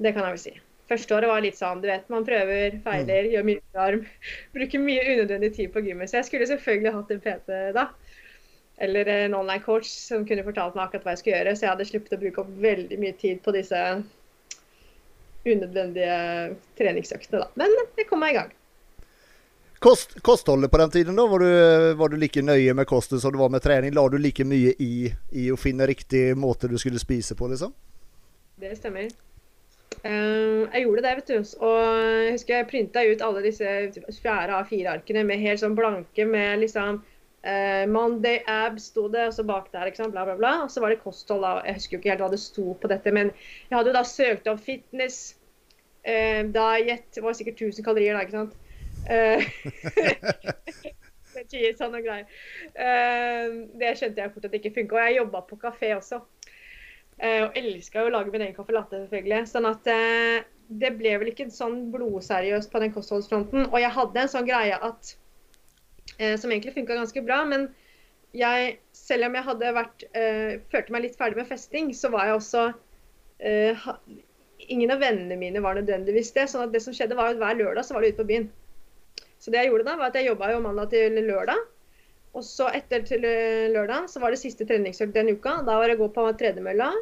Det 0.00 0.12
kan 0.12 0.26
jeg 0.26 0.36
vel 0.36 0.42
si. 0.42 0.54
Første 0.90 1.14
året 1.14 1.30
var 1.30 1.42
litt 1.44 1.58
sånn, 1.58 1.82
du 1.82 1.86
vet, 1.86 2.08
man 2.10 2.24
prøver, 2.26 2.80
feiler, 2.84 3.26
mm. 3.28 3.32
gjør 3.34 3.44
mye 3.46 3.82
arm. 3.84 4.06
Bruker 4.56 4.82
mye 4.82 5.04
unødvendig 5.12 5.52
tid 5.54 5.70
på 5.74 5.84
gymmet. 5.86 6.10
Så 6.10 6.18
jeg 6.18 6.28
skulle 6.28 6.48
selvfølgelig 6.50 6.94
hatt 6.96 7.12
en 7.14 7.22
PT 7.26 7.58
da. 7.76 7.86
Eller 8.80 9.10
en 9.12 9.36
online 9.36 9.62
coach 9.62 9.86
som 9.92 10.24
kunne 10.26 10.44
fortalt 10.46 10.74
meg 10.74 10.86
akkurat 10.88 11.06
hva 11.06 11.14
jeg 11.14 11.22
skulle 11.22 11.36
gjøre. 11.36 11.54
Så 11.54 11.66
jeg 11.66 11.72
hadde 11.74 11.86
sluppet 11.86 12.16
å 12.16 12.20
bruke 12.24 12.42
opp 12.42 12.50
veldig 12.64 12.98
mye 12.98 13.14
tid 13.20 13.42
på 13.44 13.54
disse 13.54 13.84
unødvendige 15.46 16.16
treningsøktene, 16.78 17.44
da. 17.44 17.50
Men 17.60 17.76
jeg 17.98 18.08
kom 18.08 18.20
meg 18.22 18.34
i 18.34 18.38
gang. 18.40 18.56
Kost, 19.80 20.18
kostholdet 20.20 20.70
på 20.70 20.78
den 20.78 20.90
tiden, 20.90 21.16
da? 21.16 21.24
Var 21.26 21.38
du, 21.38 21.94
var 21.96 22.12
du, 22.12 22.18
like 22.20 22.42
nøye 22.44 22.74
med 22.76 22.86
kostet 22.86 23.22
som 23.22 23.32
du 23.32 23.38
var 23.40 23.48
med 23.48 23.62
trening? 23.64 23.94
La 23.96 24.04
du 24.12 24.18
like 24.20 24.44
mye 24.44 24.74
i, 24.76 25.08
i 25.32 25.46
å 25.48 25.56
finne 25.56 25.88
riktig 25.88 26.34
måte 26.36 26.68
du 26.68 26.76
skulle 26.78 27.00
spise 27.00 27.36
på, 27.38 27.48
liksom? 27.48 27.72
Det 28.60 28.74
stemmer. 28.76 29.08
Uh, 30.04 30.68
jeg 30.68 30.84
gjorde 30.84 31.04
det, 31.06 31.14
vet 31.16 31.32
du. 31.32 31.54
Og 31.64 31.78
jeg 31.80 32.34
husker 32.34 32.58
jeg 32.58 32.68
printa 32.68 33.06
ut 33.08 33.24
alle 33.24 33.46
disse 33.46 33.72
fjerde 34.20 34.60
A4-arkene 34.60 35.24
med 35.24 35.40
helt 35.46 35.64
sånn 35.64 35.78
blanke 35.78 36.28
med 36.28 36.60
liksom 36.66 37.00
uh, 37.46 37.84
Monday 37.90 38.36
abs 38.50 38.82
sto 38.90 39.02
det, 39.12 39.24
og 39.30 39.34
så 39.36 39.42
bak 39.48 39.66
der, 39.72 39.90
ikke 39.90 40.02
sant, 40.02 40.14
bla, 40.14 40.22
bla, 40.28 40.36
bla. 40.38 40.52
Og 40.64 40.70
så 40.72 40.78
var 40.82 40.88
det 40.92 41.04
kosthold, 41.04 41.42
da. 41.46 41.52
Jeg 41.66 41.76
husker 41.78 41.96
jo 41.96 42.00
ikke 42.00 42.12
helt 42.14 42.24
hva 42.24 42.32
det 42.32 42.42
sto 42.42 42.64
på 42.80 42.90
dette, 42.92 43.08
men 43.16 43.26
jeg 43.34 43.76
hadde 43.76 43.90
jo 43.92 43.98
da 43.98 44.04
søkt 44.08 44.50
om 44.50 44.58
fitness, 44.60 45.16
uh, 46.06 46.42
diet 46.56 47.06
Det 47.14 47.24
var 47.24 47.38
sikkert 47.38 47.58
1000 47.68 47.86
kalorier 47.86 48.12
da, 48.16 48.20
ikke 48.24 48.40
sant. 48.40 48.54
sånn 51.78 51.96
og 51.96 52.04
greier. 52.04 52.26
det 53.80 53.90
skjønte 53.96 54.20
jeg 54.20 54.32
fort 54.34 54.44
at 54.44 54.52
det 54.52 54.60
ikke 54.60 54.74
funka. 54.74 54.92
Og 54.98 55.04
jeg 55.06 55.18
jobba 55.22 55.38
på 55.48 55.54
kafé 55.62 55.88
også. 55.96 56.18
Uh, 57.20 57.46
og 57.46 57.56
elska 57.58 58.06
å 58.06 58.12
lage 58.12 58.32
min 58.32 58.46
egen 58.46 58.56
caffè 58.56 58.72
latte, 58.72 59.02
selvfølgelig. 59.04 59.40
Sånn 59.48 59.68
at 59.68 59.88
uh, 59.92 60.40
det 60.80 60.92
ble 60.96 61.16
vel 61.20 61.32
ikke 61.32 61.50
sånn 61.52 61.90
blodseriøst 61.92 62.70
på 62.72 62.80
den 62.82 62.94
kostholdsfronten. 62.94 63.66
Og 63.68 63.76
jeg 63.82 63.92
hadde 63.96 64.22
en 64.22 64.30
sånn 64.30 64.48
greie 64.48 64.76
at 64.76 65.10
eh, 65.10 65.18
Som 66.18 66.50
egentlig 66.50 66.74
funka 66.74 66.98
ganske 66.98 67.22
bra, 67.24 67.38
men 67.48 67.68
jeg, 68.36 68.74
selv 68.92 69.28
om 69.28 69.36
jeg 69.38 69.46
hadde 69.46 69.70
vært 69.72 70.02
Følte 70.72 70.92
meg 70.92 71.04
litt 71.06 71.16
ferdig 71.16 71.38
med 71.38 71.48
festing, 71.48 71.92
så 71.96 72.10
var 72.12 72.28
jeg 72.28 72.36
også 72.36 72.64
Ingen 74.68 74.92
av 74.92 75.00
vennene 75.00 75.38
mine 75.40 75.62
var 75.64 75.78
nødvendigvis 75.78 76.34
det. 76.36 76.44
sånn 76.52 76.66
at 76.66 76.74
det 76.74 76.82
som 76.84 76.92
skjedde 76.92 77.16
var 77.16 77.32
at 77.32 77.40
hver 77.40 77.56
lørdag 77.56 77.86
så 77.86 77.96
var 77.96 78.04
det 78.04 78.12
ute 78.12 78.20
på 78.20 78.28
byen. 78.28 78.50
Så 79.40 79.50
det 79.52 79.62
jeg 79.62 79.70
gjorde 79.70 79.86
da, 79.88 79.96
var 79.96 80.10
at 80.12 80.18
jeg 80.18 80.28
jobba 80.28 80.50
jo 80.52 80.60
mandag 80.66 80.92
til 80.92 81.16
lørdag. 81.24 81.64
Og 82.36 82.44
så 82.46 82.68
etter 82.76 83.02
til 83.06 83.24
eh, 83.26 83.70
lørdag 83.72 84.06
så 84.12 84.22
var 84.22 84.34
det 84.34 84.40
siste 84.42 84.66
treningsøkt 84.68 85.16
den 85.16 85.32
uka. 85.32 85.56
Da 85.66 85.78
var 85.80 85.90
det 85.90 85.96
å 85.98 86.04
gå 86.04 86.10
på 86.14 86.26
tredemølla, 86.38 86.92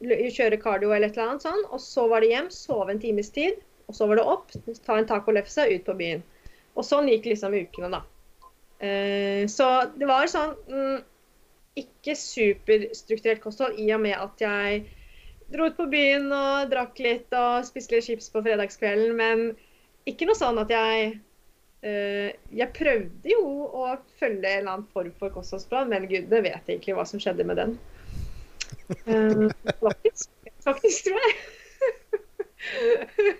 kjøre 0.00 0.60
cardio 0.62 0.92
eller 0.94 1.10
et 1.10 1.16
eller 1.16 1.32
annet 1.32 1.46
sånn. 1.46 1.64
Og 1.72 1.82
så 1.82 2.06
var 2.10 2.22
det 2.22 2.30
hjem, 2.34 2.50
sove 2.54 2.94
en 2.94 3.02
times 3.02 3.32
tid. 3.34 3.58
Og 3.90 3.96
så 3.96 4.06
var 4.06 4.20
det 4.20 4.28
opp, 4.36 4.54
ta 4.86 5.00
en 5.00 5.08
tacolefse, 5.08 5.66
ut 5.66 5.88
på 5.88 5.96
byen. 5.98 6.22
Og 6.78 6.86
sånn 6.86 7.10
gikk 7.10 7.26
liksom 7.32 7.56
ukene, 7.56 7.90
da. 7.96 8.04
Eh, 8.80 9.44
så 9.52 9.66
det 10.00 10.08
var 10.08 10.30
sånn 10.32 10.54
mm, 10.70 11.00
ikke 11.80 12.16
superstrukturert 12.16 13.42
kosthold 13.44 13.78
i 13.80 13.90
og 13.92 14.00
med 14.04 14.16
at 14.16 14.44
jeg 14.44 14.84
dro 15.50 15.66
ut 15.68 15.76
på 15.76 15.88
byen 15.90 16.30
og 16.32 16.70
drakk 16.70 17.00
litt 17.02 17.34
og 17.36 17.66
spiste 17.68 17.96
litt 17.96 18.06
chips 18.06 18.30
på 18.32 18.42
fredagskvelden. 18.46 19.16
Men 19.18 19.50
ikke 20.08 20.28
noe 20.28 20.38
sånn 20.38 20.62
at 20.62 20.72
jeg 20.74 21.18
Uh, 21.80 22.28
jeg 22.52 22.68
prøvde 22.76 23.30
jo 23.32 23.40
å 23.64 23.86
følge 24.20 24.44
en 24.50 24.58
eller 24.58 24.72
annen 24.74 24.88
form 24.92 25.14
for 25.16 25.32
kostholdsplan, 25.32 25.88
men 25.88 26.10
gudene 26.10 26.42
vet 26.44 26.66
egentlig 26.68 26.92
hva 26.98 27.06
som 27.08 27.22
skjedde 27.22 27.46
med 27.48 27.56
den. 27.56 27.72
Uh, 29.08 29.48
faktisk, 29.80 30.28
faktisk, 30.60 31.08
tror 31.08 31.24
jeg. 31.24 31.38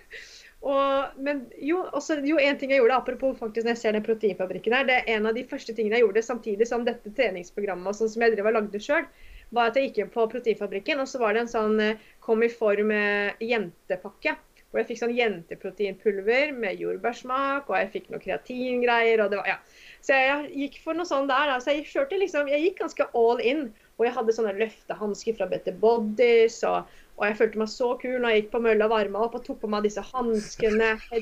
Men 1.31 1.45
jo, 1.63 1.77
også, 1.95 2.17
jo, 2.27 2.35
en 2.43 2.57
ting 2.59 2.73
jeg 2.73 2.81
gjorde, 2.81 2.97
apropos 2.99 3.37
faktisk 3.39 3.63
når 3.63 3.77
jeg 3.77 3.79
ser 3.79 3.95
den 3.95 4.03
proteinfabrikken 4.03 4.73
her, 4.75 4.87
det 4.89 4.97
er 4.99 5.11
en 5.15 5.29
av 5.29 5.37
de 5.37 5.45
første 5.47 5.71
tingene 5.77 5.95
jeg 5.95 6.03
gjorde 6.03 6.23
samtidig 6.27 6.67
som 6.67 6.83
dette 6.83 7.13
treningsprogrammet 7.15 7.95
sånn 7.95 8.11
som 8.11 8.25
jeg 8.25 8.33
drev 8.35 8.49
og 8.51 8.57
lagde 8.57 8.81
sjøl, 8.83 9.07
var 9.55 9.71
at 9.71 9.79
jeg 9.79 9.89
gikk 9.89 10.01
inn 10.01 10.11
på 10.11 10.25
proteinfabrikken, 10.33 10.99
og 10.99 11.07
så 11.07 11.21
var 11.23 11.35
det 11.35 11.45
en 11.45 11.51
sånn 11.53 11.79
eh, 11.83 12.01
kom 12.23 12.43
i 12.43 12.51
form 12.51 12.91
eh, 12.95 13.31
jentepakke. 13.43 14.35
Hvor 14.71 14.79
jeg 14.79 14.87
fikk 14.87 14.99
sånn 15.01 15.15
jenteproteinpulver 15.15 16.51
med 16.55 16.79
jordbærsmak, 16.79 17.67
og 17.67 17.75
jeg 17.75 17.89
fikk 17.95 18.11
noe 18.11 18.23
kreatingreier. 18.23 19.19
og 19.19 19.31
det 19.31 19.39
var, 19.41 19.49
ja. 19.49 19.57
Så 20.03 20.15
jeg 20.15 20.51
gikk 20.61 20.77
for 20.83 20.95
noe 20.95 21.07
sånn 21.07 21.27
der. 21.27 21.51
Da. 21.51 21.57
Så 21.59 21.75
jeg 21.75 21.87
liksom, 22.21 22.47
jeg 22.47 22.63
gikk 22.63 22.79
ganske 22.79 23.07
all 23.11 23.43
in. 23.43 23.65
Og 23.99 24.07
jeg 24.07 24.15
hadde 24.15 24.33
sånne 24.37 24.55
løftehansker 24.61 25.35
fra 25.35 25.49
Better 25.51 25.75
Bodies. 25.75 26.61
Og, 26.63 26.87
og, 27.21 27.27
jeg 27.29 27.37
følte 27.37 27.59
meg 27.61 27.69
så 27.69 27.91
kul 28.01 28.15
når 28.17 28.33
jeg 28.33 28.41
gikk 28.41 28.47
på 28.55 28.59
mølla, 28.65 28.87
varma 28.89 29.19
opp 29.27 29.35
og 29.37 29.43
tok 29.45 29.59
på 29.61 29.69
meg 29.69 29.85
disse 29.85 30.01
hanskene. 30.07 30.95
Jeg 31.05 31.21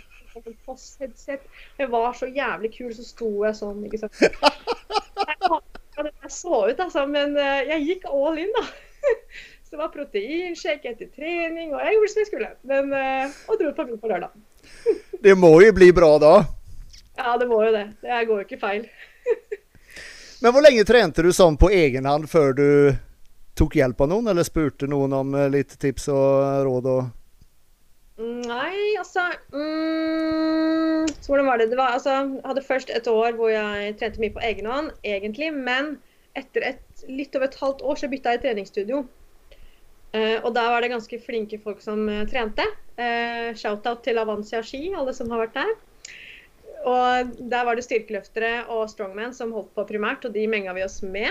var 1.91 2.15
så 2.15 2.29
jævlig 2.31 2.71
kul, 2.77 2.93
så 2.95 3.03
sto 3.03 3.27
jeg 3.43 3.57
sånn, 3.59 3.83
ikke 3.89 3.99
sant. 4.05 4.15
Jeg 5.99 6.31
så 6.31 6.61
ut, 6.69 6.79
altså, 6.79 7.01
men 7.11 7.35
eh, 7.35 7.65
jeg 7.67 7.83
gikk 7.83 8.05
all 8.07 8.37
in, 8.39 8.47
da. 8.55 8.61
Så 9.67 9.75
det 9.75 9.81
var 9.81 9.89
proteinshake 9.91 10.93
etter 10.93 11.09
trening, 11.11 11.73
og 11.73 11.81
jeg 11.83 11.97
gjorde 11.97 12.11
som 12.13 12.21
jeg 12.21 12.29
skulle. 12.29 12.51
Men, 12.71 12.93
eh, 12.95 13.35
og 13.51 13.59
dro 13.59 13.73
på 13.75 13.83
byen 13.89 13.99
på 13.99 14.11
lørdag. 14.13 14.31
Det 15.27 15.35
må 15.35 15.51
jo 15.59 15.73
bli 15.75 15.91
bra 15.91 16.13
da? 16.23 16.31
Ja, 17.19 17.35
det 17.35 17.49
må 17.51 17.59
jo 17.65 17.75
det. 17.75 17.83
Det 17.99 18.23
går 18.29 18.39
jo 18.39 18.47
ikke 18.47 18.61
feil. 18.61 18.87
Men 20.39 20.55
hvor 20.55 20.63
lenge 20.63 20.87
trente 20.87 21.25
du 21.25 21.33
sånn 21.35 21.59
på 21.59 21.67
egen 21.75 22.07
hånd 22.07 22.29
før 22.31 22.55
du 22.55 22.69
tok 23.59 23.75
hjelp 23.79 24.01
av 24.05 24.11
noen, 24.11 24.31
eller 24.31 24.47
spurte 24.47 24.87
noen 24.89 25.13
om 25.15 25.33
eh, 25.35 25.49
litt 25.51 25.75
tips 25.81 26.09
og 26.13 26.65
råd? 26.67 26.91
og 26.95 27.15
Nei, 28.19 28.97
altså 28.99 29.29
mm, 29.53 31.07
Hvordan 31.23 31.47
var 31.47 31.61
det? 31.61 31.69
det 31.71 31.77
var, 31.79 31.95
altså, 31.95 32.17
jeg 32.17 32.43
hadde 32.43 32.65
først 32.67 32.91
et 32.91 33.07
år 33.07 33.37
hvor 33.37 33.51
jeg 33.53 33.93
trente 33.99 34.19
mye 34.19 34.35
på 34.35 34.43
egen 34.43 34.67
hånd, 34.67 34.89
egentlig. 35.07 35.53
Men 35.55 35.95
etter 36.39 36.65
et, 36.73 37.05
litt 37.07 37.35
over 37.37 37.47
et 37.47 37.59
halvt 37.61 37.83
år 37.87 38.01
så 38.01 38.09
bytta 38.11 38.35
jeg 38.35 38.43
treningsstudio. 38.43 39.05
Uh, 40.09 40.41
og 40.41 40.51
der 40.55 40.71
var 40.73 40.81
det 40.81 40.89
ganske 40.89 41.19
flinke 41.21 41.59
folk 41.61 41.83
som 41.85 42.07
uh, 42.09 42.25
trente. 42.27 42.65
Uh, 42.97 43.55
Shout-out 43.55 44.01
til 44.03 44.19
Avancia 44.19 44.63
Ski, 44.65 44.89
alle 44.97 45.13
som 45.15 45.29
har 45.31 45.45
vært 45.45 45.59
der. 45.59 45.71
Og 46.89 47.35
der 47.51 47.67
var 47.67 47.77
det 47.77 47.85
styrkeløftere 47.85 48.65
og 48.73 48.87
strongman 48.91 49.35
som 49.37 49.53
holdt 49.55 49.71
på 49.75 49.85
primært, 49.93 50.25
og 50.25 50.35
de 50.35 50.47
menga 50.49 50.73
vi 50.75 50.83
oss 50.83 50.99
med. 51.05 51.29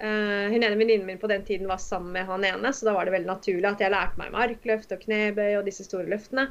Uh, 0.00 0.48
hun 0.48 0.62
ene 0.64 0.76
venninnen 0.80 1.04
min 1.04 1.18
på 1.20 1.28
den 1.28 1.42
tiden 1.44 1.68
var 1.68 1.80
sammen 1.82 2.14
med 2.14 2.24
han 2.24 2.44
ene, 2.48 2.70
så 2.72 2.86
da 2.88 2.94
var 2.96 3.04
det 3.04 3.12
veldig 3.12 3.28
naturlig 3.28 3.68
at 3.68 3.82
jeg 3.84 3.92
lærte 3.92 4.16
meg 4.16 4.32
markløft 4.32 4.94
og 4.96 5.02
knebøy 5.02 5.58
og 5.58 5.66
disse 5.68 5.84
store 5.84 6.08
løftene. 6.08 6.46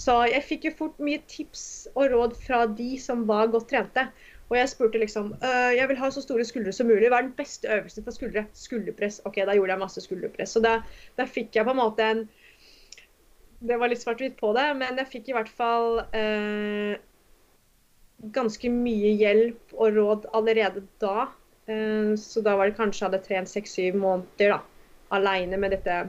Så 0.00 0.14
jeg 0.30 0.40
fikk 0.46 0.64
jo 0.70 0.72
fort 0.78 1.02
mye 1.04 1.20
tips 1.28 1.64
og 1.92 2.14
råd 2.14 2.38
fra 2.40 2.64
de 2.66 2.94
som 3.02 3.26
var 3.28 3.52
godt 3.52 3.68
trente. 3.74 4.06
Og 4.48 4.56
jeg 4.56 4.70
spurte 4.72 5.00
liksom 5.00 5.32
uh, 5.42 5.70
jeg 5.76 5.88
vil 5.90 6.00
ha 6.00 6.10
så 6.12 6.24
store 6.24 6.46
skuldre 6.48 6.72
som 6.72 6.88
mulig. 6.88 7.10
Hva 7.12 7.20
er 7.20 7.28
den 7.28 7.36
beste 7.36 7.68
øvelsen 7.68 8.06
for 8.06 8.16
skuldre? 8.16 8.46
Skulderpress. 8.56 9.20
OK, 9.28 9.40
da 9.44 9.56
gjorde 9.56 9.76
jeg 9.76 9.84
masse 9.84 10.04
skulderpress. 10.04 10.56
Så 10.56 10.64
da, 10.64 10.78
fikk 11.28 11.56
jeg 11.58 11.68
på 11.68 11.76
en 11.76 11.80
måte 11.80 12.08
en 12.08 12.24
Det 13.64 13.78
var 13.80 13.88
litt 13.88 14.02
svart-hvitt 14.02 14.34
på 14.36 14.50
det, 14.52 14.66
men 14.76 14.98
jeg 15.00 15.08
fikk 15.08 15.28
i 15.30 15.36
hvert 15.36 15.48
fall 15.48 16.02
uh, 16.04 16.96
ganske 18.34 18.68
mye 18.72 19.14
hjelp 19.20 19.72
og 19.76 19.96
råd 19.96 20.28
allerede 20.36 20.84
da. 21.00 21.30
Eh, 21.66 22.14
så 22.20 22.42
da 22.44 22.56
var 22.58 22.68
det 22.70 22.78
kanskje 22.78 23.04
jeg 23.04 23.10
hadde 23.10 23.24
trent 23.26 23.50
seks-syv 23.50 23.98
måneder 24.00 24.56
da, 24.56 24.60
aleine 25.16 25.60
med 25.60 25.76
dette 25.76 26.00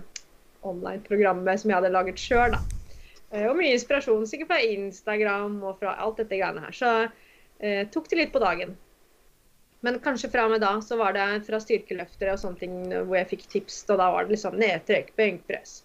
online-programmet 0.66 1.62
som 1.62 1.72
jeg 1.72 1.80
hadde 1.80 1.94
laget 1.94 2.22
sjøl. 2.22 2.58
Eh, 3.32 3.46
og 3.46 3.56
mye 3.60 3.76
inspirasjon 3.76 4.28
sikkert 4.30 4.54
fra 4.54 4.62
Instagram 4.64 5.62
og 5.64 5.80
fra 5.82 5.96
alt 6.02 6.20
dette 6.24 6.40
greiene 6.40 6.66
her. 6.66 6.76
Så 6.76 6.92
eh, 7.60 7.86
tok 7.94 8.10
det 8.12 8.22
litt 8.22 8.36
på 8.36 8.44
dagen. 8.44 8.76
Men 9.86 10.00
kanskje 10.02 10.32
fra 10.34 10.48
og 10.48 10.56
med 10.56 10.64
da 10.66 10.74
så 10.82 10.98
var 10.98 11.14
det 11.14 11.44
fra 11.46 11.60
styrkeløftere 11.62 12.34
og 12.34 12.42
sånne 12.42 12.62
ting 12.62 12.78
hvor 12.96 13.20
jeg 13.20 13.32
fikk 13.36 13.50
tips. 13.52 13.84
Og 13.92 14.00
da 14.02 14.10
var 14.14 14.26
det 14.26 14.38
liksom 14.38 14.58
nedtrekk, 14.58 15.12
benkpress, 15.20 15.76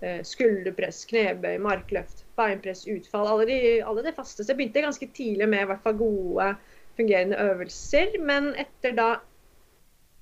eh, 0.00 0.20
skulderpress, 0.26 1.02
knebøy, 1.10 1.56
markløft 1.64 2.24
beinpress, 2.36 2.86
utfall, 2.86 3.26
alle 3.26 3.46
de, 3.46 3.82
alle 3.82 4.02
de 4.02 4.12
faste. 4.12 4.44
Så 4.44 4.52
jeg 4.52 4.58
begynte 4.58 4.84
ganske 4.84 5.08
tidlig 5.14 5.48
med 5.48 5.64
i 5.64 5.68
hvert 5.70 5.84
fall 5.84 5.98
gode, 5.98 6.48
fungerende 6.98 7.40
øvelser. 7.40 8.18
Men 8.20 8.52
etter 8.60 8.94
da 8.96 9.08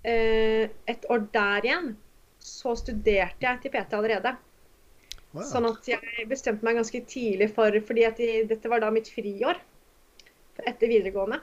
eh, 0.04 0.70
et 0.88 1.06
år 1.11 1.26
der 1.35 1.68
igjen, 1.68 1.92
så 2.42 2.74
studerte 2.78 3.46
jeg 3.46 3.62
til 3.62 3.74
PT 3.74 3.98
allerede. 3.98 4.35
Wow. 5.32 5.44
Sånn 5.48 5.68
at 5.70 5.87
jeg 5.88 6.26
bestemte 6.28 6.66
meg 6.66 6.76
ganske 6.76 7.00
tidlig 7.08 7.48
for 7.56 7.72
fordi 7.87 8.04
at 8.04 8.18
jeg, 8.20 8.48
dette 8.50 8.68
var 8.68 8.82
da 8.82 8.90
mitt 8.92 9.08
friår 9.08 9.61
etter 10.68 10.90
videregående. 10.90 11.40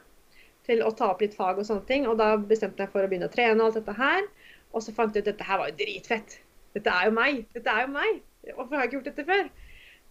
Til 0.70 0.84
å 0.86 0.92
ta 0.94 1.08
opp 1.14 1.24
litt 1.24 1.34
fag 1.34 1.58
og 1.58 1.66
sånne 1.66 1.88
ting. 1.90 2.06
Og 2.10 2.20
da 2.20 2.36
bestemte 2.38 2.86
jeg 2.86 2.94
for 2.94 3.06
å 3.06 3.10
begynne 3.10 3.30
å 3.30 3.34
trene 3.34 3.58
og 3.58 3.70
alt 3.70 3.80
dette 3.80 3.98
her. 3.98 4.28
Og 4.76 4.86
så 4.86 4.94
fant 4.94 5.16
jeg 5.16 5.24
ut 5.24 5.28
at 5.28 5.34
dette 5.34 5.48
her 5.48 5.62
var 5.62 5.72
jo 5.72 5.80
dritfett. 5.80 6.38
Dette 6.76 6.94
er 6.94 7.10
jo 7.10 7.16
meg. 7.16 7.42
Dette 7.56 7.74
er 7.74 7.88
jo 7.88 7.94
meg. 7.96 8.20
Hvorfor 8.54 8.76
har 8.76 8.86
jeg 8.86 8.92
ikke 8.92 9.00
gjort 9.00 9.10
dette 9.10 9.26
før? 9.32 9.50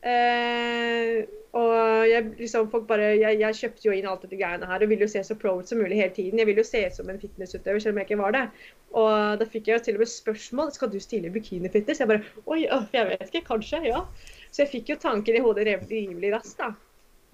Eh, 0.07 1.27
og 1.59 2.07
jeg, 2.07 2.27
liksom, 2.39 2.69
bare, 2.87 3.07
jeg, 3.19 3.39
jeg, 3.41 3.57
kjøpte 3.57 3.87
jo 3.89 3.95
inn 3.97 4.07
alt 4.07 4.23
dette 4.23 4.39
greiene 4.39 4.69
her 4.69 4.83
og 4.85 4.91
ville 4.93 5.07
jo 5.07 5.11
se 5.11 5.23
så 5.27 5.35
pro 5.39 5.57
ut 5.59 5.71
som 5.71 5.81
mulig 5.81 5.99
hele 5.99 6.15
tiden. 6.15 6.39
Jeg 6.39 6.49
ville 6.49 6.63
jo 6.63 6.69
se 6.69 6.85
ut 6.87 6.99
som 6.99 7.09
en 7.11 7.21
fitnessutøver, 7.21 7.81
selv 7.83 7.97
om 7.97 8.03
jeg 8.03 8.11
ikke 8.11 8.21
var 8.21 8.37
det. 8.37 8.43
Og 9.01 9.41
da 9.41 9.49
fikk 9.49 9.71
jeg 9.71 9.79
jo 9.79 9.85
til 9.87 9.99
og 9.99 10.05
med 10.05 10.13
spørsmål 10.13 10.75
skal 10.77 10.93
du 10.93 10.99
stille 11.03 11.33
bikinifitness. 11.35 12.03
Jeg 12.05 12.11
bare 12.11 12.45
oi, 12.45 12.67
å, 12.75 12.83
jeg 12.95 13.09
vet 13.11 13.31
ikke, 13.31 13.47
kanskje, 13.49 13.83
ja. 13.89 14.05
Så 14.53 14.65
jeg 14.65 14.73
fikk 14.77 14.93
jo 14.93 15.01
tanken 15.03 15.39
i 15.39 15.43
hodet 15.45 15.67
rimelig 15.89 16.35
raskt, 16.37 16.61
da. 16.61 16.73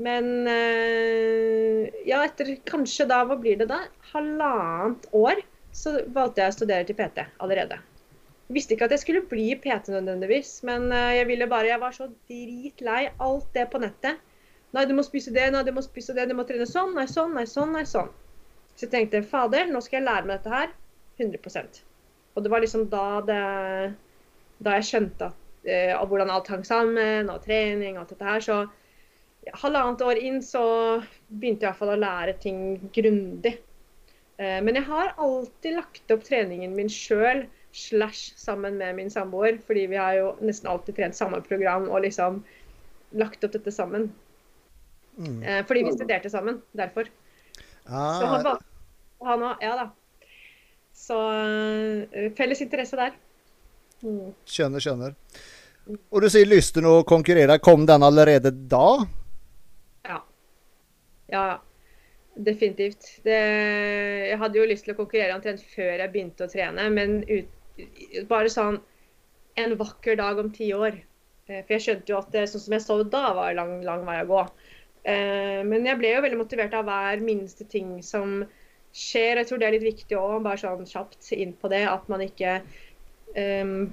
Men 0.05 0.49
øh, 0.51 1.91
ja, 2.07 2.25
etter 2.25 2.57
kanskje 2.67 3.07
da, 3.11 3.23
hva 3.29 3.39
blir 3.39 3.61
det 3.61 3.69
da? 3.71 3.85
Halvannet 4.11 5.07
år 5.15 5.43
så 5.75 6.01
valgte 6.15 6.43
jeg 6.43 6.55
å 6.55 6.57
studere 6.57 6.87
til 6.89 6.99
PT 6.99 7.29
allerede 7.43 7.79
visste 8.53 8.75
ikke 8.75 8.89
at 8.89 8.95
jeg 8.95 9.03
skulle 9.05 9.25
bli 9.29 9.55
PT 9.57 9.93
nødvendigvis, 9.93 10.59
men 10.69 10.91
eh, 10.93 11.17
jeg 11.19 11.29
ville 11.31 11.49
bare 11.49 11.71
Jeg 11.71 11.81
var 11.81 11.97
så 11.97 12.09
dritlei 12.29 13.09
alt 13.21 13.47
det 13.55 13.69
på 13.73 13.81
nettet. 13.81 14.21
Nei, 14.75 14.85
du 14.91 14.95
må 14.97 15.05
spise 15.07 15.33
det, 15.33 15.47
nei, 15.55 15.63
du 15.63 15.73
må 15.73 15.85
spise 15.85 16.15
det, 16.17 16.27
du 16.29 16.35
må 16.35 16.45
trene 16.47 16.67
sånn, 16.67 16.95
nei, 16.99 17.07
sånn, 17.07 17.35
nei, 17.37 17.47
sånn, 17.47 17.73
nei, 17.77 17.85
sånn. 17.87 18.11
Så 18.75 18.87
jeg 18.87 18.93
tenkte 18.93 19.23
fader, 19.23 19.69
nå 19.71 19.81
skal 19.85 20.01
jeg 20.01 20.09
lære 20.09 20.27
meg 20.27 20.41
dette 20.41 20.51
her 20.51 20.73
100% 21.23 21.77
Og 22.35 22.43
det 22.43 22.51
var 22.51 22.63
liksom 22.65 22.89
da 22.91 23.05
det 23.23 23.43
Da 24.67 24.73
jeg 24.81 24.89
skjønte 24.89 25.29
at, 25.31 25.45
eh, 25.63 25.93
hvordan 25.95 26.33
alt 26.35 26.51
hang 26.51 26.65
sammen, 26.67 27.31
og 27.31 27.45
trening 27.45 27.95
og 27.95 28.03
alt 28.03 28.17
dette 28.17 28.33
her, 28.33 28.43
så 28.43 28.57
ja, 29.45 29.55
halvannet 29.63 30.03
år 30.03 30.19
inn 30.19 30.43
så 30.43 30.65
begynte 31.29 31.67
jeg 31.67 31.71
iallfall 31.71 31.95
å 31.95 32.01
lære 32.01 32.35
ting 32.43 32.59
grundig. 32.97 33.59
Eh, 34.39 34.61
men 34.65 34.79
jeg 34.79 34.89
har 34.89 35.15
alltid 35.23 35.79
lagt 35.79 36.15
opp 36.15 36.25
treningen 36.27 36.75
min 36.75 36.91
sjøl 36.91 37.45
slash 37.75 38.35
sammen 38.41 38.79
med 38.79 38.97
min 38.99 39.11
samboer. 39.11 39.59
Fordi 39.67 39.87
vi 39.91 39.99
har 40.01 40.19
jo 40.19 40.31
nesten 40.45 40.71
alltid 40.71 40.99
trent 40.99 41.19
samme 41.19 41.43
program 41.45 41.89
og 41.91 42.05
liksom 42.07 42.43
lagt 43.19 43.45
opp 43.47 43.55
dette 43.55 43.75
sammen. 43.75 44.09
Mm. 45.19 45.43
Eh, 45.43 45.61
fordi 45.67 45.85
vi 45.85 45.93
studerte 45.97 46.31
sammen. 46.31 46.63
Derfor. 46.73 47.11
Ah. 47.85 48.21
Så 48.21 48.27
han, 48.27 48.65
han 49.29 49.47
òg. 49.51 49.61
Ja 49.63 49.77
da. 49.83 49.91
Så 50.95 51.19
uh, 51.19 52.31
felles 52.39 52.63
interesse 52.63 52.97
der. 52.99 53.17
Mm. 54.05 54.31
Skjønner, 54.47 54.83
skjønner. 54.83 55.19
Og 56.15 56.23
du 56.23 56.31
sier 56.33 56.49
lysten 56.49 56.87
å 56.89 57.01
konkurrere. 57.09 57.59
Kom 57.63 57.85
den 57.89 58.07
allerede 58.07 58.53
da? 58.71 59.05
Ja. 60.07 60.21
Ja, 61.33 61.45
definitivt. 62.35 63.19
Det, 63.27 63.41
jeg 64.31 64.39
hadde 64.41 64.61
jo 64.61 64.69
lyst 64.71 64.87
til 64.87 64.95
å 64.95 65.01
konkurrere 65.03 65.37
omtrent 65.37 65.65
før 65.75 65.99
jeg 65.99 66.13
begynte 66.15 66.47
å 66.47 66.53
trene, 66.53 66.87
men 66.95 67.21
ut, 67.29 67.51
bare 68.31 68.53
sånn 68.53 68.79
en 69.61 69.77
vakker 69.79 70.19
dag 70.19 70.39
om 70.39 70.51
ti 70.55 70.71
år. 70.75 70.99
Eh, 71.47 71.61
for 71.61 71.77
jeg 71.77 71.85
skjønte 71.87 72.13
jo 72.13 72.21
at 72.21 72.31
det, 72.35 72.47
sånn 72.51 72.65
som 72.67 72.77
jeg 72.77 72.85
så 72.85 72.99
da, 73.03 73.27
var 73.37 73.57
lang, 73.57 73.77
lang 73.87 74.05
vei 74.07 74.21
å 74.23 74.31
gå. 74.31 74.43
Eh, 75.05 75.61
men 75.67 75.87
jeg 75.89 76.01
ble 76.01 76.15
jo 76.15 76.23
veldig 76.25 76.41
motivert 76.41 76.77
av 76.77 76.89
hver 76.89 77.23
minste 77.25 77.67
ting 77.71 77.99
som 78.03 78.43
skjer. 78.95 79.41
Jeg 79.41 79.51
tror 79.51 79.61
det 79.61 79.69
er 79.69 79.77
litt 79.77 79.89
viktig 79.91 80.19
òg, 80.19 80.41
bare 80.47 80.61
sånn 80.63 80.89
kjapt 80.89 81.33
inn 81.37 81.55
på 81.59 81.71
det. 81.73 81.85
At 81.91 82.09
man 82.13 82.25
ikke 82.25 82.61
um, 83.37 83.91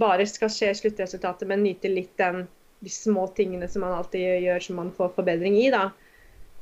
bare 0.00 0.26
skal 0.30 0.52
se 0.54 0.70
sluttresultatet, 0.78 1.48
men 1.50 1.64
nyte 1.66 1.90
litt 1.92 2.14
den, 2.20 2.46
de 2.80 2.92
små 2.92 3.26
tingene 3.36 3.68
som 3.68 3.84
man 3.84 3.98
alltid 3.98 4.46
gjør 4.46 4.64
som 4.64 4.80
man 4.80 4.94
får 4.96 5.12
forbedring 5.18 5.58
i. 5.60 5.68
da. 5.74 5.90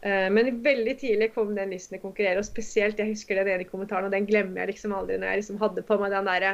Eh, 0.03 0.29
men 0.31 0.63
veldig 0.63 0.95
tidlig 1.01 1.33
kom 1.35 1.55
den 1.57 1.73
lysten 1.75 1.97
til 1.97 2.03
å 2.03 2.07
konkurrere, 2.07 2.39
og 2.39 2.47
spesielt 2.47 3.01
jeg 3.01 3.11
husker 3.11 3.41
den 3.41 3.51
ene 3.57 3.67
kommentaren, 3.69 4.07
og 4.07 4.15
den 4.15 4.29
glemmer 4.29 4.63
jeg 4.63 4.75
liksom 4.75 4.95
aldri 4.95 5.19
når 5.19 5.33
jeg 5.33 5.43
liksom 5.43 5.63
hadde 5.63 5.87
på 5.87 5.99
meg 5.99 6.15
den 6.15 6.29
der 6.31 6.49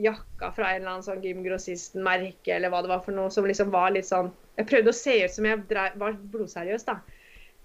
jakka 0.00 0.52
fra 0.54 0.70
en 0.70 0.80
eller 0.80 0.92
annen 0.94 1.04
sånn 1.04 1.24
gymgrossisten-merke, 1.24 2.54
eller 2.54 2.72
hva 2.72 2.80
det 2.84 2.92
var 2.92 3.02
for 3.04 3.16
noe, 3.16 3.32
som 3.34 3.48
liksom 3.48 3.72
var 3.74 3.90
litt 3.92 4.08
sånn 4.08 4.30
Jeg 4.56 4.68
prøvde 4.70 4.92
å 4.92 4.96
se 4.96 5.16
ut 5.24 5.34
som 5.34 5.46
jeg 5.48 5.64
drev, 5.68 5.98
var 6.00 6.16
blodseriøs, 6.32 6.86
da. 6.88 6.98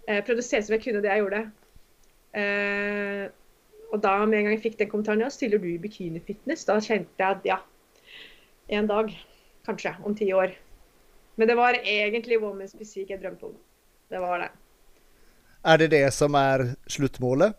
Jeg 0.07 0.26
prøvde 0.28 0.43
å 0.43 0.47
se 0.47 0.59
ut 0.59 0.68
som 0.68 0.76
jeg 0.76 0.84
kunne 0.84 1.01
det 1.03 1.09
jeg 1.11 1.24
gjorde. 1.24 1.41
Eh, 2.39 3.24
og 3.91 4.01
da 4.03 4.13
med 4.24 4.39
en 4.39 4.47
gang 4.47 4.55
jeg 4.55 4.63
fikk 4.63 4.78
den 4.80 4.91
kommentaren, 4.91 5.24
ja, 5.24 5.32
stiller 5.34 5.59
du 5.61 5.68
i 5.74 5.80
bikinifitness? 5.82 6.63
Da 6.68 6.78
kjente 6.84 7.20
jeg 7.20 7.39
at 7.39 7.47
ja, 7.47 7.57
en 8.80 8.88
dag, 8.91 9.11
kanskje, 9.68 9.95
om 10.07 10.16
ti 10.16 10.30
år. 10.36 10.55
Men 11.36 11.51
det 11.51 11.57
var 11.59 11.76
egentlig 11.82 12.39
Women's 12.39 12.76
Physique 12.78 13.11
jeg 13.11 13.22
drømte 13.24 13.51
om. 13.51 13.57
Det 14.11 14.22
var 14.24 14.45
det. 14.45 14.51
Er 15.66 15.82
det 15.82 15.88
det 15.95 16.05
som 16.13 16.36
er 16.38 16.68
sluttmålet? 16.91 17.55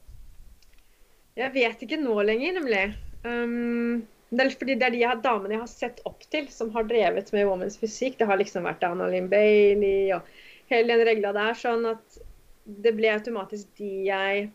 Jeg 1.37 1.53
vet 1.53 1.81
ikke 1.83 1.99
nå 2.01 2.15
lenger, 2.25 2.55
nemlig. 2.61 2.85
Um, 3.27 4.05
det 4.31 4.45
er 4.45 4.53
fordi 4.55 4.77
det 4.79 4.87
er 4.87 4.95
de 4.95 5.01
jeg, 5.03 5.23
damene 5.25 5.57
jeg 5.57 5.63
har 5.65 5.73
sett 5.73 5.99
opp 6.09 6.23
til, 6.31 6.47
som 6.55 6.71
har 6.77 6.87
drevet 6.87 7.33
med 7.35 7.49
Women's 7.49 7.79
Fysikk. 7.81 8.21
Det 8.21 8.29
har 8.31 8.39
liksom 8.39 8.69
vært 8.69 8.87
Anna 8.87 9.11
Lynn 9.11 9.27
Bailey 9.33 10.13
og 10.15 10.29
hele 10.71 10.95
den 10.95 11.07
regla 11.09 11.35
der. 11.37 11.59
Sånn 11.59 11.85
at 11.91 12.21
det 12.67 12.95
ble 12.97 13.11
automatisk 13.15 13.69
de 13.81 13.91
jeg 14.09 14.47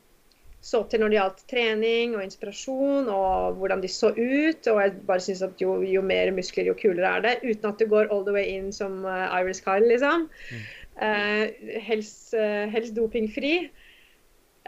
så 0.62 0.84
til 0.86 1.02
når 1.02 1.10
det 1.10 1.18
gjaldt 1.18 1.40
trening 1.50 2.12
og 2.14 2.22
inspirasjon 2.22 3.08
og 3.10 3.58
hvordan 3.58 3.82
de 3.82 3.90
så 3.92 4.12
ut. 4.16 4.68
Og 4.72 4.82
jeg 4.84 4.98
bare 5.08 5.24
syns 5.28 5.42
at 5.46 5.64
jo, 5.64 5.80
jo, 5.88 6.04
mer 6.06 6.32
muskler, 6.36 6.70
jo 6.70 6.78
kulere 6.78 7.16
er 7.18 7.26
det. 7.26 7.34
Uten 7.44 7.72
at 7.72 7.82
det 7.82 7.90
går 7.92 8.12
all 8.14 8.24
the 8.28 8.36
way 8.36 8.56
in 8.56 8.70
som 8.76 9.02
uh, 9.04 9.28
Iris 9.40 9.64
Kyle, 9.66 9.88
liksom. 9.90 10.30
Mm. 10.52 10.68
Uh, 11.02 11.48
helst, 11.82 12.34
uh, 12.38 12.68
helst 12.70 12.94
dopingfri. 12.94 13.56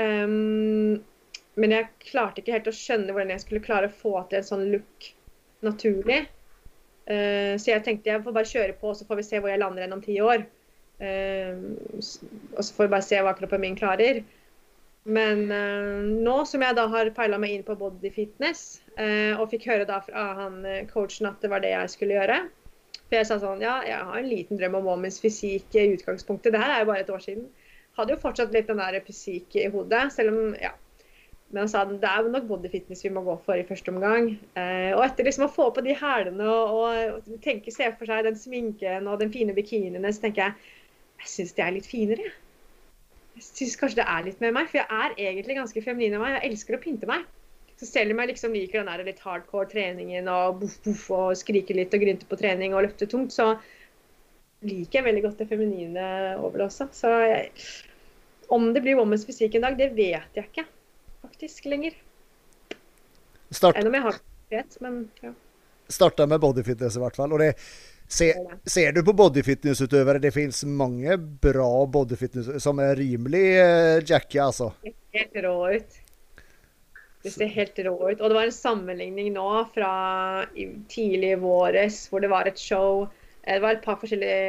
Um, 0.01 1.03
men 1.53 1.75
jeg 1.75 1.91
klarte 2.07 2.41
ikke 2.41 2.55
helt 2.55 2.69
å 2.71 2.73
skjønne 2.73 3.13
hvordan 3.13 3.35
jeg 3.35 3.43
skulle 3.43 3.65
klare 3.65 3.91
å 3.91 3.93
få 3.93 4.15
til 4.29 4.39
en 4.39 4.47
sånn 4.47 4.65
look 4.71 5.09
naturlig. 5.65 6.23
Uh, 7.05 7.53
så 7.61 7.75
jeg 7.75 7.85
tenkte 7.85 8.09
jeg 8.09 8.23
får 8.25 8.37
bare 8.39 8.49
kjøre 8.49 8.77
på, 8.81 8.95
så 8.97 9.05
får 9.05 9.21
vi 9.21 9.27
se 9.27 9.41
hvor 9.43 9.53
jeg 9.53 9.61
lander 9.61 9.83
igjen 9.83 9.97
om 9.99 10.05
ti 10.05 10.17
år. 10.23 10.47
og 11.03 12.63
så 12.63 12.75
får 12.75 12.85
vi 12.85 12.91
bare 12.93 13.03
se 13.03 13.17
hva 13.19 13.33
kroppen 13.35 13.61
min 13.61 13.75
klarer. 13.75 14.21
Men 15.03 15.49
uh, 15.51 16.01
nå 16.23 16.35
som 16.47 16.63
jeg 16.63 16.77
da 16.77 16.87
har 16.87 17.11
peila 17.15 17.37
meg 17.41 17.57
inn 17.57 17.65
på 17.67 17.75
body 17.75 18.11
fitness, 18.13 18.79
uh, 18.95 19.35
og 19.35 19.49
fikk 19.51 19.67
høre 19.67 19.87
da 19.89 19.99
fra 20.05 20.29
han 20.37 20.61
eh, 20.65 20.85
coachen 20.87 21.27
at 21.27 21.43
det 21.43 21.51
var 21.51 21.63
det 21.63 21.73
jeg 21.73 21.91
skulle 21.91 22.15
gjøre 22.15 22.37
For 23.09 23.19
jeg 23.19 23.29
sa 23.29 23.39
sånn 23.41 23.63
Ja, 23.63 23.79
jeg 23.87 23.99
har 24.09 24.19
en 24.19 24.29
liten 24.29 24.59
drøm 24.59 24.79
om 24.79 24.87
women's 24.91 25.19
fysikk 25.23 25.75
i 25.77 25.89
utgangspunktet. 25.95 26.53
Det 26.53 26.61
her 26.61 26.75
er 26.75 26.83
jo 26.83 26.91
bare 26.91 27.03
et 27.05 27.11
år 27.13 27.23
siden. 27.23 27.49
Hadde 27.97 28.15
jo 28.15 28.21
fortsatt 28.23 28.53
litt 28.55 28.69
den 28.71 28.81
der 28.81 29.03
fysikk 29.05 29.59
i 29.59 29.69
hodet, 29.73 30.07
selv 30.15 30.33
om 30.33 30.55
Ja. 30.61 30.73
Men 31.53 31.67
han 31.67 31.69
sa 31.69 31.83
det 31.85 32.09
er 32.09 32.25
nok 32.33 32.47
body 32.49 32.69
fitness 32.73 33.03
vi 33.05 33.11
må 33.13 33.21
gå 33.21 33.35
for 33.45 33.53
i 33.53 33.65
første 33.67 33.91
omgang. 33.93 34.31
Eh, 34.57 34.89
og 34.95 35.03
etter 35.05 35.27
liksom 35.27 35.45
å 35.45 35.51
få 35.53 35.67
på 35.75 35.83
de 35.85 35.93
hælene 35.93 36.47
og, 36.49 37.19
og 37.19 37.43
tenke, 37.45 37.69
se 37.71 37.91
for 37.99 38.09
seg 38.09 38.25
den 38.25 38.39
sminken 38.39 39.05
og 39.07 39.19
den 39.21 39.29
fine 39.35 39.53
bikinien, 39.53 40.07
så 40.09 40.23
tenker 40.23 40.47
jeg 40.47 40.55
jeg 41.21 41.29
syns 41.29 41.53
de 41.53 41.63
er 41.63 41.75
litt 41.75 41.85
finere. 41.85 42.31
Jeg 43.37 43.45
syns 43.45 43.77
kanskje 43.77 44.01
det 44.01 44.07
er 44.15 44.25
litt 44.25 44.41
med 44.41 44.57
meg, 44.57 44.67
for 44.71 44.81
jeg 44.81 44.87
er 44.89 45.13
egentlig 45.29 45.59
ganske 45.59 45.85
feminin 45.85 46.17
av 46.17 46.25
meg. 46.25 46.39
Jeg 46.39 46.51
elsker 46.51 46.77
å 46.77 46.81
pynte 46.81 47.09
meg. 47.09 47.29
Så 47.83 47.89
selv 47.89 48.13
om 48.13 48.21
jeg 48.21 48.29
liksom 48.31 48.53
liker 48.55 48.79
den 48.79 48.87
der 48.87 49.03
litt 49.03 49.17
hardcore 49.19 49.67
treningen 49.67 50.27
og 50.31 50.61
boff, 50.61 50.77
boff 50.85 51.07
og 51.11 51.33
skrike 51.35 51.75
litt 51.75 51.91
og 51.91 52.03
grynte 52.03 52.27
på 52.29 52.37
trening 52.39 52.71
og 52.71 52.85
løfte 52.85 53.09
tungt, 53.11 53.33
så 53.35 53.57
liker 54.63 55.01
jeg 55.01 55.07
veldig 55.09 55.23
godt 55.25 55.41
det 55.43 55.47
feminine 55.49 56.05
over 56.37 56.61
det 56.61 56.67
også. 56.69 56.87
Så 56.95 57.11
jeg, 57.27 57.49
om 58.47 58.69
det 58.71 58.85
blir 58.85 58.95
Women's 58.95 59.27
Fysikk 59.27 59.57
en 59.59 59.67
dag, 59.67 59.75
det 59.79 59.89
vet 59.97 60.39
jeg 60.39 60.47
ikke 60.47 60.63
faktisk 61.25 61.67
lenger. 61.67 61.97
Start. 63.51 63.75
Enn 63.75 63.91
om 63.91 63.97
jeg 63.99 64.05
har 64.05 64.21
vet, 64.53 64.77
men 64.85 65.01
ja. 65.25 65.33
Starta 65.91 66.29
med 66.29 66.39
bodyfitness 66.39 66.95
i 66.95 67.03
hvert 67.03 67.19
fall. 67.19 67.35
og 67.35 67.43
det 67.43 67.57
Se, 68.13 68.27
ser 68.69 68.91
du 68.93 68.99
på 69.07 69.13
bodyfitnessutøvere, 69.17 70.19
det 70.21 70.33
finnes 70.35 70.59
mange 70.69 71.15
bra 71.41 71.69
bodyfitness 71.89 72.61
som 72.61 72.81
er 72.83 72.95
rimelig 72.99 73.43
uh, 73.57 74.03
jacky, 74.05 74.37
altså. 74.43 74.67
Helt 75.15 75.39
rå 75.41 75.53
ut. 75.73 76.02
Det 77.23 77.31
ser 77.31 77.51
helt 77.55 77.79
rå 77.85 77.95
ut. 78.11 78.19
Og 78.19 78.29
det 78.29 78.35
var 78.35 78.47
en 78.47 78.55
sammenligning 78.55 79.31
nå 79.37 79.49
fra 79.73 79.91
tidlig 80.91 81.37
våres 81.43 82.03
hvor 82.11 82.23
det 82.23 82.31
var 82.33 82.49
et 82.49 82.59
show. 82.59 83.05
Eh, 83.43 83.55
det 83.55 83.63
var 83.63 83.77
et 83.77 83.85
par 83.85 83.99
forskjellige 84.01 84.39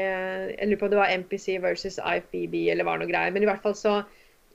Jeg 0.50 0.68
lurer 0.68 0.80
på 0.80 0.88
om 0.88 0.94
det 0.94 1.00
var 1.00 1.14
MPC 1.14 1.58
versus 1.62 2.00
IFBB 2.02 2.56
eller 2.74 2.88
var 2.88 2.98
noe 2.98 3.10
greier. 3.10 3.34
Men 3.34 3.46
i 3.46 3.50
hvert 3.50 3.62
fall 3.62 3.78
så 3.78 4.00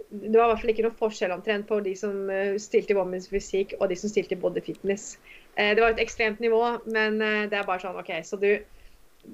Det 0.09 0.33
var 0.33 0.49
i 0.49 0.51
hvert 0.51 0.63
fall 0.63 0.73
ikke 0.73 0.87
noe 0.87 0.99
forskjell 0.99 1.35
omtrent 1.35 1.67
på 1.69 1.79
de 1.85 1.93
som 1.95 2.29
eh, 2.33 2.57
stilte 2.59 2.95
i 2.95 2.97
Women's 2.97 3.29
Fysikk 3.31 3.77
og 3.79 3.91
de 3.91 3.99
som 3.99 4.11
stilte 4.11 4.35
i 4.35 4.41
Body 4.41 4.63
Fitness. 4.65 5.13
Det 5.59 5.81
var 5.81 5.91
et 5.91 5.99
ekstremt 5.99 6.39
nivå, 6.39 6.61
men 6.87 7.17
det 7.19 7.57
er 7.57 7.65
bare 7.67 7.81
sånn 7.83 7.97
OK, 7.99 8.13
så 8.23 8.37
du 8.39 8.53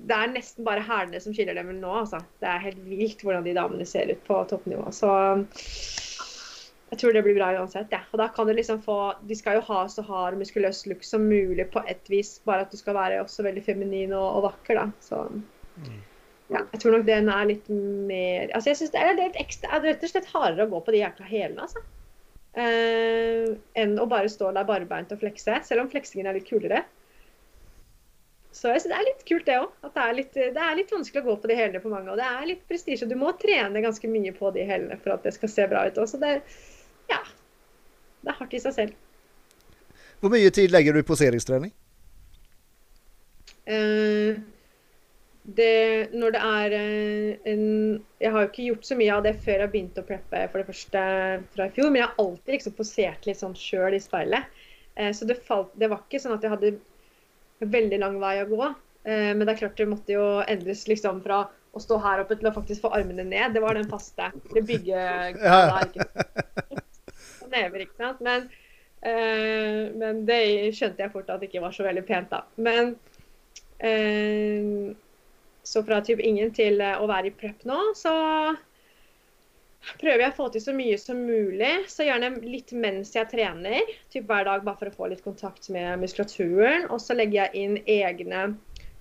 det 0.10 0.16
er 0.16 0.32
nesten 0.32 0.66
bare 0.66 0.84
hælene 0.84 1.20
som 1.22 1.34
skiller 1.36 1.54
dem 1.58 1.70
nå. 1.78 1.92
Altså. 2.02 2.20
Det 2.42 2.50
er 2.50 2.64
helt 2.64 2.82
vilt 2.90 3.22
hvordan 3.24 3.46
de 3.46 3.54
damene 3.56 3.86
ser 3.88 4.10
ut 4.12 4.24
på 4.28 4.40
toppnivå. 4.50 4.90
Så 4.96 5.12
jeg 6.96 7.02
tror 7.02 7.16
det 7.16 7.26
blir 7.26 7.36
bra 7.38 7.52
uansett. 7.60 7.92
Ja. 7.92 8.02
Og 8.14 8.22
da 8.22 8.30
kan 8.32 8.48
du 8.48 8.54
liksom 8.56 8.80
få 8.84 8.98
De 9.28 9.36
skal 9.36 9.60
jo 9.60 9.66
ha 9.68 9.84
så 9.92 10.04
hard, 10.08 10.40
muskuløs 10.40 10.86
look 10.88 11.04
som 11.04 11.28
mulig 11.28 11.68
på 11.74 11.84
et 11.92 12.12
vis, 12.12 12.38
bare 12.48 12.64
at 12.66 12.72
du 12.72 12.80
skal 12.80 12.96
være 12.96 13.22
også 13.24 13.44
veldig 13.46 13.64
feminin 13.66 14.16
og, 14.16 14.28
og 14.40 14.48
vakker, 14.50 14.80
da. 14.80 14.88
Så 15.04 15.26
ja, 16.48 16.62
jeg 16.62 16.80
tror 16.80 16.96
nok 16.96 17.08
den 17.08 17.30
er 17.34 17.48
litt 17.50 17.68
mer 17.70 18.52
Altså 18.54 18.70
jeg 18.70 18.80
synes 18.80 18.94
det 18.94 19.02
er, 19.02 19.16
litt 19.18 19.40
ekstra, 19.42 19.80
det 19.82 19.90
er 19.90 19.96
rett 19.96 20.06
og 20.08 20.12
slett 20.14 20.32
hardere 20.32 20.68
å 20.68 20.72
gå 20.72 20.82
på 20.86 20.96
de 20.96 21.02
jækla 21.02 21.30
hælene, 21.30 21.68
altså. 21.68 21.84
Eh, 22.56 23.50
enn 23.76 23.98
å 24.00 24.06
bare 24.08 24.32
stå 24.32 24.54
der 24.56 24.68
barbeint 24.68 25.12
og 25.12 25.20
flekse. 25.20 25.58
Selv 25.68 25.84
om 25.84 25.90
fleksingen 25.92 26.30
er 26.30 26.38
litt 26.38 26.48
kulere. 26.48 26.86
Så 28.56 28.72
jeg 28.72 28.86
synes 28.86 28.94
det 28.94 29.00
er 29.02 29.08
litt 29.10 29.26
kult, 29.28 29.46
det 29.50 29.58
òg. 29.60 29.74
At 29.84 29.98
det 29.98 30.04
er, 30.06 30.14
litt, 30.16 30.38
det 30.38 30.62
er, 30.64 30.78
litt, 30.80 30.94
vanskelig 30.94 31.26
å 31.26 31.26
gå 31.26 31.36
på 31.44 31.50
de 31.52 31.58
hælene 31.60 31.82
på 31.84 31.92
mange. 31.92 32.14
Og 32.14 32.22
det 32.22 32.28
er 32.30 32.48
litt 32.48 32.62
prestisje. 32.70 33.10
Du 33.10 33.18
må 33.20 33.34
trene 33.42 33.84
ganske 33.84 34.08
mye 34.08 34.32
på 34.38 34.54
de 34.56 34.64
hælene 34.70 34.96
for 35.02 35.18
at 35.18 35.28
det 35.28 35.36
skal 35.36 35.52
se 35.52 35.66
bra 35.74 35.84
ut. 35.90 36.00
Også. 36.00 36.22
Det, 36.22 36.38
ja, 36.40 36.75
det 38.26 38.34
er 38.34 38.40
hardt 38.42 38.58
i 38.58 38.62
seg 38.64 38.76
selv. 38.76 38.98
Hvor 40.20 40.34
mye 40.34 40.52
tid 40.54 40.74
legger 40.74 40.96
du 40.96 41.02
i 41.02 41.08
poseringstrening? 41.08 41.72
Uh, 43.66 44.38
det, 45.58 46.10
når 46.14 46.36
det 46.36 46.42
er 46.46 46.74
uh, 46.78 47.48
en 47.50 47.64
Jeg 48.22 48.32
har 48.34 48.44
jo 48.44 48.50
ikke 48.52 48.68
gjort 48.68 48.86
så 48.86 48.98
mye 48.98 49.16
av 49.16 49.24
det 49.26 49.34
før 49.42 49.64
jeg 49.64 49.72
begynte 49.74 50.04
å 50.04 50.06
preppe 50.06 50.44
for 50.52 50.62
det 50.62 50.68
første 50.70 51.06
fra 51.56 51.66
i 51.66 51.74
fjor, 51.74 51.90
men 51.90 52.04
jeg 52.04 52.10
har 52.10 52.22
alltid 52.22 52.58
liksom 52.58 52.76
posert 52.78 53.26
litt 53.26 53.42
sånn 53.42 53.58
sjøl 53.58 53.98
i 53.98 54.02
speilet. 54.02 54.50
Uh, 54.98 55.12
så 55.16 55.30
det, 55.30 55.40
falt, 55.48 55.74
det 55.80 55.90
var 55.92 56.06
ikke 56.06 56.22
sånn 56.22 56.38
at 56.38 56.46
jeg 56.46 56.54
hadde 56.54 56.76
veldig 57.64 58.02
lang 58.02 58.20
vei 58.22 58.40
å 58.42 58.50
gå. 58.50 58.74
Eh, 59.06 59.32
men 59.36 59.46
det 59.46 59.54
er 59.54 59.62
klart 59.62 59.78
det 59.78 59.90
måtte 59.90 60.16
jo 60.16 60.26
endres 60.50 60.88
liksom 60.90 61.22
fra 61.26 61.46
å 61.76 61.82
stå 61.82 62.00
her 62.02 62.24
oppe 62.24 62.38
til 62.40 62.50
å 62.50 62.56
faktisk 62.56 62.86
få 62.86 62.94
armene 62.98 63.26
ned. 63.28 63.54
Det 63.54 63.62
var 63.64 63.78
den 63.78 63.90
faste. 63.90 64.32
Det 64.54 64.64
bygget 64.66 65.42
ja. 65.44 65.82
never, 67.56 67.86
ikke 67.86 68.04
sant. 68.04 68.22
Men, 68.26 68.46
uh, 69.06 69.82
men, 69.96 70.22
det 70.28 70.44
skjønte 70.78 71.06
jeg 71.06 71.14
fort 71.16 71.32
at 71.34 71.42
det 71.42 71.50
ikke 71.50 71.64
var 71.66 71.76
så 71.76 71.88
veldig 71.88 72.06
pent, 72.08 72.32
da. 72.36 72.44
Men 72.60 72.94
uh, 73.82 74.94
så 75.66 75.82
fra 75.84 76.00
typ 76.06 76.22
ingen 76.22 76.54
til 76.54 76.78
å 76.84 77.10
være 77.10 77.32
i 77.32 77.36
prep 77.36 77.64
nå, 77.66 77.80
så 77.98 78.14
prøver 80.00 80.24
jeg 80.24 80.34
å 80.34 80.38
få 80.38 80.48
til 80.54 80.64
så 80.64 80.74
mye 80.76 80.98
som 81.02 81.20
mulig. 81.26 81.72
Så 81.92 82.06
gjerne 82.06 82.32
litt 82.44 82.74
mens 82.78 83.14
jeg 83.16 83.30
trener, 83.32 83.94
typ 84.14 84.30
hver 84.30 84.48
dag 84.48 84.66
bare 84.66 84.80
for 84.80 84.92
å 84.92 84.96
få 85.00 85.10
litt 85.12 85.24
kontakt 85.26 85.70
med 85.74 86.02
muskulaturen. 86.02 86.88
Og 86.90 87.02
så 87.02 87.18
legger 87.18 87.46
jeg 87.46 87.66
inn 87.66 87.78
egne 87.86 88.48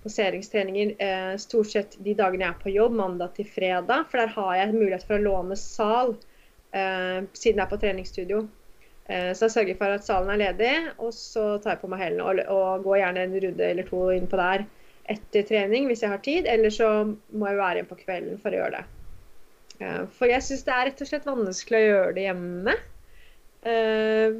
poseringstreninger 0.05 0.93
eh, 1.01 1.33
stort 1.41 1.71
sett 1.71 1.97
de 2.05 2.13
dagene 2.17 2.45
jeg 2.45 2.53
er 2.53 2.61
på 2.61 2.73
jobb, 2.75 2.97
mandag 2.99 3.33
til 3.37 3.49
fredag. 3.49 4.05
For 4.11 4.21
der 4.21 4.33
har 4.35 4.55
jeg 4.59 4.75
mulighet 4.75 5.07
for 5.07 5.17
å 5.17 5.25
låne 5.25 5.57
sal 5.59 6.13
eh, 6.13 6.31
siden 6.75 7.59
jeg 7.59 7.63
er 7.63 7.71
på 7.71 7.79
treningsstudio. 7.79 8.45
Eh, 9.05 9.35
så 9.37 9.45
jeg 9.45 9.51
sørger 9.51 9.77
for 9.77 9.93
at 9.93 10.05
salen 10.05 10.31
er 10.33 10.41
ledig, 10.41 10.73
og 10.97 11.13
så 11.13 11.57
tar 11.61 11.75
jeg 11.75 11.81
på 11.83 11.89
meg 11.91 12.01
hælene 12.01 12.25
og, 12.25 12.41
og 12.49 12.87
går 12.87 13.01
gjerne 13.03 13.25
en 13.27 13.37
runde 13.43 13.69
eller 13.69 13.85
to 13.89 14.01
innpå 14.15 14.39
der 14.41 14.65
etter 15.13 15.45
trening 15.45 15.85
hvis 15.89 16.01
jeg 16.01 16.13
har 16.13 16.23
tid. 16.25 16.49
Eller 16.49 16.73
så 16.73 16.89
må 17.29 17.51
jeg 17.51 17.61
være 17.61 17.79
igjen 17.79 17.91
på 17.91 17.99
kvelden 18.01 18.41
for 18.41 18.53
å 18.53 18.61
gjøre 18.61 18.79
det. 18.79 18.85
For 20.15 20.31
jeg 20.31 20.43
syns 20.45 20.63
det 20.63 20.71
er 20.71 20.85
rett 20.87 21.01
og 21.03 21.07
slett 21.09 21.25
vanskelig 21.27 21.79
å 21.81 21.87
gjøre 21.89 22.11
det 22.15 22.27
hjemme. 22.29 22.75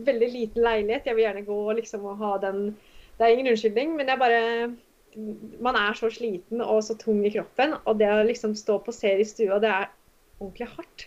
Veldig 0.08 0.30
liten 0.32 0.64
leilighet. 0.64 1.10
Jeg 1.10 1.18
vil 1.18 1.26
gjerne 1.26 1.46
gå 1.46 1.58
liksom, 1.82 2.06
og 2.08 2.22
ha 2.24 2.38
den 2.40 2.70
Det 3.18 3.26
er 3.26 3.34
ingen 3.34 3.52
unnskyldning, 3.52 3.98
men 4.00 4.08
jeg 4.12 4.22
bare 4.22 4.40
Man 5.64 5.78
er 5.80 5.94
så 5.96 6.10
sliten 6.12 6.64
og 6.64 6.82
så 6.84 6.96
tung 7.00 7.22
i 7.28 7.32
kroppen, 7.36 7.76
og 7.86 8.00
det 8.00 8.10
å 8.12 8.24
liksom 8.28 8.56
stå 8.56 8.80
på 8.84 8.96
serie 8.96 9.24
i 9.24 9.28
stua, 9.28 9.60
det 9.64 9.70
er 9.72 9.92
ordentlig 10.40 10.68
hardt. 10.74 11.06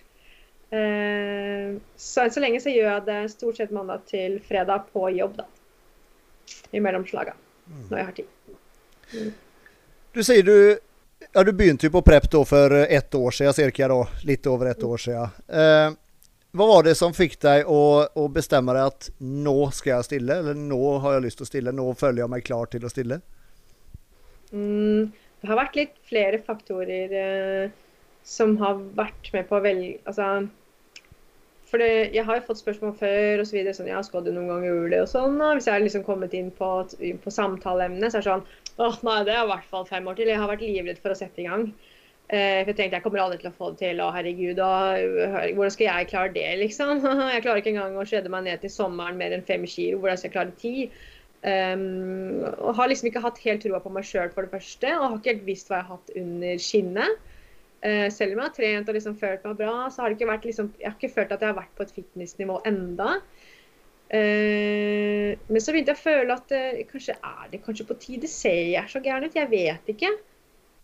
Uh, 0.69 1.79
så 1.97 2.27
enn 2.27 2.33
så 2.35 2.43
lenge 2.45 2.61
så 2.61 2.73
gjør 2.73 2.91
jeg 2.91 3.07
det 3.07 3.21
stort 3.33 3.61
sett 3.61 3.71
mandag 3.73 4.05
til 4.11 4.37
fredag 4.45 4.91
på 4.93 5.09
jobb, 5.17 5.39
da. 5.41 5.47
I 6.73 6.83
mellomslaga. 6.85 7.37
Når 7.89 7.99
jeg 7.99 8.09
har 8.09 8.17
tid. 8.17 8.35
Mm. 9.13 9.33
Du 10.17 10.21
sier 10.25 10.45
du 10.45 10.59
ja, 11.33 11.43
du 11.45 11.53
begynte 11.53 11.89
jo 11.89 11.93
på 11.93 12.03
prep 12.03 12.29
da 12.31 12.41
for 12.47 12.73
ett 12.73 13.15
år 13.15 13.31
siden 13.35 13.55
cirka, 13.55 13.89
da. 13.89 14.05
Litt 14.25 14.47
over 14.47 14.71
ett 14.71 14.83
år 14.83 15.01
siden. 15.03 15.35
Eh, 15.49 15.97
hva 16.57 16.67
var 16.67 16.87
det 16.87 16.95
som 16.97 17.13
fikk 17.15 17.37
deg 17.43 17.69
å, 17.69 17.81
å, 18.15 18.29
bestemme 18.33 18.73
deg 18.75 18.93
at 18.93 19.09
nå 19.21 19.57
skal 19.75 19.99
jeg 19.99 20.09
stille, 20.09 20.39
eller 20.41 20.57
nå 20.57 20.81
har 21.05 21.19
jeg 21.19 21.27
lyst 21.27 21.41
til 21.41 21.49
å 21.49 21.51
stille, 21.51 21.75
nå 21.75 21.91
føler 21.99 22.23
jeg 22.23 22.33
meg 22.33 22.47
klar 22.47 22.71
til 22.73 22.87
å 22.87 22.93
stille? 22.93 23.21
Mm, 24.55 25.11
det 25.43 25.51
har 25.51 25.61
vært 25.61 25.77
litt 25.77 25.99
flere 26.09 26.41
faktorer 26.47 27.13
eh, 27.21 27.75
som 28.25 28.57
har 28.63 28.81
vært 28.97 29.29
med 29.35 29.45
på 29.49 29.59
å 29.59 29.65
velge 29.65 29.99
Altså 30.09 30.49
for 31.69 31.83
jeg 31.85 32.25
har 32.25 32.39
jo 32.39 32.47
fått 32.47 32.63
spørsmål 32.63 32.95
før 32.97 33.43
osv. 33.43 33.51
så 33.51 33.57
videre, 33.59 33.77
sånn, 33.77 33.91
ja, 33.91 34.01
skal 34.05 34.25
du 34.25 34.31
noen 34.33 34.49
gang 34.51 34.65
gjøre 34.65 34.89
det 34.95 35.03
og 35.05 35.11
sånn. 35.11 35.37
Og 35.37 35.59
hvis 35.59 35.69
jeg 35.69 35.77
har 35.77 35.85
liksom 35.85 36.07
kommet 36.07 36.35
inn 36.37 36.49
på, 36.57 36.71
på 37.25 37.35
samtaleemnet, 37.35 38.09
så 38.09 38.21
er 38.21 38.25
det 38.25 38.31
sånn 38.31 38.49
Åh, 38.79 38.99
nei, 39.03 39.21
det 39.27 39.35
er 39.35 39.43
i 39.43 39.51
hvert 39.51 39.71
fall 39.73 39.87
fem 39.89 40.07
år 40.07 40.17
til. 40.19 40.31
Jeg 40.31 40.39
har 40.39 40.51
vært 40.51 40.63
livredd 40.63 41.01
for 41.03 41.13
å 41.13 41.19
sette 41.19 41.43
i 41.43 41.49
gang. 41.49 41.67
Eh, 42.29 42.61
for 42.61 42.71
jeg 42.71 42.77
tenkte 42.77 42.99
jeg 42.99 43.05
kommer 43.07 43.23
aldri 43.25 43.41
til 43.41 43.51
å 43.51 43.57
få 43.57 43.71
det 43.73 43.81
til. 43.83 44.03
Å 44.05 44.09
herregud, 44.15 44.61
og, 44.63 45.53
hvordan 45.57 45.75
skal 45.75 45.89
jeg 45.89 46.11
klare 46.13 46.35
det, 46.35 46.49
liksom? 46.63 47.01
Jeg 47.35 47.45
klarer 47.45 47.63
ikke 47.63 47.73
engang 47.75 47.97
å 47.99 48.07
skjedde 48.09 48.33
meg 48.33 48.45
ned 48.47 48.63
til 48.63 48.73
sommeren 48.73 49.19
mer 49.21 49.35
enn 49.37 49.47
fem 49.49 49.65
kilo. 49.69 50.01
Hvordan 50.03 50.21
skal 50.21 50.31
jeg 50.31 50.37
klare 50.37 50.59
ti? 50.61 50.75
Um, 51.39 52.43
og 52.59 52.75
har 52.75 52.91
liksom 52.91 53.09
ikke 53.09 53.23
hatt 53.23 53.39
helt 53.45 53.63
trua 53.63 53.79
på 53.83 53.93
meg 53.95 54.07
sjøl, 54.07 54.31
for 54.35 54.45
det 54.45 54.55
første. 54.55 54.93
Og 54.99 55.07
har 55.07 55.19
ikke 55.19 55.35
helt 55.35 55.49
visst 55.49 55.73
hva 55.73 55.81
jeg 55.81 55.89
har 55.89 55.99
hatt 55.99 56.15
under 56.23 56.63
skinnet. 56.63 57.35
Uh, 57.79 58.09
selv 58.11 58.35
om 58.35 58.41
jeg 58.41 58.49
har 58.49 58.55
trent 58.57 58.89
og 58.91 58.97
liksom 58.97 59.15
følt 59.21 59.45
meg 59.47 59.61
bra, 59.61 59.75
så 59.93 60.03
har 60.03 60.11
det 60.11 60.19
ikke 60.19 60.33
vært 60.33 60.49
liksom 60.49 60.73
Jeg 60.81 60.89
har 60.89 60.97
ikke 60.97 61.15
følt 61.15 61.35
at 61.35 61.45
jeg 61.45 61.53
har 61.53 61.61
vært 61.61 61.77
på 61.79 61.85
et 61.87 61.93
fitnessnivå 61.95 62.57
enda. 62.67 63.21
Uh, 64.09 65.37
men 65.47 65.63
så 65.63 65.75
begynte 65.75 65.95
jeg 65.95 66.01
å 66.01 66.07
føle 66.07 66.35
at 66.35 66.57
uh, 66.57 66.81
kanskje 66.91 67.15
er 67.15 67.53
det 67.53 67.63
kanskje 67.63 67.87
på 67.87 67.99
tide. 68.03 68.31
Ser 68.33 68.73
jeg 68.73 68.91
så 68.91 69.03
gæren 69.05 69.29
ut? 69.29 69.39
Jeg 69.39 69.51
vet 69.53 69.95
ikke. 69.95 70.11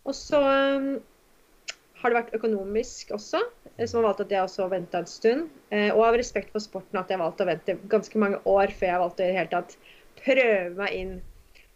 Og 0.04 0.14
så 0.14 0.38
har 0.44 2.12
det 2.12 2.18
vært 2.18 2.34
økonomisk 2.36 3.14
også, 3.16 3.40
eh, 3.78 3.86
som 3.88 4.02
har 4.02 4.10
valgt 4.10 4.26
at 4.26 4.34
jeg 4.34 4.44
også 4.44 4.66
venta 4.68 5.00
en 5.00 5.08
stund. 5.08 5.46
Og 5.72 6.02
av 6.04 6.18
respekt 6.20 6.52
for 6.52 6.60
sporten 6.60 7.00
at 7.00 7.08
jeg 7.08 7.22
valgte 7.22 7.46
å 7.46 7.48
vente 7.48 7.78
ganske 7.88 8.20
mange 8.20 8.42
år 8.44 8.74
før 8.76 8.90
jeg 8.90 9.00
valgte 9.00 9.24
i 9.24 9.30
det 9.30 9.38
hele 9.38 9.52
tatt 9.54 9.78
prøve 10.20 10.74
meg 10.76 10.98
inn. 10.98 11.14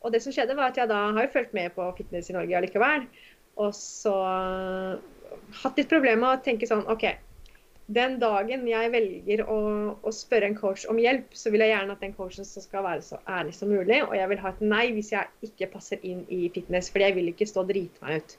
Og 0.05 0.15
det 0.15 0.21
som 0.23 0.35
skjedde, 0.35 0.55
var 0.59 0.71
at 0.71 0.79
jeg 0.79 0.91
da 0.91 1.01
har 1.15 1.27
jo 1.27 1.33
fulgt 1.33 1.55
med 1.57 1.73
på 1.75 1.87
fitness 1.99 2.31
i 2.31 2.37
Norge 2.37 2.59
allikevel. 2.61 3.07
Og 3.59 3.73
så 3.75 4.15
hatt 5.63 5.81
litt 5.81 5.91
problemer 5.91 6.23
med 6.23 6.31
å 6.31 6.45
tenke 6.45 6.69
sånn 6.69 6.87
OK, 6.91 7.07
den 7.89 8.19
dagen 8.21 8.67
jeg 8.69 8.91
velger 8.93 9.43
å, 9.49 9.59
å, 9.97 10.11
spørre 10.13 10.51
en 10.51 10.57
coach 10.59 10.85
om 10.93 10.99
hjelp, 11.01 11.33
så 11.33 11.53
vil 11.53 11.65
jeg 11.65 11.73
gjerne 11.73 11.95
at 11.97 12.05
den 12.05 12.13
coachen 12.17 12.45
skal 12.45 12.85
være 12.85 13.05
så 13.07 13.21
ærlig 13.25 13.55
som 13.57 13.73
mulig. 13.73 14.03
Og 14.05 14.13
jeg 14.19 14.29
vil 14.29 14.43
ha 14.43 14.53
et 14.53 14.61
nei 14.75 14.85
hvis 14.93 15.15
jeg 15.15 15.49
ikke 15.49 15.71
passer 15.73 16.05
inn 16.05 16.21
i 16.29 16.51
fitness, 16.53 16.93
fordi 16.93 17.09
jeg 17.09 17.17
vil 17.17 17.33
ikke 17.33 17.49
stå 17.49 17.65
og 17.65 17.73
drite 17.73 18.05
meg 18.05 18.21
ut. 18.21 18.37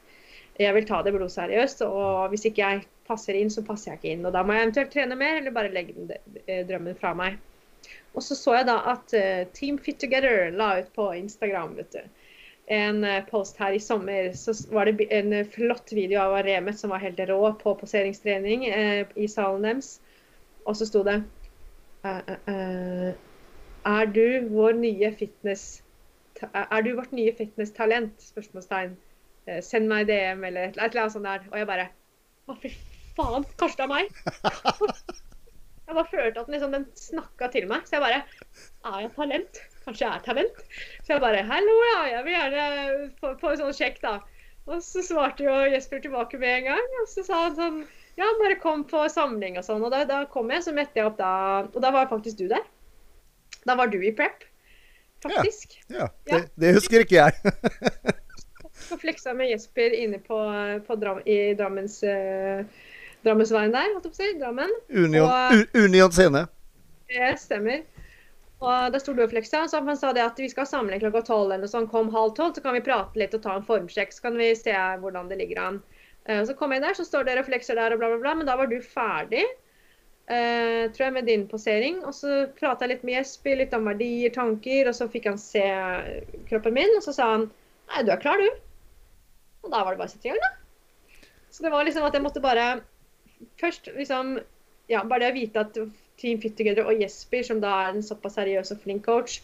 Jeg 0.59 0.75
vil 0.75 0.85
ta 0.85 0.99
det 1.01 1.15
blodseriøst, 1.15 1.81
og 1.87 2.29
hvis 2.33 2.45
ikke 2.49 2.61
jeg 2.61 2.85
passer 3.07 3.37
inn, 3.39 3.49
så 3.49 3.63
passer 3.65 3.93
jeg 3.93 4.01
ikke 4.01 4.13
inn. 4.13 4.25
Og 4.27 4.35
da 4.35 4.43
må 4.43 4.53
jeg 4.53 4.67
eventuelt 4.67 4.93
trene 4.93 5.17
mer, 5.17 5.39
eller 5.39 5.55
bare 5.55 5.71
legge 5.73 5.95
den, 5.95 6.41
eh, 6.45 6.65
drømmen 6.67 6.99
fra 6.99 7.15
meg. 7.17 7.39
Og 8.13 8.21
så 8.25 8.35
så 8.35 8.57
jeg 8.57 8.67
da 8.67 8.75
at 8.91 9.13
uh, 9.15 9.47
Team 9.55 9.79
Fit 9.81 10.01
Together 10.03 10.49
la 10.51 10.73
ut 10.81 10.89
på 10.93 11.09
Instagram, 11.15 11.77
vet 11.79 11.95
du 11.95 12.18
en 12.69 13.03
eh, 13.03 13.23
post 13.25 13.57
her 13.57 13.73
i 13.73 13.81
sommer, 13.81 14.31
så 14.37 14.53
var 14.69 14.85
det 14.85 15.07
en 15.13 15.33
eh, 15.33 15.47
flott 15.49 15.89
video 15.91 16.21
av 16.21 16.37
Remet 16.45 16.77
som 16.77 16.93
var 16.93 17.01
helt 17.01 17.19
rå 17.25 17.41
på 17.57 17.73
poseringstrening 17.79 18.67
eh, 18.69 19.07
i 19.17 19.27
salen 19.27 19.65
deres. 19.65 19.95
Og 20.69 20.77
så 20.77 20.85
sto 20.85 21.01
det 21.07 21.15
uh, 22.05 23.11
Er 23.89 24.09
du 24.13 24.49
vår 24.51 24.75
nye 24.77 25.09
fitness 25.17 25.79
Er 26.51 26.83
du 26.85 26.91
vårt 26.97 27.15
nye 27.15 27.31
fitnesstalent? 27.33 28.19
Spørsmålstegn. 28.21 28.91
Send 29.65 29.89
meg 29.89 30.11
DM 30.11 30.43
eller 30.45 30.67
et 30.67 30.77
eller 30.77 31.05
annet 31.05 31.15
sånt 31.15 31.25
der. 31.25 31.47
Og 31.49 31.57
jeg 31.57 31.69
bare 31.71 31.87
Å, 32.51 32.57
fy 32.59 32.73
faen, 33.17 33.47
kanskje 33.57 33.79
det 33.79 33.87
er 33.87 33.91
meg? 33.95 34.13
jeg 35.87 35.95
bare 35.95 36.11
følte 36.11 36.43
at 36.43 36.45
den, 36.45 36.57
liksom, 36.57 36.75
den 36.75 36.85
snakka 36.99 37.49
til 37.55 37.65
meg. 37.71 37.87
Så 37.87 37.97
jeg 37.97 38.05
bare 38.05 38.21
Er 38.21 39.01
jeg 39.07 39.13
talent? 39.15 39.63
Kanskje 39.89 40.05
jeg 40.05 40.19
er 40.19 40.25
talent? 40.25 40.59
Så 41.01 41.15
jeg 41.15 41.21
bare 41.23 41.45
Hallo, 41.49 41.77
ja, 41.87 42.01
jeg 42.13 42.25
vil 42.27 42.35
gjerne 42.35 42.73
få, 43.17 43.31
få 43.41 43.53
en 43.55 43.61
sånn 43.63 43.73
sjekk, 43.73 43.95
da. 44.03 44.19
Og 44.69 44.83
så 44.85 45.01
svarte 45.01 45.47
jo 45.47 45.55
Jesper 45.73 46.03
tilbake 46.03 46.37
med 46.37 46.59
en 46.59 46.67
gang. 46.67 46.91
Og 47.01 47.07
så 47.09 47.23
sa 47.25 47.47
han 47.47 47.55
sånn 47.57 47.79
Ja, 48.19 48.27
bare 48.37 48.59
kom 48.61 48.83
på 48.85 49.01
samling 49.09 49.57
og 49.57 49.65
sånn. 49.65 49.81
Og 49.81 49.89
da, 49.89 50.03
da 50.05 50.19
kom 50.29 50.51
jeg, 50.53 50.61
så 50.67 50.75
møtte 50.77 51.01
jeg 51.01 51.09
opp 51.09 51.17
da. 51.17 51.31
Og 51.71 51.81
da 51.81 51.93
var 51.95 52.11
faktisk 52.11 52.37
du 52.37 52.45
der. 52.51 52.61
Da 53.65 53.73
var 53.79 53.89
du 53.89 53.97
i 53.97 54.13
prep, 54.13 54.45
faktisk. 55.25 55.73
Ja, 55.89 56.05
ja, 56.05 56.11
det, 56.29 56.41
det, 56.61 56.75
husker 56.77 57.03
ikke 57.03 57.23
jeg. 57.23 57.55
Så 58.89 58.95
fleksa 59.01 59.33
med 59.35 59.49
Jesper 59.49 59.91
inne 59.91 60.21
på, 60.23 60.37
på 60.85 60.95
Dram, 61.01 61.17
i 61.27 61.51
Drammens 61.59 61.97
eh, 62.07 62.61
Drammensveien 63.25 63.73
der, 63.73 63.89
holdt 63.91 64.07
jeg 64.07 64.13
på 64.13 64.15
å 64.15 64.19
si. 64.21 64.29
Drammen. 64.39 64.71
Union, 64.87 65.25
og, 65.27 65.75
Union 65.75 66.13
scene. 66.15 66.45
Det 67.11 67.33
stemmer. 67.41 67.83
Og 68.59 68.91
da 68.91 68.99
sto 68.99 69.13
fleksa, 69.15 69.63
så 69.71 69.79
han 69.79 69.97
sa 69.97 70.11
det 70.15 70.25
at 70.25 70.39
vi 70.39 70.49
skal 70.51 70.67
samle 70.67 70.99
klokka 70.99 71.21
tolv 71.29 71.53
eller 71.55 71.69
sånn. 71.71 71.87
Kom 71.87 72.11
halv 72.11 72.33
tolv, 72.35 72.57
så 72.57 72.63
kan 72.65 72.75
vi 72.75 72.83
prate 72.83 73.19
litt 73.19 73.35
og 73.37 73.43
ta 73.45 73.55
en 73.55 73.65
formsjekk. 73.67 74.11
Så 74.11 74.25
kan 74.25 74.35
vi 74.39 74.51
se 74.57 74.75
hvordan 74.99 75.29
det 75.31 75.39
ligger 75.39 75.61
an. 75.63 75.79
Uh, 76.27 76.43
så 76.43 76.55
kom 76.59 76.75
jeg 76.75 76.83
der, 76.83 76.97
så 76.97 77.07
står 77.07 77.29
dere 77.29 77.45
og 77.45 77.47
flekser 77.47 77.79
der 77.79 77.95
og 77.95 78.01
bla, 78.01 78.11
bla, 78.11 78.19
bla. 78.25 78.33
Men 78.35 78.49
da 78.49 78.57
var 78.59 78.67
du 78.67 78.75
ferdig, 78.83 79.45
uh, 80.27 80.91
tror 80.91 81.05
jeg, 81.05 81.15
med 81.15 81.29
din 81.31 81.47
posering. 81.47 82.01
Og 82.03 82.17
så 82.17 82.41
prata 82.59 82.83
jeg 82.83 82.97
litt 82.97 83.07
med 83.07 83.15
Jesper, 83.21 83.61
litt 83.61 83.77
om 83.77 83.87
verdier, 83.87 84.35
tanker. 84.35 84.91
Og 84.91 84.99
så 84.99 85.07
fikk 85.13 85.31
han 85.31 85.39
se 85.39 85.63
kroppen 86.51 86.75
min, 86.75 86.97
og 86.99 87.05
så 87.07 87.15
sa 87.15 87.31
han 87.37 87.47
Nei, 87.89 88.03
du 88.05 88.11
er 88.13 88.19
klar, 88.21 88.37
du. 88.37 88.59
Og 89.63 89.71
da 89.71 89.79
var 89.81 89.95
det 89.95 90.03
bare 90.03 90.11
å 90.11 90.11
sette 90.11 90.27
i 90.27 90.33
gang, 90.33 90.43
da. 90.43 91.29
Så 91.49 91.63
det 91.63 91.71
var 91.73 91.87
liksom 91.87 92.05
at 92.05 92.13
jeg 92.13 92.21
måtte 92.21 92.43
bare 92.43 92.67
Først 93.57 93.87
liksom 93.95 94.35
Ja, 94.91 95.01
bare 95.01 95.23
det 95.23 95.31
å 95.31 95.37
vite 95.39 95.63
at 95.63 95.79
Team 96.19 96.41
Fit 96.43 96.55
Together 96.57 96.87
og 96.89 97.01
Jesper, 97.01 97.43
som 97.47 97.61
da 97.63 97.71
er 97.85 97.95
en 97.95 98.05
såpass 98.05 98.37
seriøs 98.39 98.73
og 98.75 98.83
flink 98.83 99.05
coach, 99.07 99.39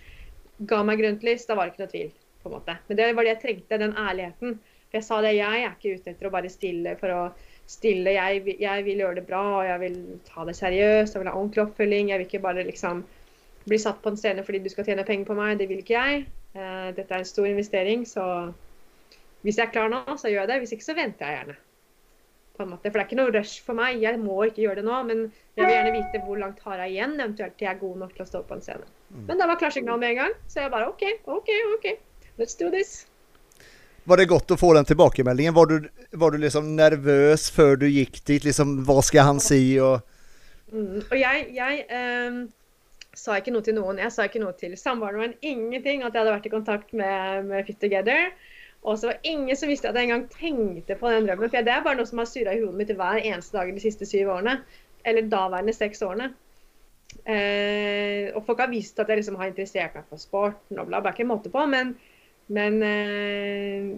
ga 0.70 0.82
meg 0.88 1.02
grønt 1.02 1.26
lys. 1.26 1.48
Da 1.48 1.58
var 1.58 1.68
det 1.68 1.76
ikke 1.76 1.86
noe 1.86 1.94
tvil. 1.96 2.14
på 2.46 2.50
en 2.52 2.54
måte. 2.60 2.76
Men 2.88 2.98
det 3.00 3.06
var 3.18 3.26
det 3.26 3.32
jeg 3.32 3.42
trengte, 3.42 3.78
den 3.82 3.96
ærligheten. 3.98 4.60
For 4.62 5.00
jeg 5.00 5.06
sa 5.08 5.18
det, 5.26 5.32
jeg 5.34 5.62
er 5.66 5.72
ikke 5.72 5.96
ute 5.98 6.12
etter 6.12 6.28
å 6.28 6.34
bare 6.36 6.52
stille 6.54 6.92
for 7.00 7.10
å 7.10 7.22
stille. 7.66 8.14
Jeg, 8.14 8.44
jeg 8.62 8.86
vil 8.86 9.02
gjøre 9.02 9.18
det 9.18 9.26
bra, 9.26 9.42
og 9.58 9.66
jeg 9.66 9.82
vil 9.82 9.96
ta 10.28 10.46
det 10.46 10.54
seriøst. 10.60 11.16
Jeg 11.16 11.24
vil 11.24 11.32
ha 11.32 11.34
ordentlig 11.40 11.64
oppfølging. 11.64 12.12
Jeg 12.12 12.22
vil 12.22 12.30
ikke 12.30 12.44
bare 12.46 12.68
liksom 12.68 13.02
bli 13.66 13.80
satt 13.82 13.98
på 14.04 14.14
en 14.14 14.20
scene 14.22 14.46
fordi 14.46 14.62
du 14.62 14.70
skal 14.70 14.86
tjene 14.86 15.08
penger 15.08 15.32
på 15.32 15.40
meg. 15.40 15.58
Det 15.58 15.70
vil 15.72 15.82
ikke 15.82 15.98
jeg. 15.98 16.28
Uh, 16.54 16.94
dette 16.96 17.10
er 17.10 17.24
en 17.24 17.34
stor 17.34 17.50
investering, 17.50 18.06
så 18.08 18.26
hvis 19.42 19.58
jeg 19.58 19.66
er 19.66 19.74
klar 19.74 19.90
nå, 19.92 20.06
så 20.16 20.30
gjør 20.30 20.46
jeg 20.46 20.52
det. 20.54 20.60
Hvis 20.62 20.78
ikke, 20.78 20.86
så 20.86 20.96
venter 20.98 21.26
jeg 21.26 21.40
gjerne 21.40 21.58
på 22.58 22.66
en 22.66 22.72
måte. 22.74 22.90
For 22.90 22.98
det 22.98 23.04
er 23.04 23.10
ikke 23.10 23.20
noe 23.20 23.34
rush 23.36 23.64
for 23.66 23.78
meg. 23.78 24.02
Jeg 24.04 24.20
må 24.22 24.38
ikke 24.48 24.64
gjøre 24.66 24.82
det 24.82 24.86
nå, 24.88 25.02
men 25.10 25.26
jeg 25.56 25.66
vil 25.66 25.76
gjerne 25.76 25.96
vite 25.96 26.22
hvor 26.26 26.40
langt 26.42 26.62
har 26.68 26.84
jeg 26.84 26.96
igjen, 26.96 27.18
eventuelt 27.20 27.58
til 27.58 27.68
jeg 27.68 27.74
er 27.76 27.82
god 27.82 27.98
nok 28.04 28.16
til 28.16 28.26
å 28.26 28.30
stå 28.30 28.44
på 28.48 28.58
en 28.58 28.64
scene. 28.66 28.88
Mm. 29.10 29.26
Men 29.28 29.42
det 29.42 29.50
var 29.52 29.60
klarsignal 29.62 30.02
med 30.02 30.14
en 30.14 30.22
gang, 30.24 30.40
så 30.52 30.64
jeg 30.64 30.74
bare 30.74 30.90
OK, 30.92 31.06
OK, 31.38 31.52
OK. 31.76 31.92
Let's 32.40 32.58
do 32.60 32.72
this. 32.74 33.06
Var 34.06 34.22
det 34.22 34.28
godt 34.30 34.52
å 34.54 34.58
få 34.60 34.74
den 34.78 34.86
tilbakemeldingen? 34.86 35.56
Var 35.56 35.72
du, 35.72 35.88
var 36.22 36.34
du 36.34 36.38
liksom 36.44 36.76
nervøs 36.78 37.48
før 37.54 37.80
du 37.82 37.88
gikk 37.90 38.20
dit? 38.28 38.44
Liksom, 38.46 38.78
hva 38.86 39.00
skal 39.06 39.32
han 39.32 39.40
si? 39.42 39.80
Og, 39.82 40.04
mm. 40.70 41.08
og 41.08 41.16
jeg, 41.18 41.48
jeg 41.56 41.88
um, 41.90 42.44
sa 43.18 43.40
ikke 43.40 43.56
noe 43.56 43.66
til 43.66 43.78
noen. 43.80 44.02
Jeg 44.04 44.14
sa 44.14 44.28
ikke 44.28 44.44
noe 44.44 44.54
til 44.60 44.76
samboeren 44.78 45.24
min. 45.24 45.34
Ingenting 45.42 46.04
at 46.04 46.14
jeg 46.14 46.22
hadde 46.22 46.36
vært 46.36 46.46
i 46.50 46.54
kontakt 46.54 46.94
med, 46.94 47.48
med 47.50 47.66
Fit 47.66 47.82
Together. 47.82 48.30
Og 48.86 49.00
så 49.02 49.10
var 49.10 49.24
ingen 49.26 49.58
som 49.58 49.70
visste 49.72 49.90
at 49.90 49.98
jeg 49.98 50.08
engang 50.08 50.28
tenkte 50.30 50.98
på 51.00 51.10
den 51.10 51.26
drømmen. 51.26 51.50
For 51.50 51.66
det 51.66 51.74
er 51.74 51.86
bare 51.86 51.98
noe 51.98 52.10
som 52.10 52.22
har 52.22 52.30
surra 52.30 52.54
i 52.54 52.62
hodet 52.62 52.78
mitt 52.78 52.94
hver 52.94 53.22
eneste 53.24 53.58
dag 53.58 53.72
de 53.74 53.82
siste 53.82 54.06
syv 54.06 54.30
årene. 54.36 54.60
Eller 55.06 55.30
daværende 55.30 55.74
seks 55.74 56.04
årene. 56.06 56.30
Eh, 57.26 58.30
og 58.36 58.44
folk 58.46 58.62
har 58.62 58.70
visst 58.70 59.00
at 59.02 59.10
jeg 59.10 59.22
liksom 59.22 59.40
har 59.40 59.50
interessert 59.50 59.98
meg 59.98 60.06
for 60.10 60.22
sporten 60.22 60.82
og 60.82 60.90
bla, 60.92 61.02
bla. 61.02 61.16
Ikke 61.16 61.26
måte 61.28 61.50
på. 61.54 61.66
Men, 61.72 61.96
men 62.54 62.78
eh, 62.86 63.90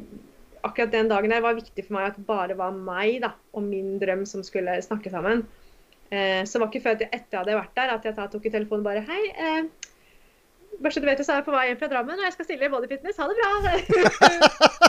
akkurat 0.63 0.95
den 0.95 1.11
dagen 1.11 1.35
der 1.35 1.43
var 1.43 1.59
viktig 1.59 1.87
for 1.87 1.97
meg 1.97 2.11
at 2.11 2.19
det 2.19 2.27
bare 2.27 2.57
var 2.59 2.75
meg 2.75 3.19
da, 3.25 3.33
og 3.55 3.67
min 3.67 3.97
drøm 4.01 4.23
som 4.29 4.45
skulle 4.45 4.79
snakke 4.85 5.11
sammen. 5.11 5.43
Eh, 6.07 6.45
så 6.47 6.59
var 6.59 6.71
ikke 6.71 6.85
før 6.85 6.95
etter 6.95 7.19
jeg 7.19 7.41
hadde 7.41 7.59
vært 7.59 7.75
der 7.75 7.91
at 7.97 8.05
jeg 8.07 8.15
tok 8.31 8.45
i 8.47 8.51
telefonen 8.53 8.85
bare 8.85 9.03
Hei, 9.09 9.23
eh, 9.35 9.86
bare 10.81 10.93
så 10.93 11.01
du 11.01 11.07
vet 11.09 11.19
det, 11.19 11.25
så 11.25 11.35
er 11.35 11.41
jeg 11.41 11.47
på 11.47 11.55
vei 11.55 11.63
hjem 11.69 11.79
fra 11.79 11.89
Drammen, 11.91 12.19
og 12.19 12.25
jeg 12.27 12.35
skal 12.35 12.47
stille 12.47 12.67
i 12.67 12.73
bodyfitness. 12.73 13.17
Ha 13.17 13.27
det 13.29 13.37
bra! 13.39 13.51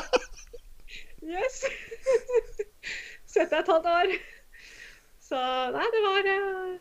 yes. 1.35 1.63
Sett 3.29 3.51
deg 3.53 3.61
et 3.63 3.73
halvt 3.73 3.89
år. 3.93 4.13
Så 5.29 5.41
nei, 5.75 5.87
det 5.93 6.03
var 6.05 6.29
uh, 6.33 6.77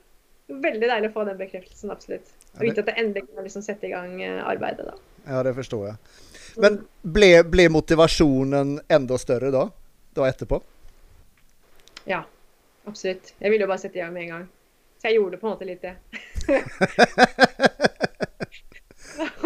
veldig 0.68 0.89
deilig 0.91 1.12
å 1.12 1.16
få 1.16 1.26
den 1.28 1.39
bekreftelsen, 1.39 1.91
absolutt. 1.93 2.32
Og 2.58 2.64
vite 2.66 2.84
at 2.84 2.89
det 2.89 2.97
endelig 3.01 3.28
kan 3.28 3.47
liksom 3.47 3.66
sette 3.66 3.89
i 3.89 3.93
gang 3.93 4.16
uh, 4.22 4.45
arbeidet, 4.47 4.88
da. 4.88 4.95
Ja, 5.28 5.43
det 5.43 5.53
forstår 5.58 5.89
jeg. 5.89 5.97
Men 6.64 6.80
ble, 7.03 7.32
ble 7.45 7.68
motivasjonen 7.70 8.78
enda 8.91 9.20
større 9.22 9.51
da? 9.53 9.68
Da 10.18 10.28
etterpå? 10.30 10.62
Ja, 12.08 12.24
absolutt. 12.88 13.34
Jeg 13.38 13.51
ville 13.51 13.68
jo 13.68 13.72
bare 13.72 13.84
sette 13.84 13.99
i 13.99 14.03
gang 14.03 14.16
med 14.16 14.28
en 14.28 14.34
gang. 14.36 14.47
Så 14.97 15.12
jeg 15.12 15.20
gjorde 15.20 15.38
på 15.41 15.47
en 15.47 15.53
måte 15.53 15.68
litt 15.68 15.84
det. 15.84 15.95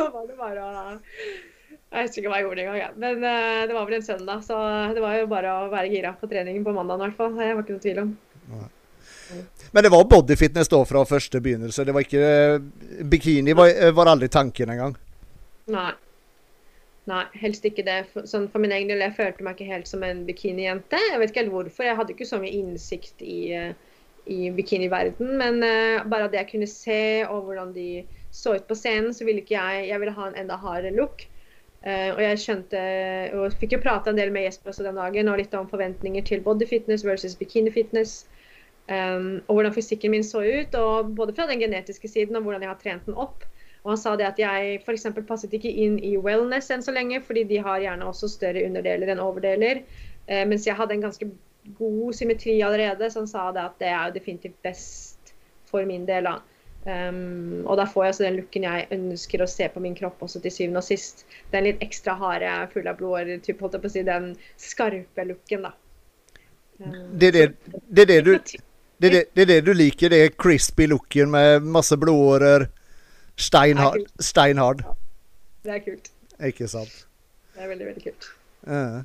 var 0.15 0.27
det 0.27 0.37
bare 0.39 0.65
å 0.65 0.83
Jeg 1.91 2.07
husker 2.07 2.21
ikke 2.21 2.31
hva 2.31 2.41
jeg 2.41 2.47
gjorde 2.47 2.65
engang, 2.65 2.99
men 3.03 3.23
uh, 3.23 3.63
det 3.67 3.77
var 3.77 3.87
vel 3.87 3.97
en 3.99 4.05
søndag. 4.05 4.43
Så 4.47 4.59
det 4.95 5.03
var 5.03 5.17
jo 5.19 5.31
bare 5.31 5.55
å 5.55 5.71
være 5.71 5.91
gira 5.91 6.13
på 6.19 6.29
treningen 6.31 6.67
på 6.67 6.75
mandag 6.75 6.99
i 6.99 7.03
hvert 7.05 7.17
fall. 7.19 7.33
Det 7.39 7.49
var 7.51 7.65
ikke 7.65 7.77
noe 7.77 7.85
tvil 7.87 8.03
om. 8.05 8.13
Men 9.71 9.85
det 9.85 9.91
var 9.93 10.07
bodyfitness 10.11 10.71
da 10.71 10.81
fra 10.87 11.03
første 11.07 11.39
begynnelse? 11.43 11.85
Det 11.87 11.95
var 11.95 12.03
ikke 12.03 13.03
Bikini 13.11 13.55
var, 13.55 13.71
var 13.95 14.11
aldri 14.11 14.27
tanken 14.31 14.73
engang? 14.73 14.97
Nei. 15.71 15.91
Nei, 17.09 17.23
helst 17.41 17.65
ikke 17.65 17.85
det. 17.85 17.97
For, 18.13 18.27
sånn 18.29 18.47
for 18.51 18.61
min 18.61 18.73
egen 18.75 18.91
del, 18.91 19.01
jeg 19.01 19.17
følte 19.17 19.45
meg 19.45 19.57
ikke 19.57 19.71
helt 19.71 19.89
som 19.89 20.03
en 20.05 20.23
bikinijente. 20.27 20.99
Jeg 21.09 21.21
vet 21.21 21.33
ikke 21.33 21.43
helt 21.43 21.55
hvorfor. 21.55 21.87
Jeg 21.87 21.97
hadde 21.97 22.13
ikke 22.13 22.29
så 22.29 22.39
mye 22.41 22.53
innsikt 22.59 23.23
i, 23.25 23.41
i 24.29 24.39
bikiniverden, 24.53 25.33
men 25.41 25.61
uh, 25.65 26.03
bare 26.11 26.29
det 26.31 26.43
jeg 26.43 26.51
kunne 26.53 26.69
se, 26.69 27.01
og 27.25 27.47
hvordan 27.47 27.73
de 27.77 28.03
så 28.32 28.55
ut 28.55 28.67
på 28.67 28.77
scenen, 28.79 29.13
så 29.13 29.27
ville 29.27 29.43
ikke 29.43 29.57
jeg 29.57 29.88
Jeg 29.89 29.99
ville 29.99 30.15
ha 30.15 30.27
en 30.27 30.38
enda 30.39 30.57
hardere 30.57 30.95
look. 30.95 31.27
Uh, 31.82 32.13
og 32.13 32.19
jeg 32.21 32.41
skjønte 32.43 32.82
og 33.34 33.55
fikk 33.57 33.71
jo 33.73 33.82
prate 33.82 34.11
en 34.11 34.19
del 34.19 34.29
med 34.34 34.45
Jesper 34.45 34.69
også 34.69 34.84
den 34.86 34.99
dagen, 35.01 35.32
og 35.32 35.39
litt 35.41 35.55
om 35.57 35.69
forventninger 35.69 36.21
til 36.27 36.43
body 36.45 36.67
fitness 36.69 37.05
versus 37.05 37.34
bikini 37.36 37.73
fitness. 37.73 38.27
Um, 38.91 39.41
og 39.47 39.55
hvordan 39.55 39.73
fysikken 39.73 40.11
min 40.13 40.25
så 40.25 40.43
ut, 40.43 40.75
og 40.75 41.15
både 41.17 41.34
fra 41.38 41.47
den 41.49 41.61
genetiske 41.61 42.09
siden 42.11 42.36
og 42.36 42.45
hvordan 42.45 42.65
jeg 42.65 42.69
har 42.69 42.79
trent 42.82 43.05
den 43.09 43.17
opp. 43.17 43.45
Og 43.82 43.95
han 43.95 43.97
sa 43.97 44.13
det 44.17 44.27
at 44.27 44.39
jeg 44.39 44.82
f.eks. 44.86 45.07
passet 45.25 45.53
ikke 45.57 45.71
inn 45.84 45.97
i 46.05 46.13
wellness 46.21 46.69
enn 46.73 46.84
så 46.86 46.93
lenge, 46.93 47.21
fordi 47.25 47.47
de 47.49 47.61
har 47.65 47.82
gjerne 47.82 48.05
også 48.05 48.29
større 48.29 48.61
underdeler 48.67 49.09
enn 49.09 49.23
overdeler. 49.23 49.82
Uh, 50.29 50.43
mens 50.49 50.69
jeg 50.69 50.77
hadde 50.77 50.99
en 50.99 51.07
ganske 51.07 51.32
god 51.77 52.13
symmetri 52.13 52.59
allerede, 52.61 53.09
så 53.09 53.23
han 53.23 53.29
sa 53.29 53.49
det 53.55 53.65
at 53.65 53.82
det 53.82 53.89
er 53.89 54.05
jo 54.05 54.17
definitivt 54.19 54.61
best 54.65 55.34
for 55.65 55.86
min 55.89 56.05
del. 56.05 56.29
da. 56.29 56.38
Um, 56.82 57.61
og 57.69 57.77
da 57.77 57.86
får 57.86 58.03
jeg 58.03 58.13
også 58.13 58.23
den 58.25 58.38
looken 58.39 58.63
jeg 58.65 58.86
ønsker 58.95 59.43
å 59.43 59.47
se 59.49 59.67
på 59.69 59.82
min 59.84 59.93
kropp 59.93 60.23
også 60.25 60.39
til 60.41 60.53
syvende 60.53 60.82
og 60.82 60.88
sist. 60.88 61.25
Den 61.53 61.67
litt 61.67 61.84
ekstra 61.86 62.15
harde, 62.17 62.49
full 62.73 62.89
av 62.89 62.97
blodårer, 62.97 63.38
typ, 63.45 63.61
holdt 63.61 63.77
jeg 63.77 63.84
på 63.84 63.91
å 63.91 63.93
si, 63.93 64.03
den 64.07 64.32
skarpe 64.61 65.25
looken, 65.29 65.67
da. 65.67 65.75
Um, 66.82 66.95
det, 67.21 67.29
er 67.29 67.38
det, 67.38 67.47
det, 67.86 68.01
er 68.01 68.09
det, 68.09 68.19
du, 68.25 68.32
det, 68.97 69.11
er 69.11 69.13
det, 69.13 69.23
det 69.38 69.45
er 69.45 69.51
det 69.51 69.59
du 69.67 69.71
liker, 69.77 70.09
det 70.13 70.23
er 70.25 70.34
crispy 70.34 70.89
looken 70.89 71.34
med 71.36 71.67
masse 71.77 71.97
blodårer. 72.01 72.65
Steinhard. 73.41 74.01
steinhard. 74.19 74.82
Ja, 74.86 74.95
det 75.65 75.75
er 75.75 75.86
kult. 75.86 76.09
Ikke 76.49 76.67
sant. 76.69 77.05
Det 77.53 77.61
er 77.61 77.69
veldig, 77.69 77.91
veldig 77.91 78.03
kult. 78.07 78.32
Uh. 78.65 79.01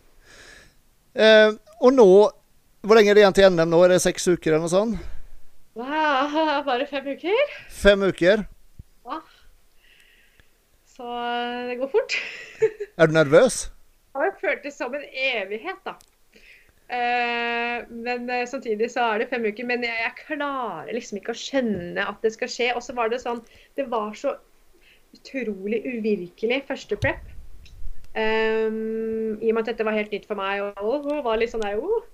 Uh, 1.16 1.53
og 1.81 1.95
nå 1.97 2.09
Hvor 2.85 2.99
lenge 2.99 3.09
er 3.09 3.16
det 3.16 3.22
igjen 3.22 3.37
til 3.37 3.47
NM 3.55 3.70
nå? 3.72 3.79
Er 3.85 3.95
det 3.95 4.03
seks 4.05 4.29
uker 4.29 4.53
eller 4.53 4.66
noe 4.66 4.72
sånt? 4.72 5.16
Wow, 5.77 6.62
bare 6.64 6.87
fem 6.89 7.05
uker. 7.12 7.51
Fem 7.68 8.03
uker? 8.03 8.47
Ja. 9.05 9.18
Så 10.89 11.09
det 11.68 11.77
går 11.77 11.91
fort. 11.93 12.16
er 12.97 13.11
du 13.11 13.12
nervøs? 13.12 13.66
Det 14.16 14.22
har 14.22 14.39
føltes 14.41 14.79
som 14.81 14.97
en 14.97 15.05
evighet, 15.12 15.83
da. 15.85 15.99
Uh, 16.87 17.83
men 17.93 18.24
uh, 18.31 18.47
samtidig 18.49 18.89
så 18.95 19.05
er 19.11 19.20
det 19.20 19.29
fem 19.29 19.45
uker. 19.45 19.68
Men 19.68 19.85
jeg, 19.85 20.01
jeg, 20.01 20.16
klarer 20.22 20.97
liksom 20.97 21.20
ikke 21.20 21.35
å 21.35 21.43
skjønne 21.43 22.09
at 22.09 22.24
det 22.24 22.33
skal 22.39 22.53
skje. 22.55 22.72
Og 22.72 22.81
så 22.87 22.97
var 22.97 23.12
det 23.12 23.20
sånn 23.20 23.45
Det 23.77 23.85
var 23.93 24.16
så 24.16 24.33
utrolig 25.12 25.83
uvirkelig 25.85 26.62
første 26.70 26.97
prep. 27.05 27.20
Um, 28.16 29.37
I 29.45 29.53
og 29.53 29.59
med 29.59 29.66
at 29.66 29.74
dette 29.74 29.85
var 29.85 29.99
helt 29.99 30.14
nytt 30.14 30.24
for 30.24 30.41
meg 30.41 30.62
og, 30.64 30.79
og 30.81 31.24
var 31.27 31.37
litt 31.37 31.53
sånn 31.53 31.61
der 31.66 31.77
oh, 31.77 32.07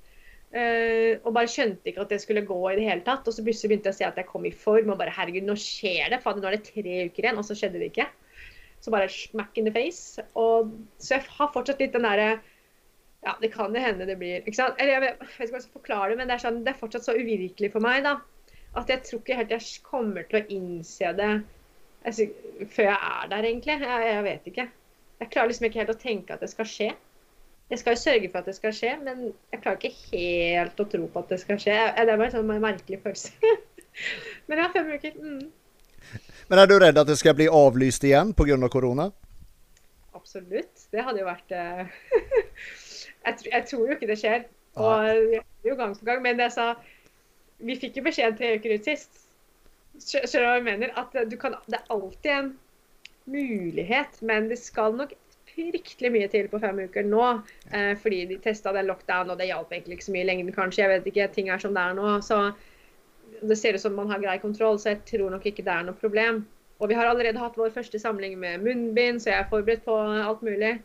og 0.53 1.31
bare 1.33 1.49
skjønte 1.49 1.89
ikke 1.89 2.03
at 2.05 2.11
det 2.13 2.19
skulle 2.21 2.45
gå 2.45 2.59
i 2.69 2.77
det 2.77 2.85
hele 2.85 3.05
tatt. 3.07 3.27
Og 3.29 3.35
så 3.35 3.45
plutselig 3.45 3.71
begynte 3.71 3.89
jeg 3.89 3.97
å 3.97 3.99
se 4.01 4.09
at 4.09 4.19
jeg 4.21 4.29
kom 4.29 4.45
i 4.45 4.53
form. 4.53 4.91
Og 4.93 4.99
bare 5.01 5.15
herregud, 5.17 5.47
nå 5.49 5.57
skjer 5.57 6.13
det. 6.13 6.21
Faen, 6.25 6.43
nå 6.43 6.51
er 6.51 6.59
det 6.59 6.67
tre 6.69 6.97
uker 7.09 7.25
igjen. 7.25 7.41
Og 7.41 7.47
så 7.49 7.57
skjedde 7.57 7.81
det 7.81 7.93
ikke. 7.93 8.09
Så 8.83 8.93
bare 8.93 9.09
smack 9.13 9.57
in 9.57 9.69
the 9.69 9.73
face. 9.73 10.25
Og, 10.39 10.75
så 11.01 11.17
jeg 11.17 11.29
har 11.39 11.53
fortsatt 11.55 11.81
litt 11.81 11.95
den 11.97 12.09
derre 12.09 12.35
Ja, 13.23 13.37
det 13.39 13.53
kan 13.55 13.71
jo 13.71 13.79
hende 13.79 14.03
det 14.09 14.17
blir 14.19 14.43
ikke 14.43 14.59
sant? 14.59 14.81
Eller 14.83 14.97
jeg 14.97 15.03
vet, 15.05 15.21
jeg 15.23 15.29
vet 15.29 15.45
ikke 15.45 15.55
hva 15.55 15.59
jeg 15.61 15.65
skal 15.69 15.79
forklare 15.79 16.07
det, 16.11 16.17
men 16.19 16.27
det 16.27 16.35
er, 16.35 16.41
sånn, 16.43 16.57
det 16.67 16.73
er 16.73 16.81
fortsatt 16.81 17.05
så 17.07 17.15
uvirkelig 17.15 17.69
for 17.71 17.85
meg, 17.85 18.01
da. 18.03 18.17
At 18.81 18.91
jeg 18.91 19.05
tror 19.07 19.21
ikke 19.23 19.37
helt 19.39 19.53
jeg 19.55 19.83
kommer 19.87 20.27
til 20.27 20.41
å 20.41 20.47
innse 20.57 21.13
det 21.15 21.29
jeg, 22.03 22.33
før 22.73 22.89
jeg 22.89 22.97
er 22.97 23.31
der, 23.31 23.47
egentlig. 23.47 23.77
Jeg, 23.79 24.09
jeg 24.09 24.25
vet 24.27 24.51
ikke. 24.51 24.67
Jeg 25.23 25.31
klarer 25.31 25.53
liksom 25.53 25.69
ikke 25.69 25.83
helt 25.85 25.95
å 25.95 26.01
tenke 26.03 26.35
at 26.35 26.43
det 26.43 26.51
skal 26.51 26.67
skje. 26.67 26.91
Jeg 27.73 27.81
skal 27.81 27.95
jo 27.95 28.01
sørge 28.03 28.29
for 28.29 28.43
at 28.43 28.49
det 28.51 28.53
skal 28.59 28.75
skje, 28.77 28.91
men 29.01 29.21
jeg 29.49 29.61
klarer 29.63 29.79
ikke 29.81 29.95
helt 30.13 30.81
å 30.83 30.85
tro 30.93 31.07
på 31.09 31.21
at 31.23 31.31
det 31.33 31.39
skal 31.41 31.61
skje. 31.63 31.77
Det 31.97 32.03
er 32.05 32.19
bare 32.21 32.29
en 32.29 32.35
sånn 32.35 32.51
merkelig 32.61 32.99
følelse. 33.01 33.53
men 34.51 34.61
ja, 34.61 34.67
fem 34.75 34.91
uker. 34.93 35.15
Mm. 35.17 36.19
Men 36.51 36.61
er 36.61 36.69
du 36.69 36.75
redd 36.83 37.01
at 37.01 37.09
det 37.09 37.17
skal 37.17 37.37
bli 37.39 37.47
avlyst 37.49 38.05
igjen 38.05 38.35
pga. 38.37 38.59
Av 38.59 38.69
korona? 38.75 39.07
Absolutt. 40.13 40.85
Det 40.93 41.07
hadde 41.07 41.23
jo 41.23 41.31
vært 41.31 41.55
jeg, 41.57 41.89
jeg, 43.25 43.39
jeg, 43.49 43.65
tror 43.71 43.87
jo 43.87 43.97
ikke 43.97 44.11
det 44.11 44.19
skjer. 44.21 44.45
Og 44.77 45.09
er 45.09 45.71
jo 45.71 45.79
gang 45.81 45.97
på 45.97 46.11
gang. 46.11 46.21
Men 46.29 46.37
det 46.37 46.51
jeg 46.51 46.57
sa 46.59 46.69
Vi 47.63 47.79
fikk 47.81 48.03
jo 48.03 48.05
beskjed 48.11 48.37
tre 48.37 48.53
uker 48.59 48.77
ut 48.77 48.93
sist. 48.93 49.25
Skjønner 49.97 50.29
du 50.29 50.51
hva 50.51 50.55
jeg 50.59 50.69
mener? 50.69 50.93
At 51.01 51.17
kan, 51.41 51.57
det 51.73 51.81
er 51.81 51.97
alltid 51.97 52.33
en 52.37 52.53
mulighet, 53.33 54.21
men 54.21 54.49
det 54.51 54.59
skal 54.59 54.97
nok 54.99 55.17
fryktelig 55.53 56.11
mye 56.15 56.29
til 56.33 56.49
på 56.53 56.61
fem 56.63 56.83
uker 56.87 57.07
nå. 57.09 57.27
Eh, 57.73 57.93
fordi 58.03 58.25
de 58.31 58.39
testa 58.43 58.73
den 58.75 58.89
lockdown, 58.91 59.33
og 59.33 59.41
det 59.41 59.51
hjalp 59.51 59.73
egentlig 59.73 59.99
ikke 59.99 60.09
så 60.09 60.17
mye 60.17 60.25
i 60.25 60.31
lengden, 60.31 60.55
kanskje. 60.57 60.85
Jeg 60.85 60.93
vet 60.95 61.11
ikke, 61.13 61.29
ting 61.35 61.51
er 61.53 61.63
som 61.63 61.75
det 61.77 61.85
er 61.85 61.99
nå. 61.99 62.15
Så 62.25 62.41
det 63.43 63.59
ser 63.59 63.77
ut 63.77 63.85
som 63.85 63.95
man 63.97 64.11
har 64.11 64.23
grei 64.23 64.39
kontroll, 64.43 64.79
så 64.79 64.93
jeg 64.93 65.05
tror 65.09 65.31
nok 65.33 65.47
ikke 65.49 65.65
det 65.67 65.75
er 65.75 65.87
noe 65.87 65.99
problem. 65.99 66.45
Og 66.83 66.89
vi 66.91 66.97
har 66.99 67.07
allerede 67.07 67.39
hatt 67.39 67.59
vår 67.59 67.71
første 67.75 67.99
samling 68.03 68.35
med 68.41 68.65
munnbind, 68.65 69.23
så 69.23 69.31
jeg 69.31 69.39
er 69.39 69.51
forberedt 69.51 69.85
på 69.87 69.95
alt 69.99 70.43
mulig. 70.43 70.77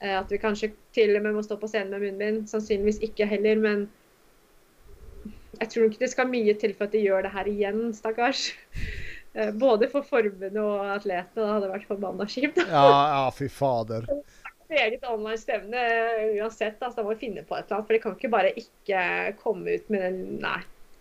Eh, 0.00 0.16
at 0.18 0.32
vi 0.32 0.40
kanskje 0.40 0.72
til 0.96 1.16
og 1.16 1.24
med 1.24 1.36
må 1.36 1.42
stå 1.44 1.56
på 1.60 1.68
scenen 1.70 1.94
med 1.94 2.06
munnbind. 2.06 2.46
Sannsynligvis 2.48 3.02
ikke 3.04 3.28
heller, 3.28 3.56
men 3.60 3.88
jeg 5.60 5.68
tror 5.68 5.88
ikke 5.88 6.00
det 6.04 6.10
skal 6.12 6.28
mye 6.28 6.54
til 6.56 6.74
for 6.76 6.88
at 6.88 6.92
de 6.92 7.02
gjør 7.04 7.26
det 7.26 7.32
her 7.34 7.48
igjen, 7.48 7.94
stakkars. 7.94 8.50
Eh, 9.32 9.50
både 9.54 9.86
for 9.90 10.06
forbundet 10.06 10.58
og 10.58 10.86
atletene. 10.90 11.44
Det 11.44 11.52
hadde 11.54 11.72
vært 11.72 11.88
forbanna 11.88 12.26
kjipt. 12.30 12.58
Ja, 12.66 12.86
ja, 12.86 13.26
fy 13.34 13.48
fader. 13.52 14.08
Eget 14.70 15.06
online-stevne 15.06 15.84
uansett. 16.40 16.82
Altså, 16.82 17.02
må 17.02 17.14
vi 17.14 17.26
finne 17.26 17.44
på 17.46 17.56
et 17.56 17.66
eller 17.66 17.78
annet. 17.78 17.88
For 17.88 17.96
det 17.96 18.02
kan 18.04 18.16
ikke 18.16 18.32
bare 18.32 18.52
ikke 18.58 19.04
komme 19.42 19.76
ut 19.78 19.90
med 19.90 20.06
den 20.06 20.20
Nei. 20.42 20.60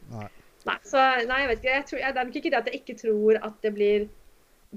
Nei. 0.10 0.30
nei 0.66 0.78
så 0.90 1.04
nei, 1.30 1.44
jeg 1.44 1.52
vet 1.52 1.62
ikke. 1.62 1.76
Jeg 1.76 1.88
tror, 1.90 2.02
jeg, 2.02 2.16
det 2.16 2.22
er 2.22 2.30
nok 2.30 2.40
ikke 2.42 2.54
det 2.54 2.60
at 2.62 2.70
jeg 2.72 2.82
ikke 2.82 2.98
tror 3.02 3.40
at 3.50 3.62
det 3.66 3.74
blir, 3.78 4.08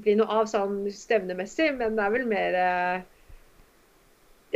blir 0.04 0.20
noe 0.20 0.40
av 0.42 0.50
sånn 0.52 0.78
stevnemessig, 0.92 1.70
men 1.78 1.96
det 1.96 2.04
er 2.06 2.16
vel 2.16 2.28
mer 2.28 2.60
eh, 2.62 3.10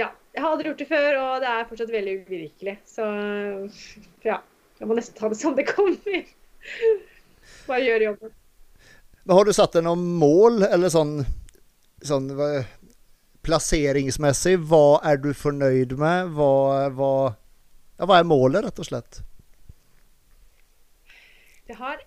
Ja. 0.04 0.12
Jeg 0.36 0.44
har 0.44 0.52
aldri 0.52 0.68
gjort 0.68 0.82
det 0.82 0.90
før, 0.90 1.14
og 1.16 1.36
det 1.40 1.48
er 1.48 1.68
fortsatt 1.68 1.92
veldig 1.92 2.16
uvirkelig. 2.26 2.74
Så 2.84 3.04
ja. 4.24 4.42
Jeg 4.76 4.88
må 4.88 4.96
nesten 4.98 5.16
ta 5.16 5.30
det 5.32 5.38
som 5.40 5.54
det 5.56 5.64
kommer. 5.70 6.26
Bare 7.70 7.84
gjøre 7.86 8.10
jobben. 8.10 8.34
Men 9.26 9.36
har 9.36 9.44
du 9.44 9.52
satt 9.56 9.74
deg 9.74 9.82
noen 9.82 10.04
mål, 10.20 10.60
eller 10.68 10.90
sånn, 10.92 11.16
sånn 12.06 12.28
plasseringsmessig? 13.46 14.54
Hva 14.70 15.00
er 15.02 15.18
du 15.18 15.32
fornøyd 15.34 15.96
med? 15.98 16.30
Hva, 16.36 16.50
hva, 16.94 17.12
ja, 17.98 18.06
hva 18.06 18.20
er 18.20 18.28
målet, 18.30 18.62
rett 18.68 18.78
og 18.78 18.86
slett? 18.86 19.18
Det 21.66 21.74
har 21.74 21.98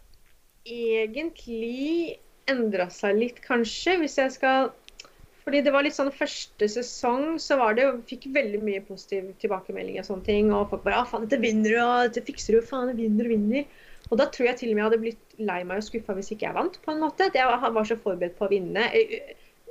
egentlig 0.63 2.15
endra 2.47 2.87
seg 2.93 3.19
litt, 3.19 3.43
kanskje, 3.43 3.97
hvis 3.99 4.15
jeg 4.21 4.37
skal 4.37 4.71
fordi 5.43 5.63
det 5.65 5.71
var 5.73 5.81
litt 5.81 5.95
sånn 5.97 6.11
Første 6.13 6.67
sesong 6.69 7.39
så 7.41 7.57
var 7.57 7.73
det 7.73 7.87
fikk 8.07 8.27
veldig 8.35 8.59
mye 8.61 8.83
positiv 8.85 9.31
tilbakemelding 9.41 9.97
og 9.97 10.05
sånne 10.05 10.27
ting. 10.27 10.51
Og 10.53 10.67
folk 10.69 10.83
bare 10.85 10.99
'Å, 11.01 11.07
faen, 11.09 11.25
dette 11.25 11.41
vinner 11.41 11.73
du, 11.73 11.79
og 11.81 12.03
dette 12.05 12.21
fikser 12.27 12.55
du, 12.55 12.61
faen, 12.61 12.91
det 12.91 12.99
vinner 12.99 13.25
og 13.25 13.33
vinner'. 13.33 13.65
Og 14.09 14.17
da 14.17 14.25
tror 14.33 14.49
jeg 14.49 14.57
til 14.59 14.71
og 14.71 14.75
med 14.75 14.81
jeg 14.81 14.89
hadde 14.89 15.03
blitt 15.03 15.37
lei 15.37 15.59
meg 15.67 15.81
og 15.81 15.85
skuffa 15.85 16.15
hvis 16.17 16.31
ikke 16.33 16.47
jeg 16.47 16.57
vant, 16.57 16.79
på 16.81 16.93
en 16.93 17.03
måte. 17.03 17.29
Jeg 17.35 17.45
var 17.45 17.85
så 17.85 17.97
forberedt 17.99 18.37
på 18.39 18.47
å 18.47 18.51
vinne. 18.51 18.87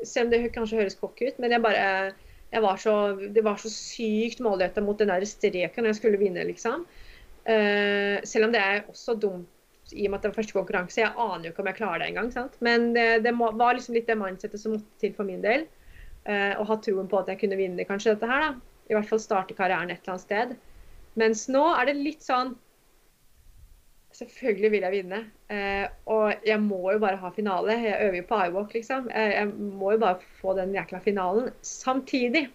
Selv 0.07 0.29
om 0.29 0.33
det 0.33 0.55
kanskje 0.55 0.79
høres 0.79 0.99
cocky 0.99 1.31
ut, 1.31 1.41
men 1.43 1.55
jeg 1.57 1.65
bare 1.65 1.87
jeg 2.49 2.65
var 2.65 2.77
så, 2.81 3.13
Det 3.35 3.45
var 3.45 3.59
så 3.61 3.69
sykt 3.69 4.41
målretta 4.41 4.81
mot 4.81 4.99
den 4.99 5.11
der 5.13 5.27
streken 5.29 5.85
når 5.85 5.93
jeg 5.93 6.01
skulle 6.01 6.21
vinne, 6.21 6.47
liksom. 6.49 6.87
Uh, 7.49 8.21
selv 8.29 8.49
om 8.49 8.53
det 8.53 8.61
er 8.61 8.87
også 8.89 9.17
dumt 9.21 9.49
i 9.97 10.05
og 10.05 10.13
med 10.13 10.19
at 10.19 10.25
det 10.25 10.31
var 10.31 10.37
første 10.37 10.57
konkurranse. 10.57 11.01
Jeg 11.01 11.15
aner 11.17 11.49
jo 11.49 11.53
ikke 11.53 11.63
om 11.65 11.69
jeg 11.71 11.79
klarer 11.79 12.03
det 12.03 12.09
engang. 12.11 12.51
Men 12.65 12.91
det, 12.93 13.07
det 13.25 13.33
må, 13.33 13.51
var 13.57 13.77
liksom 13.77 13.97
litt 13.97 14.09
det 14.09 14.19
mindsettet 14.21 14.61
som 14.61 14.75
måtte 14.77 15.01
til 15.01 15.15
for 15.17 15.29
min 15.29 15.45
del. 15.45 15.65
Uh, 16.29 16.61
å 16.61 16.67
ha 16.69 16.77
troen 16.85 17.09
på 17.09 17.21
at 17.21 17.31
jeg 17.33 17.41
kunne 17.43 17.57
vinne 17.61 17.89
kanskje 17.89 18.15
dette 18.15 18.29
her. 18.29 18.45
da. 18.45 18.51
I 18.89 18.97
hvert 18.97 19.09
fall 19.09 19.21
starte 19.21 19.57
karrieren 19.57 19.93
et 19.93 20.01
eller 20.01 20.17
annet 20.17 20.25
sted. 20.27 20.57
Mens 21.21 21.47
nå 21.53 21.65
er 21.75 21.89
det 21.89 21.97
litt 22.01 22.25
sånn 22.25 22.55
Selvfølgelig 24.19 24.71
vil 24.73 24.85
jeg 24.85 24.95
vinne. 24.97 25.19
Eh, 25.53 25.85
og 26.11 26.47
jeg 26.47 26.59
må 26.59 26.81
jo 26.91 26.99
bare 27.03 27.21
ha 27.21 27.29
finale. 27.35 27.77
Jeg 27.79 27.99
øver 28.09 28.17
jo 28.19 28.25
på 28.27 28.39
iWalk, 28.49 28.73
liksom. 28.75 29.11
Jeg 29.15 29.47
må 29.55 29.93
jo 29.95 30.01
bare 30.03 30.33
få 30.41 30.57
den 30.59 30.75
jækla 30.75 30.99
finalen. 31.05 31.53
Samtidig 31.63 32.49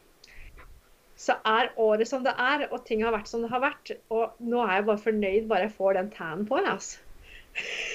så 1.24 1.38
er 1.48 1.72
året 1.80 2.10
som 2.10 2.26
det 2.26 2.34
er, 2.36 2.66
og 2.74 2.84
ting 2.88 3.04
har 3.06 3.14
vært 3.16 3.32
som 3.32 3.46
det 3.46 3.52
har 3.54 3.64
vært. 3.64 3.94
Og 4.12 4.36
nå 4.44 4.60
er 4.66 4.82
jeg 4.82 4.88
bare 4.90 5.04
fornøyd 5.06 5.48
bare 5.48 5.70
jeg 5.70 5.76
får 5.78 5.96
den 6.00 6.12
tannen 6.12 6.44
på. 6.50 6.60
Altså. 6.60 7.00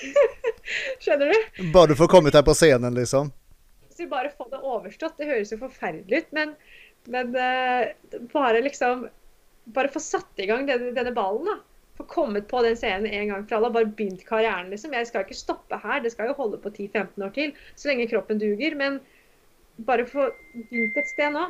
Skjønner 1.02 1.34
du? 1.34 1.62
Bare 1.74 1.92
du 1.92 1.98
får 1.98 2.12
kommet 2.14 2.36
deg 2.38 2.48
på 2.48 2.56
scenen, 2.56 2.96
liksom? 2.96 3.32
Så 3.92 4.08
bare 4.08 4.32
få 4.32 4.48
det 4.48 4.62
overstått. 4.62 5.18
Det 5.20 5.28
høres 5.28 5.52
jo 5.52 5.60
forferdelig 5.60 6.22
ut, 6.22 6.34
men, 6.40 6.56
men 7.12 7.36
uh, 7.36 8.20
bare 8.32 8.64
liksom 8.64 9.08
Bare 9.68 9.90
få 9.92 10.00
satt 10.00 10.40
i 10.40 10.46
gang 10.48 10.62
denne, 10.64 10.94
denne 10.96 11.10
ballen, 11.12 11.44
da 11.44 11.58
få 11.98 12.06
kommet 12.08 12.48
på 12.48 12.62
den 12.62 12.76
scenen 12.78 13.06
en 13.10 13.32
gang 13.32 13.46
for 13.46 13.58
alle 13.58 13.70
og 13.70 13.76
bare 13.76 13.92
begynt 13.98 14.24
karrieren. 14.26 14.70
liksom. 14.70 14.94
Jeg 14.94 15.06
skal 15.10 15.26
ikke 15.26 15.38
stoppe 15.38 15.78
her, 15.82 16.02
det 16.02 16.12
skal 16.14 16.30
jo 16.30 16.36
holde 16.38 16.60
på 16.62 16.70
10-15 16.70 17.24
år 17.26 17.32
til, 17.34 17.54
så 17.74 17.90
lenge 17.90 18.08
kroppen 18.10 18.38
duger. 18.38 18.76
Men 18.78 19.00
bare 19.86 20.06
få 20.06 20.30
begynt 20.54 20.96
et 20.96 21.10
sted 21.10 21.34
nå. 21.34 21.48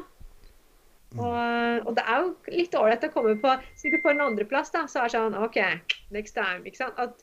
Og, 1.16 1.86
og, 1.86 1.94
det 1.96 2.04
er 2.04 2.18
jo 2.20 2.32
litt 2.52 2.74
ålreit 2.76 3.06
å 3.06 3.08
komme 3.14 3.32
på 3.40 3.54
Si 3.80 3.88
du 3.88 3.96
får 4.02 4.12
en 4.12 4.26
andreplass, 4.26 4.72
da, 4.74 4.82
så 4.84 5.00
er 5.00 5.08
det 5.08 5.14
sånn 5.14 5.38
OK, 5.40 5.56
next 6.12 6.36
time. 6.36 6.64
ikke 6.68 6.82
sant? 6.82 6.98
At, 7.00 7.22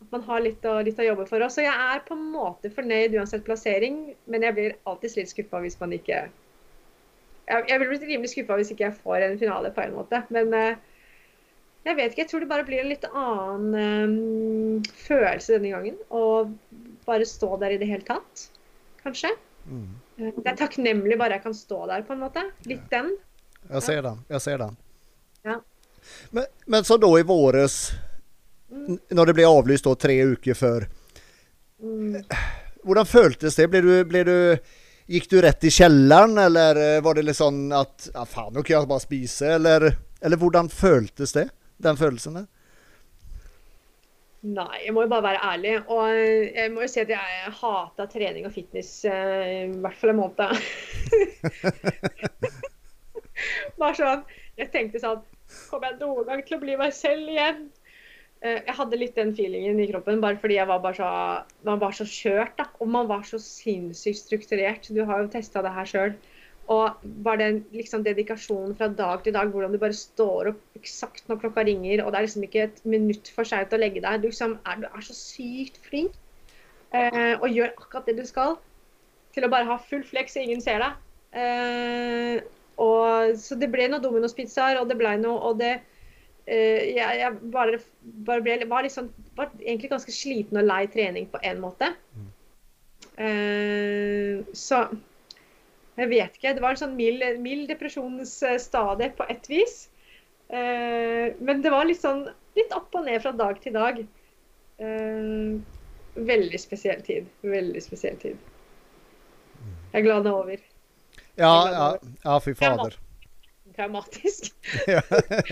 at 0.00 0.10
man 0.12 0.24
har 0.26 0.42
litt 0.44 0.64
å, 0.68 0.78
litt 0.84 1.00
å 1.00 1.06
jobbe 1.06 1.24
for. 1.28 1.44
Så 1.52 1.64
jeg 1.64 1.72
er 1.72 2.04
på 2.08 2.16
en 2.16 2.26
måte 2.34 2.72
fornøyd 2.72 3.16
uansett 3.16 3.46
plassering, 3.46 4.10
men 4.28 4.44
jeg 4.44 4.56
blir 4.58 4.76
alltid 4.84 5.16
litt 5.20 5.32
skuffa 5.32 5.62
hvis 5.64 5.80
man 5.80 5.96
ikke 5.96 6.26
jeg, 7.46 7.62
jeg 7.70 7.78
blir 7.78 7.92
bli 7.92 8.10
rimelig 8.10 8.32
skuffa 8.32 8.58
hvis 8.58 8.72
ikke 8.74 8.88
jeg 8.88 9.00
får 9.04 9.22
en 9.22 9.40
finale 9.40 9.72
på 9.72 9.84
en 9.84 9.96
måte. 9.96 10.22
Men 10.34 10.52
eh, 10.56 10.84
jeg 11.92 11.96
vet 11.98 12.12
ikke. 12.12 12.22
Jeg 12.24 12.30
tror 12.30 12.40
det 12.44 12.48
bare 12.50 12.64
blir 12.66 12.80
en 12.82 12.88
litt 12.90 13.04
annen 13.12 13.76
um, 13.76 14.82
følelse 15.06 15.56
denne 15.56 15.70
gangen. 15.74 15.96
Å 16.10 16.22
bare 17.06 17.26
stå 17.28 17.52
der 17.62 17.76
i 17.76 17.78
det 17.82 17.88
hele 17.90 18.06
tatt, 18.06 18.48
kanskje. 19.04 19.30
Mm. 19.70 19.86
Eh, 20.18 20.32
Det 20.42 20.50
er 20.52 20.58
takknemlig 20.62 21.18
bare 21.20 21.38
jeg 21.38 21.44
kan 21.46 21.54
stå 21.54 21.84
der, 21.90 22.02
på 22.08 22.14
en 22.16 22.22
måte. 22.24 22.42
Litt 22.66 22.86
den. 22.92 23.12
Jeg 23.70 23.82
ser 23.82 24.02
den. 24.06 24.20
Jeg 24.30 24.40
ser 24.44 24.58
den. 24.62 24.76
Ja. 25.46 25.60
Men, 26.30 26.44
men 26.70 26.84
så 26.86 26.96
da 27.02 27.08
i 27.18 27.24
våres, 27.26 27.78
n- 28.70 29.00
når 29.10 29.26
det 29.30 29.34
ble 29.40 29.46
avlyst 29.50 29.86
da 29.88 29.94
tre 29.98 30.20
uker 30.34 30.54
før, 30.58 30.88
Mm. 31.76 32.22
hvordan 32.88 33.04
føltes 33.04 33.52
det? 33.58 33.66
Ble 33.68 33.80
du, 33.84 33.90
ble 34.08 34.22
du, 34.24 34.36
gikk 35.12 35.26
du 35.28 35.34
rett 35.44 35.66
i 35.68 35.72
kjelleren, 35.74 36.38
eller 36.40 36.78
eh, 36.80 37.00
var 37.04 37.18
det 37.18 37.26
litt 37.26 37.36
sånn 37.36 37.66
at 37.76 38.06
ja, 38.14 38.22
faen, 38.24 38.54
nå 38.56 38.62
kan 38.64 38.78
jeg 38.78 38.88
bare 38.88 39.02
spise, 39.04 39.50
eller, 39.58 39.84
eller 40.24 40.40
hvordan 40.40 40.70
føltes 40.72 41.34
det? 41.36 41.44
Den 41.82 42.00
følelsen 42.00 42.40
der? 42.40 42.46
Nei, 44.46 44.78
jeg 44.84 44.92
må 44.94 45.02
jo 45.02 45.08
bare 45.10 45.24
være 45.24 45.46
ærlig. 45.52 45.72
Og 45.90 46.08
jeg 46.56 46.72
må 46.72 46.80
jo 46.84 46.88
si 46.90 47.00
at 47.02 47.10
jeg 47.10 47.52
hata 47.60 48.06
trening 48.10 48.46
og 48.46 48.52
fitness 48.54 48.90
eh, 49.08 49.66
i 49.66 49.80
hvert 49.82 49.98
fall 49.98 50.10
en 50.12 50.20
måned. 50.20 50.36
bare 53.80 53.94
sånn 53.98 54.22
Jeg 54.56 54.70
tenkte 54.72 55.02
sånn 55.02 55.20
Kommer 55.68 55.90
jeg 55.90 55.98
noen 56.00 56.24
gang 56.24 56.40
til 56.46 56.56
å 56.56 56.62
bli 56.62 56.74
meg 56.80 56.94
selv 56.96 57.28
igjen? 57.28 57.58
Eh, 58.44 58.60
jeg 58.60 58.76
hadde 58.78 59.00
litt 59.00 59.18
den 59.18 59.34
feelingen 59.36 59.80
i 59.82 59.88
kroppen 59.90 60.22
bare 60.22 60.38
fordi 60.40 60.58
jeg 60.58 60.68
var 60.68 60.80
bare 60.84 60.98
så, 60.98 61.10
man 61.66 61.82
var 61.82 61.92
så 61.96 62.06
kjørt. 62.08 62.54
da, 62.60 62.64
Og 62.80 62.88
man 62.92 63.06
var 63.10 63.22
så 63.28 63.38
sinnssykt 63.42 64.22
strukturert. 64.22 64.82
Du 64.92 65.02
har 65.08 65.16
jo 65.22 65.32
testa 65.32 65.58
det 65.64 65.74
her 65.74 65.86
sjøl. 65.90 66.12
Og 66.72 67.02
bare 67.22 67.38
den 67.44 67.58
liksom, 67.70 68.02
dedikasjonen 68.02 68.74
fra 68.78 68.88
dag 68.90 69.22
til 69.22 69.34
dag, 69.36 69.50
hvordan 69.52 69.74
du 69.74 69.78
bare 69.78 69.94
står 69.94 70.50
opp 70.50 70.78
eksakt 70.78 71.28
når 71.30 71.38
klokka 71.44 71.62
ringer, 71.66 72.02
og 72.02 72.10
det 72.10 72.18
er 72.18 72.26
liksom 72.26 72.46
ikke 72.46 72.64
et 72.66 72.80
minutt 72.88 73.30
for 73.34 73.46
seint 73.46 73.74
å 73.74 73.78
legge 73.78 74.02
deg. 74.02 74.22
Du, 74.22 74.26
liksom 74.32 74.56
er, 74.66 74.80
du 74.82 74.88
er 74.90 75.06
så 75.06 75.14
sykt 75.14 75.78
flink 75.86 76.16
eh, 76.90 77.34
og 77.38 77.46
gjør 77.52 77.70
akkurat 77.76 78.10
det 78.10 78.16
du 78.18 78.26
skal. 78.26 78.58
Til 79.36 79.46
å 79.46 79.52
bare 79.52 79.68
ha 79.68 79.78
full 79.78 80.02
fleks 80.06 80.34
så 80.34 80.42
ingen 80.42 80.64
ser 80.64 80.82
deg. 80.82 80.98
Eh, 81.38 82.42
og, 82.82 83.36
så 83.38 83.58
det 83.58 83.70
ble 83.70 83.86
noen 83.88 84.02
Domino's-pizzaer, 84.02 84.80
og 84.80 84.90
det 84.90 84.98
ble 85.00 85.14
noe 85.20 85.48
Og 85.48 85.56
det 85.60 85.72
eh, 86.44 86.92
Jeg, 86.92 87.18
jeg 87.22 87.50
bare, 87.52 87.78
bare 88.26 88.44
ble, 88.44 88.58
var, 88.68 88.84
liksom, 88.84 89.08
var 89.38 89.52
egentlig 89.62 89.90
ganske 89.92 90.12
sliten 90.12 90.60
og 90.60 90.66
lei 90.66 90.82
trening 90.92 91.30
på 91.30 91.40
en 91.46 91.62
måte. 91.62 91.94
Eh, 93.16 94.42
så 94.52 94.88
jeg 95.96 96.10
vet 96.10 96.36
ikke. 96.36 96.54
Det 96.56 96.62
var 96.64 96.74
en 96.74 96.80
sånn 96.80 96.96
mild, 96.98 97.24
mild 97.40 97.70
depresjonsstadie 97.70 99.12
på 99.16 99.26
ett 99.32 99.48
vis. 99.50 99.76
Eh, 100.48 101.32
men 101.42 101.62
det 101.64 101.72
var 101.72 101.88
litt 101.88 102.02
sånn 102.02 102.26
litt 102.56 102.72
opp 102.76 102.94
og 102.96 103.06
ned 103.08 103.22
fra 103.24 103.32
dag 103.36 103.58
til 103.62 103.74
dag. 103.76 104.02
Eh, 104.78 105.56
veldig 106.30 106.60
spesiell 106.60 107.02
tid. 107.06 107.28
Veldig 107.44 107.82
spesiell 107.84 108.18
tid. 108.20 108.36
Jeg 109.92 110.02
er 110.02 110.06
glad 110.06 110.26
det 110.26 110.32
er 110.32 110.40
over. 110.44 110.64
Ja, 111.36 111.54
ja, 111.72 111.88
ja 112.24 112.38
fy 112.44 112.56
fader. 112.56 112.98
Traumatisk. 113.76 114.52
Ja, 114.90 115.02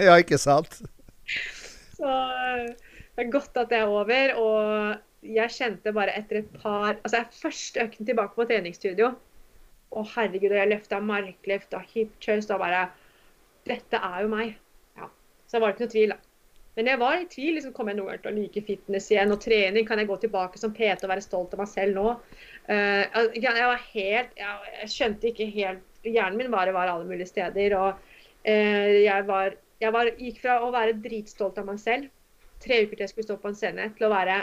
ja, 0.01 0.15
ikke 0.21 0.39
sant? 0.41 0.81
Så 1.95 2.09
eh, 2.09 2.73
det 3.15 3.25
er 3.25 3.33
godt 3.33 3.57
at 3.61 3.71
det 3.73 3.81
er 3.81 3.93
over. 3.93 4.35
Og 4.41 5.29
jeg 5.35 5.57
kjente 5.57 5.93
bare 5.97 6.17
etter 6.19 6.43
et 6.43 6.57
par 6.61 6.99
Altså, 6.99 7.21
jeg 7.21 7.41
første 7.41 7.85
økten 7.89 8.09
tilbake 8.09 8.37
på 8.37 8.49
treningsstudio. 8.49 9.15
Å, 9.95 10.05
herregud, 10.17 10.53
og 10.53 10.61
jeg 10.61 10.71
løfta 10.73 11.01
markløft 11.01 11.75
og 11.79 11.89
hip 11.95 12.15
chest 12.23 12.53
og 12.55 12.63
bare 12.65 12.87
Dette 13.65 13.97
er 13.97 14.25
jo 14.25 14.29
meg. 14.29 14.57
Ja. 14.99 15.09
Så 15.49 15.61
var 15.63 15.73
ikke 15.73 15.87
noe 15.87 15.93
tvil, 15.95 16.13
da. 16.13 16.19
Men 16.75 16.91
jeg 16.91 16.99
var 17.01 17.17
i 17.17 17.29
tvil. 17.31 17.55
liksom, 17.57 17.73
Kommer 17.73 17.95
jeg 17.95 18.01
noen 18.01 18.11
gang 18.11 18.23
til 18.25 18.33
å 18.33 18.37
like 18.37 18.63
fitness 18.67 19.07
igjen? 19.13 19.33
Og 19.33 19.41
trening? 19.41 19.87
Kan 19.89 20.03
jeg 20.03 20.11
gå 20.11 20.19
tilbake 20.21 20.61
som 20.61 20.75
PT 20.77 21.07
og 21.07 21.13
være 21.15 21.25
stolt 21.25 21.55
av 21.55 21.63
meg 21.63 21.71
selv 21.71 21.97
nå? 21.97 22.13
Uh, 22.69 23.31
jeg 23.39 23.55
var 23.55 23.81
helt 23.95 24.41
jeg, 24.41 24.73
jeg 24.83 24.93
skjønte 24.93 25.31
ikke 25.31 25.49
helt 25.55 25.91
Hjernen 26.05 26.37
min 26.37 26.53
bare 26.53 26.75
var 26.77 26.91
alle 26.93 27.09
mulige 27.09 27.31
steder. 27.31 27.79
Og 27.79 27.95
uh, 27.95 28.91
jeg 29.01 29.29
var 29.31 29.57
jeg 29.83 29.93
var, 29.95 30.11
gikk 30.21 30.41
fra 30.45 30.59
å 30.65 30.71
være 30.75 30.99
dritstolt 31.05 31.59
av 31.61 31.67
meg 31.69 31.81
selv, 31.83 32.11
tre 32.63 32.85
uker 32.85 32.97
til 32.97 33.05
jeg 33.05 33.13
skulle 33.13 33.27
stå 33.29 33.37
på 33.43 33.51
en 33.51 33.59
scene, 33.59 33.89
til 33.99 34.07
å, 34.07 34.13
være, 34.13 34.39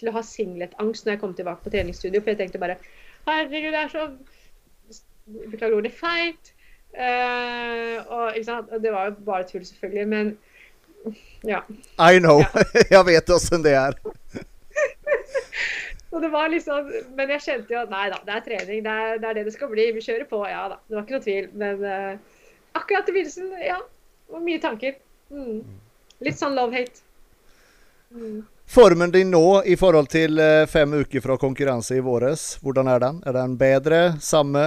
til 0.00 0.10
å 0.10 0.14
ha 0.16 0.22
singletangst 0.24 1.06
når 1.06 1.16
jeg 1.16 1.22
kom 1.22 1.34
tilbake 1.36 1.64
på 1.64 1.72
treningsstudio. 1.74 2.22
For 2.22 2.32
jeg 2.32 2.42
tenkte 2.42 2.62
bare 2.62 2.78
Herregud, 3.26 3.72
det 3.74 3.80
er 3.80 3.90
så 3.90 4.06
Beklager 5.26 5.76
ordet 5.76 5.92
feit. 5.94 6.52
Uh, 6.96 8.00
og, 8.08 8.36
det 8.82 8.92
var 8.92 9.10
jo 9.10 9.16
bare 9.26 9.44
tull, 9.48 9.64
selvfølgelig. 9.66 10.06
Men 10.08 10.36
ja. 11.44 11.62
I 11.98 12.18
know. 12.18 12.44
Jeg 12.94 13.06
vet 13.06 13.30
åssen 13.30 13.64
det 13.64 13.74
er. 13.76 13.98
Og 16.16 16.22
det 16.22 16.28
var 16.32 16.48
liksom, 16.48 16.86
Men 17.16 17.28
jeg 17.34 17.42
kjente 17.44 17.74
jo 17.74 17.80
at 17.82 17.90
nei 17.92 18.06
da, 18.08 18.20
det 18.24 18.32
er 18.32 18.44
trening. 18.44 18.84
Det 18.86 18.92
er, 18.92 19.18
det 19.20 19.28
er 19.28 19.34
det 19.36 19.42
det 19.50 19.52
skal 19.52 19.68
bli. 19.68 19.90
Vi 19.92 20.04
kjører 20.04 20.24
på, 20.30 20.38
ja 20.48 20.62
da. 20.72 20.78
Det 20.86 20.96
var 20.96 21.02
ikke 21.04 21.16
noe 21.16 21.24
tvil. 21.26 21.48
Men 21.60 21.82
uh, 21.82 22.38
akkurat 22.78 23.10
i 23.10 23.16
begynnelsen, 23.16 23.50
ja. 23.60 23.80
Det 24.26 24.36
var 24.38 24.44
mye 24.46 24.62
tanker. 24.62 24.96
Mm. 25.34 25.58
Litt 26.24 26.38
sånn 26.40 26.56
love-hate. 26.56 27.02
Mm. 28.14 28.38
Formen 28.66 29.12
din 29.12 29.30
nå 29.30 29.62
i 29.68 29.76
forhold 29.78 30.08
til 30.10 30.40
eh, 30.42 30.64
fem 30.66 30.96
uker 30.96 31.22
fra 31.22 31.36
konkurranse 31.38 31.98
i 31.98 32.02
våres, 32.02 32.56
hvordan 32.64 32.88
er 32.90 33.02
den? 33.04 33.20
Er 33.26 33.36
den 33.36 33.54
bedre? 33.60 34.00
Samme? 34.22 34.64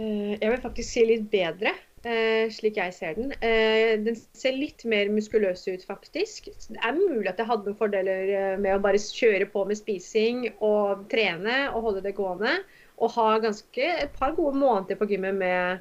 Eh, 0.00 0.34
jeg 0.38 0.52
vil 0.52 0.62
faktisk 0.62 0.94
si 0.94 1.02
litt 1.04 1.26
bedre, 1.32 1.74
eh, 2.04 2.48
slik 2.54 2.78
jeg 2.80 2.94
ser 2.96 3.16
den. 3.18 3.32
Eh, 3.44 3.98
den 4.00 4.16
ser 4.16 4.56
litt 4.56 4.84
mer 4.88 5.10
muskuløs 5.12 5.66
ut, 5.68 5.84
faktisk. 5.84 6.48
Det 6.68 6.80
er 6.80 6.96
mulig 6.96 7.28
at 7.28 7.40
jeg 7.40 7.48
hadde 7.50 7.68
noen 7.68 7.80
fordeler 7.80 8.56
med 8.62 8.76
å 8.76 8.82
bare 8.82 9.00
kjøre 9.02 9.50
på 9.52 9.66
med 9.68 9.80
spising 9.80 10.46
og 10.60 11.06
trene 11.12 11.66
og 11.74 11.88
holde 11.88 12.04
det 12.06 12.16
gående. 12.16 12.60
Og 13.00 13.12
ha 13.16 13.38
ganske 13.40 13.86
et 14.04 14.12
par 14.16 14.36
gode 14.36 14.56
måneder 14.60 14.96
på 15.00 15.08
gymmet 15.08 15.34
med 15.34 15.80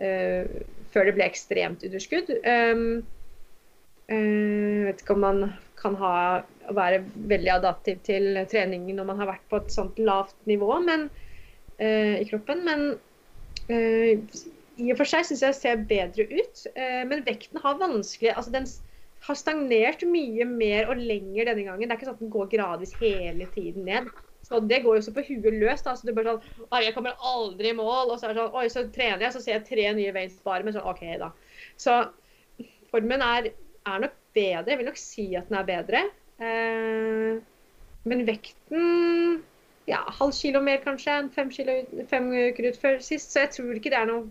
uh, 0.00 0.44
før 0.92 1.08
det 1.08 1.14
ble 1.16 1.24
ekstremt 1.24 1.86
underskudd. 1.88 2.28
Um, 2.44 3.00
uh, 4.12 4.84
vet 4.90 5.00
ikke 5.00 5.16
om 5.16 5.24
man 5.24 5.40
kan 5.80 5.96
ha, 5.96 6.42
være 6.68 7.00
veldig 7.32 7.54
adaptiv 7.54 8.02
til 8.04 8.42
trening 8.52 8.90
når 8.92 9.08
man 9.08 9.22
har 9.22 9.30
vært 9.32 9.48
på 9.48 9.62
et 9.62 9.72
sånt 9.72 9.96
lavt 10.04 10.36
nivå 10.44 10.68
men, 10.84 11.08
uh, 11.80 12.16
i 12.20 12.28
kroppen. 12.28 12.60
Men 12.68 12.84
i 13.70 14.88
og 14.92 14.98
for 15.00 15.08
seg 15.08 15.26
syns 15.28 15.42
jeg 15.44 15.58
ser 15.58 15.84
bedre 15.90 16.26
ut. 16.30 16.64
Eh, 16.74 17.02
men 17.08 17.24
vekten 17.26 17.60
har 17.62 17.80
vanskelig 17.80 18.32
altså 18.34 18.54
Den 18.54 18.68
har 19.26 19.36
stagnert 19.36 20.02
mye 20.08 20.46
mer 20.48 20.88
og 20.88 21.00
lenger 21.00 21.50
denne 21.50 21.66
gangen. 21.66 21.84
Det 21.84 21.92
er 21.92 21.98
ikke 21.98 22.08
sånn 22.08 22.16
at 22.16 22.24
den 22.24 22.32
går 22.32 22.50
gradvis 22.54 22.94
hele 23.02 23.48
tiden 23.54 23.84
ned. 23.88 24.08
Så 24.46 24.62
Det 24.64 24.80
går 24.82 24.96
jo 24.96 25.02
også 25.02 25.12
på 25.14 25.26
huet 25.28 25.58
løst. 25.60 25.84
da, 25.84 25.94
så 25.94 26.08
du 26.08 26.14
bare 26.16 26.38
sånn, 26.38 26.80
jeg 26.82 26.94
kommer 26.96 27.20
aldri 27.20 27.70
i 27.70 27.76
mål. 27.76 28.10
Og 28.10 28.16
så 28.16 28.26
er 28.26 28.32
det 28.32 28.40
sånn, 28.40 28.56
oi, 28.56 28.64
så 28.72 28.86
trener 28.94 29.26
jeg, 29.26 29.34
så 29.34 29.44
ser 29.44 29.58
jeg 29.58 29.66
tre 29.68 29.90
nye 29.98 30.14
veins 30.16 30.40
bare. 30.46 30.64
Men 30.64 30.74
sånn, 30.74 30.88
OK, 30.88 31.04
da. 31.20 31.30
Så 31.76 31.98
formen 32.90 33.22
er, 33.22 33.52
er 33.86 34.02
nok 34.06 34.16
bedre. 34.34 34.72
Jeg 34.72 34.80
vil 34.80 34.88
nok 34.88 35.00
si 35.02 35.28
at 35.38 35.52
den 35.52 35.60
er 35.60 35.68
bedre. 35.68 36.02
Eh, 36.40 37.36
men 38.08 38.24
vekten 38.24 39.42
ja, 39.90 40.00
halv 40.20 40.34
kilo 40.36 40.62
mer 40.64 40.82
kanskje 40.84 41.16
enn 41.18 41.30
fem, 41.34 41.50
kilo, 41.52 41.80
fem 42.10 42.30
uker 42.30 42.70
ut 42.70 42.78
før 42.80 43.00
sist. 43.04 43.32
Så 43.32 43.44
jeg 43.44 43.54
tror 43.56 43.74
ikke 43.76 43.92
det 43.92 43.98
er 44.00 44.10
noe 44.10 44.28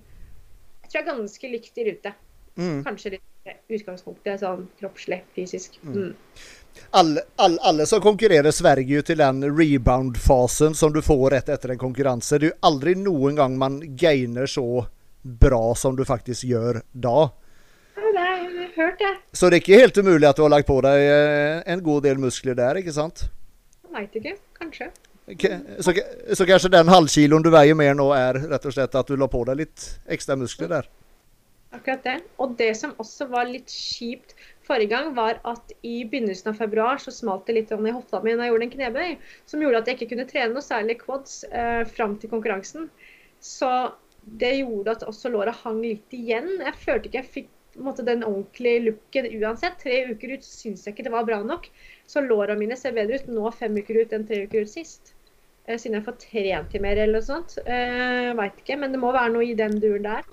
Jeg 0.83 0.91
tror 0.91 0.99
jeg 0.99 1.05
er 1.05 1.11
ganske 1.11 1.51
likt 1.51 1.77
i 1.77 1.89
rute. 1.89 2.13
Mm. 2.59 2.79
Kanskje 2.87 3.17
litt 3.17 3.25
utgangspunktet 3.69 4.41
sånn 4.41 4.65
kroppslig, 4.79 5.21
fysisk. 5.35 5.77
Mm. 5.85 6.13
Alle, 6.97 7.23
alle, 7.35 7.59
alle 7.69 7.85
som 7.89 8.01
konkurrerer 8.01 8.53
sverger 8.55 8.99
jo 8.99 9.03
til 9.05 9.19
den 9.21 9.43
rebound-fasen 9.45 10.77
som 10.77 10.93
du 10.93 11.01
får 11.05 11.27
rett 11.35 11.51
etter 11.53 11.75
en 11.75 11.81
konkurranse. 11.81 12.39
Det 12.39 12.49
er 12.49 12.53
jo 12.53 12.59
aldri 12.69 12.95
noen 12.97 13.37
gang 13.39 13.57
man 13.59 13.79
gainer 13.99 14.49
så 14.49 14.85
bra 15.21 15.75
som 15.77 15.97
du 15.99 16.05
faktisk 16.07 16.47
gjør 16.49 16.81
da. 16.91 17.17
Ja, 17.99 18.13
det 18.15 18.23
har 18.25 18.37
jeg 18.39 18.71
hørt, 18.77 18.99
det. 19.01 19.13
Så 19.33 19.49
det 19.49 19.59
er 19.59 19.65
ikke 19.65 19.81
helt 19.83 19.99
umulig 19.99 20.29
at 20.29 20.39
du 20.39 20.45
har 20.45 20.53
lagt 20.55 20.69
på 20.69 20.79
deg 20.85 21.03
eh, 21.03 21.59
en 21.69 21.83
god 21.85 22.07
del 22.07 22.21
muskler 22.21 22.57
der, 22.57 22.79
ikke 22.81 22.95
sant? 22.95 23.27
Jeg 23.83 23.93
veit 23.93 24.19
ikke. 24.21 24.35
Kanskje. 24.59 24.89
Så, 25.29 25.93
så 26.33 26.45
kanskje 26.49 26.71
den 26.73 26.89
halvkiloen 26.89 27.43
du 27.45 27.51
veier 27.53 27.77
mer 27.77 27.97
nå, 27.97 28.07
er 28.17 28.39
rett 28.49 28.65
og 28.65 28.73
slett 28.73 28.95
at 28.97 29.09
du 29.09 29.17
la 29.19 29.27
på 29.29 29.43
deg 29.45 29.59
litt 29.61 29.85
ekstra 30.09 30.37
muskler 30.39 30.71
der. 30.71 30.89
Akkurat 31.75 32.01
det. 32.03 32.15
Og 32.41 32.55
det 32.57 32.71
som 32.79 32.95
også 32.97 33.27
var 33.29 33.45
litt 33.45 33.69
kjipt 33.69 34.33
forrige 34.65 34.89
gang, 34.95 35.11
var 35.17 35.37
at 35.45 35.73
i 35.85 36.01
begynnelsen 36.09 36.49
av 36.51 36.57
februar 36.57 37.01
så 37.01 37.13
smalt 37.13 37.45
det 37.45 37.59
litt 37.59 37.73
i 37.73 37.93
hofta 37.93 38.23
mi 38.23 38.33
når 38.33 38.47
jeg 38.47 38.53
gjorde 38.53 38.67
en 38.67 38.73
knebøy, 38.73 39.15
som 39.51 39.61
gjorde 39.61 39.83
at 39.83 39.91
jeg 39.91 39.99
ikke 39.99 40.09
kunne 40.15 40.27
trene 40.31 40.55
noe 40.55 40.65
særlig 40.65 40.97
quads 41.03 41.43
eh, 41.51 41.83
fram 41.85 42.17
til 42.17 42.33
konkurransen. 42.33 42.89
Så 43.39 43.69
det 44.41 44.55
gjorde 44.59 44.97
at 44.97 45.05
også 45.05 45.29
låret 45.33 45.61
hang 45.61 45.79
litt 45.85 46.13
igjen. 46.13 46.55
Jeg 46.57 46.81
følte 46.81 47.09
ikke 47.09 47.21
jeg 47.21 47.33
fikk 47.37 47.55
måte, 47.85 48.05
den 48.05 48.25
ordentlige 48.25 48.81
looken 48.89 49.29
uansett. 49.37 49.77
Tre 49.81 50.01
uker 50.09 50.35
ut 50.35 50.45
syns 50.45 50.85
jeg 50.85 50.95
ikke 50.95 51.05
det 51.07 51.13
var 51.13 51.29
bra 51.29 51.39
nok. 51.45 51.69
Så 52.09 52.25
låra 52.25 52.57
mine 52.57 52.77
ser 52.79 52.97
bedre 52.97 53.21
ut 53.21 53.29
nå 53.31 53.53
fem 53.55 53.77
uker 53.77 54.01
ut 54.01 54.17
enn 54.17 54.27
tre 54.29 54.43
uker 54.49 54.65
ut 54.65 54.73
sist. 54.73 55.13
Eh, 55.69 55.77
siden 55.77 55.99
jeg 55.99 56.07
får 56.07 56.17
trent 56.25 56.75
i 56.75 56.83
mer 56.83 56.97
eller 56.97 57.19
noe 57.19 57.25
sånt. 57.25 57.57
Eh, 57.63 58.33
Veit 58.37 58.59
ikke, 58.63 58.79
men 58.81 58.95
det 58.95 59.01
må 59.01 59.13
være 59.15 59.33
noe 59.35 59.45
i 59.45 59.55
den 59.57 59.77
duren 59.79 60.07
der. 60.09 60.27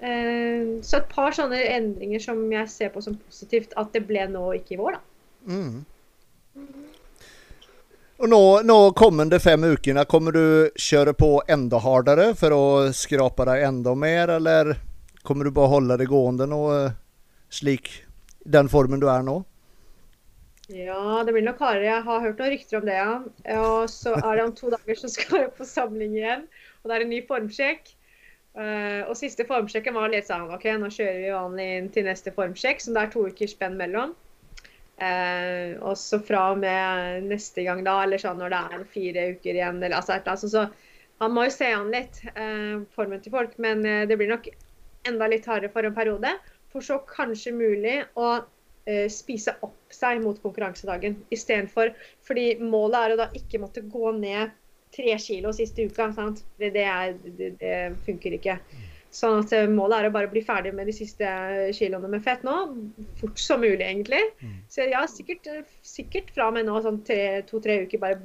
Eh, 0.00 0.78
så 0.86 1.00
et 1.00 1.10
par 1.12 1.34
sånne 1.36 1.58
endringer 1.74 2.22
som 2.22 2.40
jeg 2.52 2.72
ser 2.72 2.94
på 2.94 3.02
som 3.04 3.18
positivt 3.20 3.74
at 3.80 3.92
det 3.92 4.06
ble 4.08 4.24
nå 4.30 4.46
ikke 4.56 4.78
i 4.78 4.80
vår, 4.80 4.96
da. 4.96 5.02
Mm. 5.50 5.82
Og 8.20 8.28
nå, 8.28 8.40
nå 8.68 8.78
kommende 8.96 9.38
fem 9.40 9.64
ukene, 9.64 10.04
kommer 10.04 10.36
du 10.36 10.44
kjøre 10.76 11.14
på 11.16 11.30
enda 11.48 11.78
hardere 11.80 12.30
for 12.36 12.52
å 12.52 12.64
skrape 12.92 13.46
deg 13.48 13.64
enda 13.64 13.94
mer, 13.96 14.34
eller 14.36 14.74
kommer 15.24 15.48
du 15.48 15.54
bare 15.56 15.72
holde 15.72 15.96
det 16.00 16.08
gående 16.08 16.48
nå, 16.48 16.60
eh, 16.74 16.98
slik 17.52 17.88
den 18.44 18.68
formen 18.72 19.00
du 19.00 19.08
er 19.08 19.24
nå? 19.24 19.40
Ja, 20.70 21.22
det 21.26 21.32
blir 21.34 21.42
nok 21.42 21.58
hardere. 21.62 21.88
Jeg 21.88 22.02
har 22.06 22.20
hørt 22.22 22.38
noen 22.38 22.52
rykter 22.52 22.78
om 22.78 22.84
det, 22.86 22.96
ja. 22.98 23.14
Og 23.58 23.90
så 23.90 24.12
er 24.20 24.36
det 24.38 24.44
om 24.44 24.52
to 24.54 24.70
dager 24.70 24.98
så 25.00 25.08
skal 25.10 25.44
jeg 25.44 25.54
på 25.56 25.66
samling 25.66 26.14
igjen. 26.14 26.44
Og 26.80 26.90
det 26.90 26.96
er 26.96 27.04
en 27.04 27.10
ny 27.10 27.20
formsjekk. 27.26 27.90
Uh, 28.50 29.06
og 29.06 29.14
siste 29.18 29.46
formsjekken 29.46 29.94
var 29.94 30.10
litt 30.10 30.26
sånn 30.26 30.48
OK, 30.50 30.64
nå 30.82 30.88
kjører 30.90 31.18
vi 31.22 31.30
vanlig 31.30 31.66
inn 31.78 31.88
til 31.94 32.06
neste 32.08 32.32
formsjekk, 32.34 32.82
som 32.82 32.96
det 32.96 33.04
er 33.04 33.12
to 33.12 33.22
ukers 33.30 33.54
spenn 33.54 33.78
mellom. 33.78 34.14
Uh, 35.00 35.78
og 35.86 35.94
så 35.98 36.20
fra 36.22 36.48
og 36.52 36.62
med 36.62 37.26
neste 37.30 37.64
gang, 37.66 37.82
da, 37.86 38.00
eller 38.04 38.22
sånn 38.22 38.38
når 38.42 38.54
det 38.54 38.62
er 38.62 38.86
fire 38.94 39.26
uker 39.36 39.54
igjen, 39.54 39.82
eller 39.82 39.98
altså 39.98 40.16
et 40.16 40.26
eller 40.26 40.38
annet. 40.38 40.54
Så 40.54 41.22
han 41.24 41.34
må 41.36 41.46
jo 41.46 41.54
se 41.56 41.70
an 41.74 41.94
litt, 41.94 42.22
uh, 42.36 42.86
formen 42.94 43.22
til 43.24 43.34
folk. 43.34 43.58
Men 43.62 43.82
det 43.82 44.18
blir 44.18 44.30
nok 44.30 44.50
enda 45.08 45.30
litt 45.30 45.50
hardere 45.50 45.72
for 45.74 45.86
en 45.86 45.98
periode. 45.98 46.34
For 46.70 46.84
så 46.84 47.00
kanskje 47.10 47.54
mulig 47.56 48.00
å 48.18 48.36
spise 49.12 49.54
opp 49.66 49.92
seg 49.92 50.22
mot 50.24 50.38
konkurransedagen 50.42 51.18
istedenfor. 51.34 51.92
Fordi 52.26 52.54
målet 52.62 53.00
er 53.00 53.14
å 53.14 53.18
da 53.20 53.28
ikke 53.36 53.60
måtte 53.62 53.84
gå 53.86 54.12
ned 54.16 54.54
tre 54.94 55.16
kilo 55.22 55.52
siste 55.54 55.86
uka. 55.86 56.10
Sant? 56.16 56.44
Det, 56.58 56.72
det, 56.74 56.86
er, 56.86 57.18
det, 57.38 57.52
det, 57.60 57.74
funker 58.06 58.38
ikke. 58.38 58.56
Sånn 59.10 59.40
at 59.42 59.52
Målet 59.72 59.96
er 59.98 60.06
å 60.06 60.14
bare 60.14 60.30
bli 60.30 60.42
ferdig 60.46 60.70
med 60.76 60.86
de 60.86 60.94
siste 60.94 61.26
kiloene 61.74 62.12
med 62.12 62.22
fett 62.22 62.44
nå. 62.46 62.56
Fort 63.18 63.40
som 63.42 63.62
mulig, 63.62 63.82
egentlig. 63.82 64.22
Så 64.70 64.86
ja, 64.86 65.02
sikkert, 65.10 65.48
sikkert 65.82 66.30
fra 66.34 66.46
og 66.50 66.54
med 66.58 66.68
nå 66.68 66.76
sånn 66.84 67.00
to-tre 67.48 67.80
uker 67.86 68.02
bare 68.02 68.20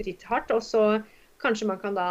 drithardt. 0.00 0.50
Og 0.54 0.64
så 0.66 0.82
kanskje 1.42 1.70
man 1.70 1.78
kan 1.82 1.94
da 1.98 2.08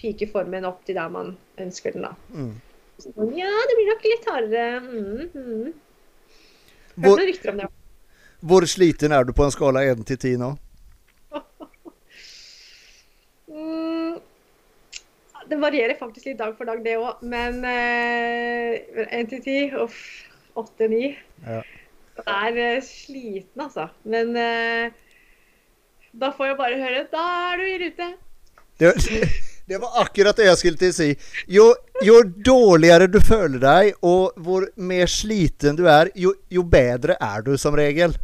pike 0.00 0.26
formen 0.32 0.66
opp 0.66 0.82
til 0.88 0.98
der 0.98 1.12
man 1.12 1.36
ønsker 1.60 1.94
den, 1.94 2.08
da. 2.08 2.14
Mm. 2.34 2.56
Så, 3.00 3.12
ja, 3.36 3.50
det 3.68 3.76
blir 3.78 3.88
nok 3.88 4.06
litt 4.08 4.28
hardere. 4.28 4.80
Mm, 4.80 5.30
mm. 5.30 5.78
Hvor, 7.00 7.20
hvor, 8.40 8.66
sliten 8.68 9.12
er 9.12 9.24
du 9.24 9.32
på 9.36 9.44
en 9.44 9.54
skala 9.54 9.84
1 9.92 10.06
til 10.08 10.18
10 10.18 10.36
nå? 10.40 10.50
mm, 13.54 14.16
det 15.50 15.60
varierer 15.60 15.96
faktisk 16.00 16.30
litt 16.30 16.40
dag 16.40 16.56
for 16.58 16.68
dag, 16.68 16.82
det 16.84 16.96
òg. 17.00 17.22
Men 17.24 17.64
eh, 17.64 19.06
1 19.08 19.30
til 19.34 19.44
10 19.44 19.78
Uff. 19.84 20.02
8-9. 20.56 21.14
Ja. 21.46 21.60
Jeg 22.26 22.56
er 22.56 22.76
eh, 22.76 22.82
sliten, 22.82 23.60
altså. 23.60 23.86
Men 24.04 24.36
eh, 24.36 24.90
da 26.20 26.32
får 26.36 26.50
jeg 26.50 26.56
bare 26.58 26.80
høre 26.80 27.04
Da 27.12 27.22
er 27.52 27.60
du 27.60 27.64
i 27.68 27.78
rute. 27.84 28.10
Det, 28.80 28.92
det 29.70 29.78
var 29.78 30.00
akkurat 30.02 30.34
det 30.34 30.48
jeg 30.48 30.58
skulle 30.58 30.78
til 30.80 30.90
å 30.90 30.94
si. 30.96 31.06
Jo, 31.54 31.64
jo, 32.02 32.16
dårligere 32.42 33.06
du 33.06 33.20
føler 33.22 33.60
deg, 33.62 33.90
og 34.02 34.40
hvor 34.42 34.64
mer 34.74 35.06
sliten 35.06 35.76
du 35.78 35.84
er, 35.86 36.10
jo, 36.18 36.32
jo 36.50 36.64
bedre 36.66 37.14
er 37.22 37.44
du 37.46 37.52
som 37.54 37.76
regel. 37.78 38.16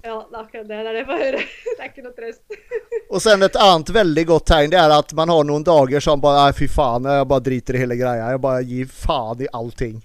Ja, 0.00 0.14
det 0.30 0.38
er 0.38 0.40
akkurat 0.46 0.64
det. 0.70 0.70
Det 0.70 0.78
er 0.78 0.88
det 0.88 1.02
jeg 1.02 1.08
får 1.10 1.20
høre. 1.24 1.42
Det 1.68 1.84
er 1.84 1.90
ikke 1.90 2.04
noe 2.06 2.14
trøst. 2.16 2.56
og 3.12 3.20
sen 3.20 3.44
et 3.44 3.58
annet 3.66 3.92
veldig 3.98 4.24
godt 4.30 4.46
tegn 4.48 4.72
det 4.72 4.80
er 4.80 4.94
at 4.96 5.12
man 5.18 5.34
har 5.34 5.44
noen 5.50 5.66
dager 5.68 6.06
som 6.06 6.24
bare 6.24 6.46
Nei, 6.46 6.56
fy 6.56 6.70
faen, 6.72 7.10
jeg 7.12 7.28
bare 7.34 7.46
driter 7.50 7.76
i 7.76 7.84
hele 7.84 8.00
greia. 8.00 8.32
Jeg 8.32 8.42
bare 8.48 8.64
gir 8.72 8.88
faen 9.02 9.44
i 9.44 9.52
allting. 9.60 10.00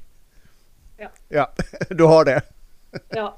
Ja. 0.99 1.13
ja. 1.31 1.47
Du 1.95 2.03
har 2.11 2.27
det. 2.27 2.37
ja. 3.15 3.29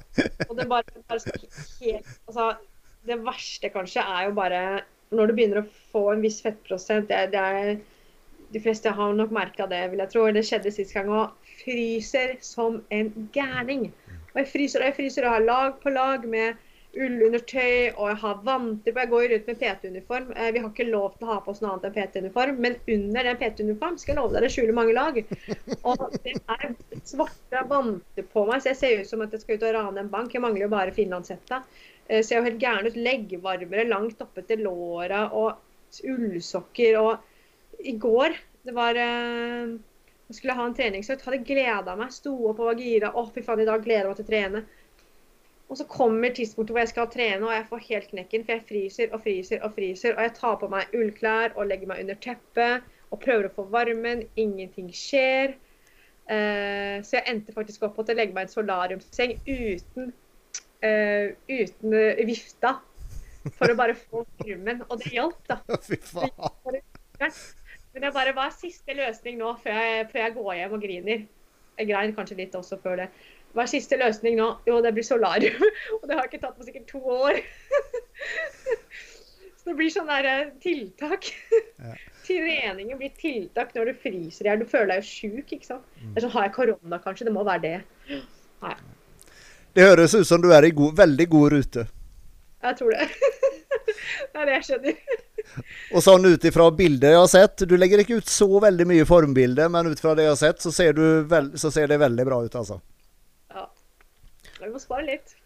Og 0.48 0.58
det 0.58 0.66
bare, 0.66 0.98
bare 1.06 1.22
helt 1.22 2.18
Altså, 2.26 2.50
det 3.06 3.22
verste 3.22 3.70
kanskje 3.70 4.02
er 4.02 4.26
jo 4.32 4.34
bare 4.42 4.66
når 5.14 5.30
du 5.30 5.36
begynner 5.36 5.62
å 5.62 5.68
få 5.92 6.08
en 6.12 6.24
viss 6.24 6.40
fettprosent 6.44 7.08
det, 7.10 7.20
det 7.34 7.44
er, 7.60 7.76
De 8.54 8.62
fleste 8.62 8.90
har 8.94 9.14
nok 9.14 9.32
merka 9.34 9.66
det, 9.66 9.80
vil 9.90 10.00
jeg 10.04 10.12
tro. 10.12 10.26
Det 10.30 10.44
skjedde 10.46 10.70
sist 10.74 10.94
gang 10.94 11.08
òg. 11.10 11.34
Fryser 11.64 12.36
som 12.46 12.78
en 12.94 13.10
gærning. 13.34 13.88
Og 14.32 14.38
jeg 14.38 14.52
fryser 14.52 14.82
og 14.82 14.90
jeg 14.90 14.96
fryser 15.00 15.26
og 15.26 15.34
har 15.34 15.46
lag 15.48 15.80
på 15.82 15.90
lag 15.90 16.26
med 16.30 16.62
ullundertøy, 16.96 17.92
og 17.96 18.10
jeg 18.10 18.18
har 18.22 18.42
vanter 18.46 18.94
på. 18.94 19.02
Jeg 19.02 19.10
går 19.10 19.24
rundt 19.32 19.48
med 19.50 19.58
PT-uniform. 19.60 20.30
Eh, 20.36 20.52
vi 20.54 20.62
har 20.62 20.70
ikke 20.70 20.88
lov 20.88 21.16
til 21.16 21.26
å 21.26 21.32
ha 21.32 21.38
på 21.44 21.52
oss 21.52 21.60
noe 21.62 21.74
annet 21.74 21.88
enn 21.88 21.96
PT-uniform, 21.96 22.60
men 22.64 22.78
under 22.94 23.28
den 23.28 23.40
PT-uniform 23.40 23.98
skal 24.00 24.14
jeg 24.14 24.20
love 24.20 24.36
deg 24.36 24.46
det 24.46 24.52
skjuler 24.54 24.76
mange 24.76 24.96
lag. 24.96 25.20
Og 25.90 26.06
det 26.24 26.36
er 26.56 26.72
svarte 27.02 27.66
vanter 27.72 28.30
på 28.32 28.46
meg, 28.48 28.62
så 28.62 28.72
jeg 28.72 28.80
ser 28.80 29.02
ut 29.02 29.10
som 29.10 29.26
at 29.26 29.36
jeg 29.36 29.44
skal 29.44 29.58
ut 29.58 29.68
og 29.68 29.76
rane 29.76 30.04
en 30.04 30.12
bank. 30.12 30.32
Jeg 30.34 30.44
mangler 30.44 30.66
jo 30.66 30.72
bare 30.72 30.96
finlandshetta. 30.96 31.62
Eh, 32.08 32.22
ser 32.22 32.38
jo 32.38 32.46
helt 32.46 32.62
gæren 32.62 32.86
ut. 32.86 32.98
Leggvarmere 32.98 33.88
langt 33.88 34.22
oppe 34.22 34.44
til 34.46 34.62
låra 34.66 35.26
og 35.34 36.02
ullsokker. 36.06 36.98
Og 37.00 37.84
i 37.84 37.96
går 37.98 38.36
det 38.66 38.74
var 38.74 38.98
eh, 38.98 39.76
Jeg 40.26 40.38
skulle 40.38 40.56
ha 40.58 40.66
en 40.66 40.74
treningsøkt. 40.74 41.22
Hadde 41.26 41.44
gleda 41.46 41.94
meg. 41.98 42.14
Sto 42.14 42.34
opp 42.50 42.62
og 42.62 42.72
var 42.72 42.82
gira. 42.82 43.12
Å, 43.14 43.28
fy 43.34 43.44
faen, 43.46 43.62
i 43.62 43.68
dag 43.68 43.84
gleder 43.84 44.06
jeg 44.06 44.12
meg 44.12 44.18
til 44.20 44.26
å 44.26 44.32
trene. 44.32 44.64
Og 45.66 45.78
så 45.78 45.86
kommer 45.90 46.34
tidspunktet 46.34 46.74
hvor 46.74 46.82
jeg 46.84 46.90
skal 46.92 47.08
trene, 47.10 47.42
og 47.42 47.50
jeg 47.50 47.66
får 47.70 47.86
helt 47.88 48.10
knekken. 48.12 48.44
For 48.46 48.54
jeg 48.54 48.66
fryser 48.68 49.14
og 49.14 49.22
fryser 49.22 49.62
og 49.66 49.72
fryser. 49.78 50.14
Og 50.14 50.26
jeg 50.26 50.34
tar 50.38 50.58
på 50.60 50.70
meg 50.70 50.94
ullklær 50.94 51.56
og 51.56 51.70
legger 51.70 51.90
meg 51.90 52.04
under 52.04 52.18
teppet 52.22 52.92
og 53.14 53.22
prøver 53.22 53.48
å 53.48 53.54
få 53.54 53.66
varmen. 53.70 54.22
Ingenting 54.38 54.92
skjer. 54.94 55.56
Uh, 56.26 57.02
så 57.06 57.20
jeg 57.20 57.26
endte 57.30 57.54
faktisk 57.54 57.84
opp 57.86 57.94
på 57.94 58.02
å 58.02 58.14
legge 58.18 58.34
meg 58.34 58.46
i 58.46 58.48
en 58.48 58.54
solariumsseng 58.56 59.36
uten 59.46 60.08
uh, 60.84 61.32
uten 61.48 61.96
vifta 62.28 62.76
for 63.54 63.70
å 63.70 63.78
bare 63.78 63.94
få 63.98 64.24
krummen. 64.42 64.82
Og 64.90 65.00
det 65.02 65.12
hjalp, 65.14 65.38
da. 65.48 65.60
Fy 65.86 66.00
faen. 66.02 66.82
Men 67.96 68.04
det 68.04 68.12
bare 68.12 68.34
Hva 68.36 68.50
er 68.50 68.58
siste 68.58 68.92
løsning 68.96 69.38
nå, 69.40 69.54
før 69.62 69.78
jeg, 69.80 70.08
før 70.12 70.22
jeg 70.24 70.36
går 70.36 70.52
hjem 70.58 70.76
og 70.76 70.82
griner. 70.84 71.26
Jeg 71.76 71.90
grein 71.90 72.14
kanskje 72.16 72.38
litt 72.40 72.56
også 72.56 72.78
før 72.82 73.02
det. 73.02 73.10
Hva 73.56 73.64
er 73.64 73.70
siste 73.72 73.96
løsning 73.96 74.36
nå? 74.36 74.50
Jo, 74.68 74.80
det 74.84 74.92
blir 74.96 75.06
solarium. 75.06 75.62
Og 75.98 76.08
det 76.08 76.18
har 76.18 76.28
ikke 76.28 76.42
tatt 76.42 76.58
på 76.58 76.66
sikkert 76.66 76.90
to 76.90 77.00
år. 77.00 77.38
Så 79.56 79.72
det 79.72 79.76
blir 79.78 79.90
sånn 79.90 80.10
der 80.10 80.28
eh, 80.30 80.50
tiltak. 80.62 81.30
Ja. 81.80 81.94
Treningen 82.26 83.00
blir 83.00 83.14
tiltak 83.16 83.72
når 83.74 83.90
du 83.90 84.00
fryser 84.02 84.46
i 84.46 84.50
hjel. 84.50 84.60
Du 84.60 84.68
føler 84.68 84.92
deg 84.92 85.00
jo 85.00 85.08
sjuk, 85.08 85.56
ikke 85.56 85.70
sant. 85.72 85.88
Mm. 85.96 86.12
Det 86.12 86.20
er 86.20 86.26
sånn, 86.26 86.34
Har 86.36 86.46
jeg 86.46 86.54
korona, 86.58 87.00
kanskje? 87.02 87.26
Det 87.26 87.34
må 87.34 87.46
være 87.48 87.64
det. 87.64 87.74
Nei. 88.66 88.76
Det 89.76 89.84
høres 89.84 90.14
ut 90.16 90.24
som 90.24 90.40
du 90.40 90.48
er 90.56 90.64
i 90.64 90.72
god, 90.72 90.94
veldig 90.96 91.24
god 91.28 91.50
rute. 91.52 91.82
Jeg 92.64 92.76
tror 92.78 92.94
det. 92.94 93.08
det 94.32 94.40
er 94.40 94.48
det 94.48 94.54
jeg 94.54 94.64
skjønner. 94.70 95.00
Og 95.94 96.04
sånn 96.04 96.24
ut 96.24 96.46
ifra 96.48 96.68
bildet 96.74 97.12
jeg 97.12 97.18
har 97.20 97.28
sett 97.30 97.62
Du 97.68 97.74
legger 97.78 98.00
ikke 98.02 98.16
ut 98.18 98.30
så 98.30 98.48
veldig 98.64 98.86
mye 98.88 99.04
formbilde, 99.08 99.68
men 99.72 99.90
ut 99.92 100.00
fra 100.00 100.14
det 100.16 100.24
jeg 100.24 100.32
har 100.32 100.40
sett, 100.40 100.64
så 100.64 100.72
ser, 100.72 100.96
veld, 101.28 101.58
så 101.60 101.70
ser 101.74 101.92
det 101.92 102.00
veldig 102.00 102.26
bra 102.28 102.40
ut, 102.46 102.56
altså. 102.56 102.80
Ja. 103.52 103.66
Vi 104.62 104.72
må 104.72 104.80
spare 104.80 105.04
litt. 105.10 105.36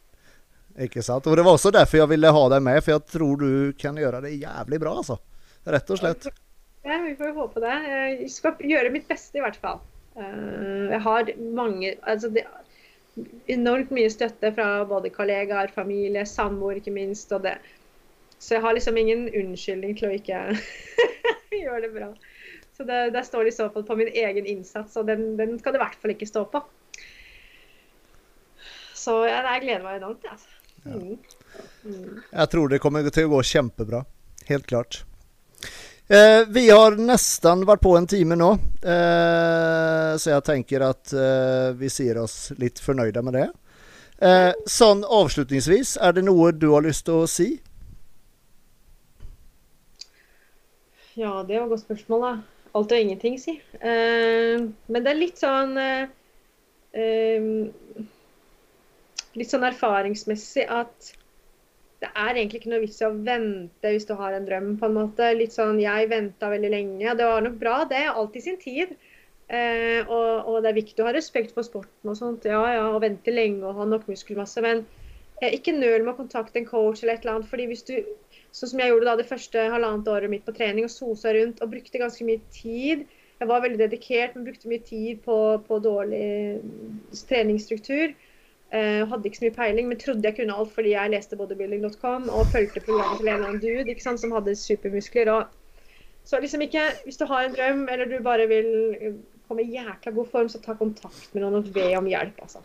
Ikke 0.86 1.02
sant. 1.02 1.26
Og 1.26 1.34
det 1.34 1.48
var 1.48 1.58
også 1.58 1.74
derfor 1.74 2.04
jeg 2.04 2.12
ville 2.14 2.34
ha 2.38 2.46
deg 2.54 2.64
med, 2.70 2.80
for 2.86 2.94
jeg 2.94 3.06
tror 3.10 3.42
du 3.42 3.50
kan 3.82 3.98
gjøre 3.98 4.22
det 4.28 4.36
jævlig 4.36 4.80
bra, 4.86 4.94
altså. 5.02 5.18
Rett 5.74 5.90
og 5.90 6.04
slett. 6.04 6.30
Ja, 6.86 7.02
vi 7.02 7.16
får 7.18 7.34
håpe 7.34 7.66
det. 7.66 7.76
Jeg 7.90 8.30
skal 8.38 8.62
gjøre 8.62 8.94
mitt 8.94 9.10
beste, 9.10 9.42
i 9.42 9.44
hvert 9.44 9.58
fall. 9.58 9.82
Eh, 10.14 10.94
jeg 10.94 11.02
har 11.02 11.34
mange 11.54 11.96
altså 12.06 12.30
det, 12.30 12.46
enormt 13.50 13.90
mye 13.94 14.10
støtte 14.12 14.52
fra 14.54 14.84
både 14.88 15.12
kollegaer, 15.14 15.72
familie, 15.74 16.24
samboer 16.26 16.80
ikke 16.80 16.94
minst. 16.94 17.32
og 17.32 17.44
det. 17.46 17.56
Så 18.38 18.56
jeg 18.56 18.64
har 18.64 18.74
liksom 18.76 18.96
ingen 18.96 19.26
unnskyldning 19.28 19.96
til 19.98 20.08
å 20.08 20.14
ikke 20.16 20.44
gjøre 21.62 21.82
det 21.86 21.92
bra. 21.96 22.10
Så 22.76 22.86
det, 22.88 23.00
det, 23.12 23.26
står 23.26 23.50
i 23.50 23.52
så 23.52 23.68
fall 23.72 23.84
på 23.84 23.96
min 23.98 24.08
egen 24.08 24.46
innsats, 24.48 24.96
og 24.96 25.10
den, 25.10 25.34
den 25.36 25.58
skal 25.60 25.74
det 25.74 25.80
i 25.80 25.84
hvert 25.84 25.98
fall 26.00 26.14
ikke 26.14 26.30
stå 26.30 26.46
på. 26.48 26.62
Så 28.96 29.18
jeg, 29.28 29.44
jeg 29.44 29.62
gleder 29.66 29.84
meg 29.84 30.00
enormt. 30.00 30.24
Altså. 30.30 30.48
Mm. 30.84 31.18
Mm. 31.84 32.22
Jeg 32.32 32.50
tror 32.54 32.72
det 32.72 32.80
kommer 32.80 33.12
til 33.12 33.28
å 33.28 33.34
gå 33.34 33.42
kjempebra. 33.50 34.04
Helt 34.48 34.68
klart. 34.70 35.02
Eh, 36.10 36.42
vi 36.48 36.64
har 36.70 36.96
nesten 36.98 37.60
vært 37.68 37.84
på 37.86 37.92
en 37.94 38.06
time 38.10 38.34
nå, 38.34 38.50
eh, 38.82 40.12
så 40.18 40.32
jeg 40.32 40.42
tenker 40.42 40.82
at 40.82 41.12
eh, 41.14 41.68
vi 41.78 41.86
sier 41.86 42.18
oss 42.18 42.48
litt 42.58 42.82
fornøyde 42.82 43.22
med 43.22 43.38
det. 43.38 43.48
Sånn 44.68 45.00
avslutningsvis, 45.06 45.94
er 46.02 46.12
det 46.12 46.26
noe 46.26 46.50
du 46.52 46.66
har 46.74 46.82
lyst 46.84 47.06
til 47.06 47.22
å 47.22 47.28
si? 47.30 47.46
Ja, 51.14 51.44
det 51.46 51.56
var 51.56 51.68
et 51.68 51.72
godt 51.76 51.84
spørsmål, 51.86 52.26
da. 52.26 52.32
Alt 52.74 52.92
og 52.92 53.00
ingenting, 53.00 53.38
si. 53.40 53.54
Eh, 53.78 54.66
men 54.90 55.06
det 55.06 55.14
er 55.14 55.18
litt 55.18 55.40
sånn 55.40 55.78
eh, 55.78 56.10
Litt 59.38 59.50
sånn 59.54 59.66
erfaringsmessig 59.70 60.66
at 60.66 61.12
det 62.00 62.08
er 62.08 62.32
egentlig 62.32 62.62
ikke 62.62 62.72
noe 62.72 62.82
vits 62.82 63.00
i 63.02 63.06
å 63.06 63.12
vente 63.12 63.90
hvis 63.92 64.06
du 64.08 64.14
har 64.16 64.32
en 64.32 64.46
drøm, 64.48 64.72
på 64.80 64.88
en 64.88 64.96
måte. 64.96 65.26
Litt 65.36 65.52
sånn 65.52 65.80
Jeg 65.82 66.08
venta 66.08 66.48
veldig 66.48 66.70
lenge. 66.72 67.16
Det 67.16 67.26
var 67.28 67.44
nok 67.44 67.58
bra, 67.60 67.82
det. 67.90 68.06
Alt 68.08 68.38
i 68.40 68.44
sin 68.44 68.56
tid. 68.60 68.94
Eh, 69.50 70.06
og, 70.06 70.46
og, 70.46 70.56
det 70.62 70.70
er 70.70 70.78
viktig 70.78 71.02
å 71.02 71.08
ha 71.08 71.12
respekt 71.16 71.52
for 71.56 71.66
sporten 71.66 72.12
og 72.12 72.16
sånt. 72.16 72.46
Ja, 72.48 72.62
ja, 72.72 72.86
og 72.94 73.02
vente 73.04 73.34
lenge 73.34 73.66
og 73.68 73.82
ha 73.82 73.86
nok 73.88 74.08
muskelmasse. 74.08 74.64
Men 74.64 74.84
eh, 75.42 75.52
ikke 75.58 75.76
nøl 75.76 76.06
med 76.06 76.14
å 76.14 76.18
kontakte 76.22 76.62
en 76.62 76.68
coach 76.68 77.02
eller 77.02 77.18
et 77.18 77.26
eller 77.26 77.36
annet. 77.40 77.50
fordi 77.50 77.68
hvis 77.68 77.84
du, 77.90 77.94
sånn 78.56 78.72
som 78.72 78.82
jeg 78.82 78.94
gjorde 78.94 79.10
da 79.10 79.16
det 79.20 79.28
første 79.28 79.68
halvannet 79.74 80.08
året 80.14 80.32
mitt 80.32 80.46
på 80.48 80.56
trening, 80.56 80.88
og 80.88 80.94
sosa 80.94 81.34
rundt 81.36 81.60
og 81.60 81.74
brukte 81.74 82.00
ganske 82.00 82.26
mye 82.26 82.40
tid 82.54 83.04
Jeg 83.40 83.48
var 83.48 83.62
veldig 83.64 83.78
dedikert, 83.80 84.34
men 84.36 84.44
brukte 84.44 84.68
mye 84.68 84.82
tid 84.84 85.20
på, 85.24 85.36
på 85.64 85.78
dårlig 85.80 86.60
treningsstruktur. 87.28 88.12
Uh, 88.70 89.02
hadde 89.10 89.26
ikke 89.26 89.40
så 89.40 89.44
mye 89.48 89.56
peiling, 89.56 89.88
men 89.90 89.98
trodde 89.98 90.28
jeg 90.28 90.36
kunne 90.36 90.54
alt 90.54 90.70
fordi 90.76 90.92
jeg 90.92 91.10
leste 91.10 91.38
bodybuilding.com 91.38 92.28
og 92.30 92.52
fulgte 92.52 92.82
programmet 92.86 93.18
til 93.18 93.26
en 93.26 93.32
eller 93.34 93.48
annen 93.48 93.62
dude 93.64 93.90
ikke 93.90 94.04
sant, 94.04 94.22
som 94.22 94.34
hadde 94.36 94.54
supermuskler. 94.54 95.30
Og... 95.32 95.88
Så 96.24 96.38
liksom 96.38 96.62
ikke 96.62 96.84
Hvis 97.04 97.18
du 97.18 97.24
har 97.26 97.44
en 97.48 97.56
drøm, 97.56 97.88
eller 97.90 98.06
du 98.06 98.20
bare 98.22 98.46
vil 98.46 98.68
komme 99.48 99.64
i 99.64 99.74
jækla 99.74 100.12
god 100.14 100.28
form, 100.30 100.50
så 100.52 100.60
ta 100.62 100.76
kontakt 100.78 101.32
med 101.34 101.42
noen 101.42 101.58
og 101.58 101.72
be 101.74 101.88
om 101.98 102.06
hjelp, 102.06 102.38
altså. 102.44 102.62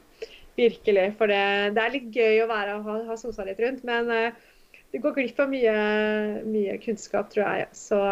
Virkelig. 0.56 1.08
For 1.18 1.32
det, 1.32 1.42
det 1.76 1.82
er 1.82 1.96
litt 1.96 2.12
gøy 2.14 2.44
å 2.44 2.52
være 2.52 2.78
ha, 2.86 3.00
ha 3.10 3.18
sosa 3.18 3.48
litt 3.48 3.64
rundt, 3.66 3.82
men 3.88 4.12
uh, 4.14 4.78
du 4.94 5.02
går 5.02 5.18
glipp 5.18 5.42
av 5.42 5.50
mye, 5.52 5.74
mye, 6.46 6.78
kunnskap, 6.86 7.34
tror 7.34 7.50
jeg. 7.50 7.66
Så 7.76 8.04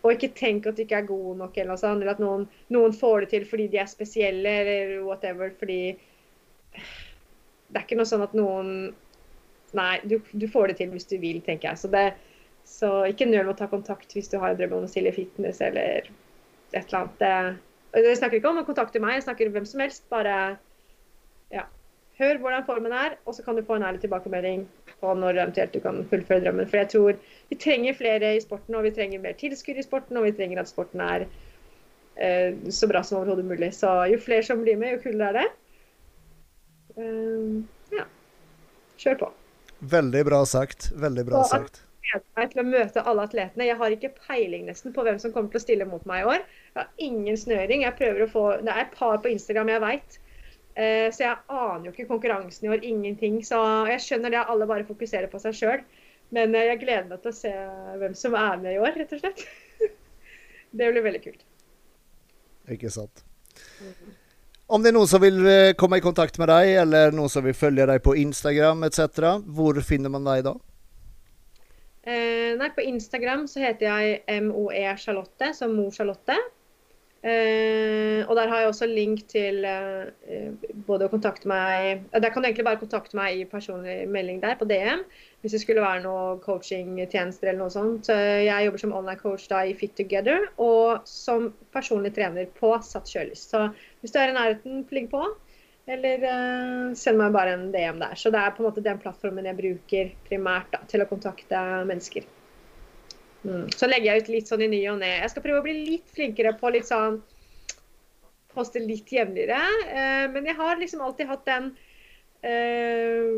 og 0.00 0.14
ikke 0.14 0.30
tenk 0.36 0.68
at 0.68 0.78
du 0.78 0.84
ikke 0.84 1.00
er 1.02 1.08
god 1.08 1.40
nok, 1.42 1.56
eller 1.56 1.74
noe 1.74 1.80
sånt, 1.80 2.00
eller 2.00 2.14
at 2.14 2.22
noen, 2.22 2.46
noen 2.72 2.94
får 2.96 3.24
det 3.24 3.32
til 3.34 3.42
fordi 3.48 3.66
de 3.72 3.80
er 3.82 3.90
spesielle, 3.90 4.54
eller 4.62 4.94
whatever. 5.04 5.52
fordi 5.58 5.80
det 7.70 7.78
er 7.78 7.86
ikke 7.86 8.00
noe 8.00 8.10
sånn 8.10 8.26
at 8.26 8.36
noen 8.36 8.74
Nei, 9.70 10.00
du, 10.02 10.16
du, 10.34 10.48
får 10.50 10.72
det 10.72 10.80
til 10.80 10.88
hvis 10.90 11.06
du 11.06 11.12
vil, 11.22 11.36
tenker 11.46 11.68
jeg. 11.68 11.78
Så, 11.78 11.88
det, 11.92 12.16
så 12.66 12.88
ikke 13.06 13.28
nøl 13.28 13.44
med 13.44 13.52
å 13.52 13.58
ta 13.60 13.68
kontakt 13.70 14.16
hvis 14.16 14.26
du 14.26 14.34
har 14.42 14.50
en 14.50 14.58
drøm 14.58 14.80
om 14.80 14.86
å 14.88 14.90
stille 14.90 15.12
fitness 15.14 15.60
eller 15.62 16.08
et 16.72 16.80
eller 16.80 16.96
annet. 16.98 17.20
Det, 17.20 18.02
jeg 18.08 18.18
snakker 18.18 18.40
ikke 18.40 18.50
om 18.50 18.58
å 18.62 18.66
kontakte 18.66 19.02
meg, 19.02 19.20
jeg 19.20 19.28
snakker 19.28 19.52
hvem 19.54 19.68
som 19.70 19.84
helst. 19.84 20.02
Bare 20.10 20.34
ja, 21.54 21.68
hør 22.18 22.42
hvordan 22.42 22.66
formen 22.66 22.94
er, 22.94 23.16
og 23.26 23.36
så 23.36 23.46
kan 23.46 23.58
du 23.58 23.62
få 23.66 23.78
en 23.78 23.86
ærlig 23.86 24.02
tilbakemelding 24.02 24.66
på 25.00 25.14
når 25.16 25.38
eventuelt 25.38 25.74
du 25.74 25.80
kan 25.84 26.02
fullføre 26.10 26.44
drømmen. 26.44 26.68
For 26.70 26.82
jeg 26.82 26.90
tror 26.92 27.22
vi 27.50 27.58
trenger 27.62 27.98
flere 27.98 28.34
i 28.36 28.42
sporten, 28.42 28.76
og 28.78 28.86
vi 28.86 28.94
trenger 28.96 29.22
mer 29.22 29.38
tilskudd 29.40 29.80
i 29.80 29.86
sporten, 29.86 30.18
og 30.20 30.28
vi 30.28 30.34
trenger 30.36 30.62
at 30.62 30.70
sporten 30.70 31.02
er 31.06 31.26
eh, 32.18 32.58
så 32.74 32.90
bra 32.90 33.02
som 33.06 33.20
overhodet 33.20 33.46
mulig. 33.48 33.72
Så 33.78 33.90
jo 34.12 34.20
flere 34.22 34.46
som 34.46 34.62
blir 34.62 34.78
med, 34.80 34.96
jo 34.96 35.04
kulere 35.06 35.30
er 35.30 35.40
det. 35.40 35.48
Uh, 37.00 37.60
ja. 37.96 38.06
Kjør 39.00 39.22
på. 39.24 39.30
Veldig 39.80 40.24
bra 40.28 40.42
sagt. 40.48 40.90
Veldig 40.92 41.24
bra 41.28 41.44
sagt. 41.48 41.82
Jeg 42.10 42.20
gleder 42.20 42.40
meg 42.40 42.50
til 42.52 42.60
å 42.60 42.66
møte 42.66 43.04
alle 43.06 43.24
atletene. 43.28 43.68
Jeg 43.68 43.78
har 43.80 43.94
ikke 43.94 44.10
peiling 44.26 44.66
nesten 44.68 44.92
på 44.92 45.04
hvem 45.06 45.20
som 45.22 45.32
kommer 45.32 45.52
til 45.52 45.60
å 45.60 45.64
stille 45.64 45.86
mot 45.88 46.04
meg 46.10 46.24
i 46.24 46.28
år. 46.34 46.42
Jeg 46.72 46.80
har 46.80 46.90
ingen 47.06 47.38
snøring. 47.38 47.84
Jeg 47.86 47.96
prøver 47.98 48.24
å 48.24 48.30
få, 48.32 48.44
Det 48.64 48.74
er 48.74 48.82
et 48.84 48.96
par 48.96 49.20
på 49.22 49.30
Instagram 49.30 49.72
jeg 49.72 49.84
veit. 49.84 50.18
Eh, 50.74 51.08
så 51.12 51.24
jeg 51.24 51.38
aner 51.48 51.88
jo 51.88 51.94
ikke 51.94 52.08
konkurransen 52.10 52.66
i 52.66 52.72
år. 52.74 52.84
Ingenting. 52.86 53.40
Så 53.46 53.60
jeg 53.92 54.04
skjønner 54.04 54.34
det 54.34 54.44
alle 54.44 54.68
bare 54.70 54.88
fokuserer 54.88 55.30
på 55.32 55.40
seg 55.42 55.56
sjøl. 55.56 55.84
Men 56.34 56.54
uh, 56.54 56.62
jeg 56.62 56.78
gleder 56.84 57.08
meg 57.10 57.22
til 57.24 57.32
å 57.32 57.34
se 57.40 57.50
hvem 57.98 58.12
som 58.14 58.36
er 58.38 58.60
med 58.62 58.76
i 58.76 58.78
år, 58.78 58.94
rett 59.00 59.14
og 59.16 59.22
slett. 59.22 59.40
det 60.78 60.90
blir 60.92 61.02
veldig 61.02 61.22
kult. 61.24 61.42
Ikke 62.70 62.92
sant. 62.94 63.24
Mm. 63.82 64.12
Om 64.70 64.84
det 64.84 64.92
er 64.92 64.94
noen 64.94 65.10
som 65.10 65.22
vil 65.22 65.40
eh, 65.50 65.72
komme 65.78 65.98
i 65.98 66.02
kontakt 66.04 66.36
med 66.38 66.46
deg, 66.46 66.76
eller 66.84 67.14
noen 67.14 67.30
som 67.32 67.42
vil 67.42 67.56
følge 67.58 67.88
deg 67.90 68.02
på 68.04 68.14
Instagram 68.20 68.84
etc., 68.86 69.40
hvor 69.50 69.80
finner 69.82 70.12
man 70.14 70.28
deg 70.28 70.44
da? 70.46 70.52
Eh, 72.06 72.54
nei, 72.58 72.68
på 72.76 72.84
Instagram 72.86 73.48
så 73.50 73.64
heter 73.64 73.88
jeg 73.88 74.40
MOE 74.46 74.94
Charlotte, 75.02 75.50
som 75.58 75.74
Mor 75.74 75.90
Charlotte. 75.94 76.38
Eh, 77.20 77.59
og 78.30 78.38
der 78.38 78.46
har 78.46 78.62
jeg 78.62 78.70
også 78.70 78.86
link 78.86 79.24
til 79.30 79.64
eh, 79.66 80.52
både 80.86 81.08
å 81.08 81.10
kontakte 81.10 81.50
meg 81.50 82.04
Der 82.14 82.30
kan 82.30 82.44
du 82.44 82.46
egentlig 82.46 82.68
bare 82.68 82.78
kontakte 82.78 83.18
meg 83.18 83.40
i 83.40 83.48
personlig 83.50 84.04
melding 84.06 84.38
der 84.44 84.54
på 84.60 84.68
DM 84.70 85.02
hvis 85.40 85.56
det 85.56 85.62
skulle 85.62 85.82
være 85.82 86.04
noe 86.04 86.36
coachingtjenester 86.44 87.48
eller 87.48 87.62
noe 87.62 87.72
sånt. 87.72 88.10
Jeg 88.12 88.66
jobber 88.66 88.82
som 88.82 88.90
online 88.92 89.22
coach 89.22 89.46
da 89.48 89.62
i 89.64 89.72
Fit 89.72 89.94
Together 89.96 90.50
og 90.60 91.06
som 91.08 91.46
personlig 91.72 92.12
trener 92.18 92.50
på 92.58 92.74
Satt 92.84 93.08
kjølys. 93.08 93.46
Så 93.48 93.62
hvis 94.02 94.12
du 94.12 94.18
er 94.20 94.34
i 94.34 94.36
nærheten, 94.36 94.82
pling 94.90 95.08
på. 95.08 95.22
Eller 95.88 96.22
uh, 96.28 96.92
send 96.92 97.18
meg 97.18 97.32
bare 97.34 97.56
en 97.56 97.70
DM 97.72 98.02
der. 98.02 98.12
Så 98.20 98.28
det 98.30 98.42
er 98.42 98.52
på 98.52 98.62
en 98.62 98.68
måte 98.68 98.84
den 98.84 99.00
plattformen 99.00 99.48
jeg 99.48 99.58
bruker 99.58 100.12
primært 100.28 100.68
da, 100.74 100.84
til 100.92 101.02
å 101.02 101.08
kontakte 101.08 101.64
mennesker. 101.88 102.28
Mm. 103.42 103.66
Så 103.72 103.88
legger 103.88 104.10
jeg 104.10 104.22
ut 104.22 104.32
litt 104.34 104.50
sånn 104.52 104.66
i 104.66 104.70
ny 104.70 104.80
og 104.92 105.00
ne. 105.00 105.14
Jeg 105.22 105.32
skal 105.32 105.44
prøve 105.46 105.62
å 105.62 105.66
bli 105.66 105.78
litt 105.80 106.12
flinkere 106.14 106.52
på 106.60 106.72
litt 106.76 106.88
sånn 106.90 107.22
Poste 108.54 108.82
litt 108.82 109.10
jevnligere. 109.12 109.58
Uh, 109.90 110.26
men 110.34 110.48
jeg 110.48 110.58
har 110.58 110.80
liksom 110.80 111.02
alltid 111.06 111.30
hatt 111.30 111.44
den 111.48 111.70
uh, 112.44 113.34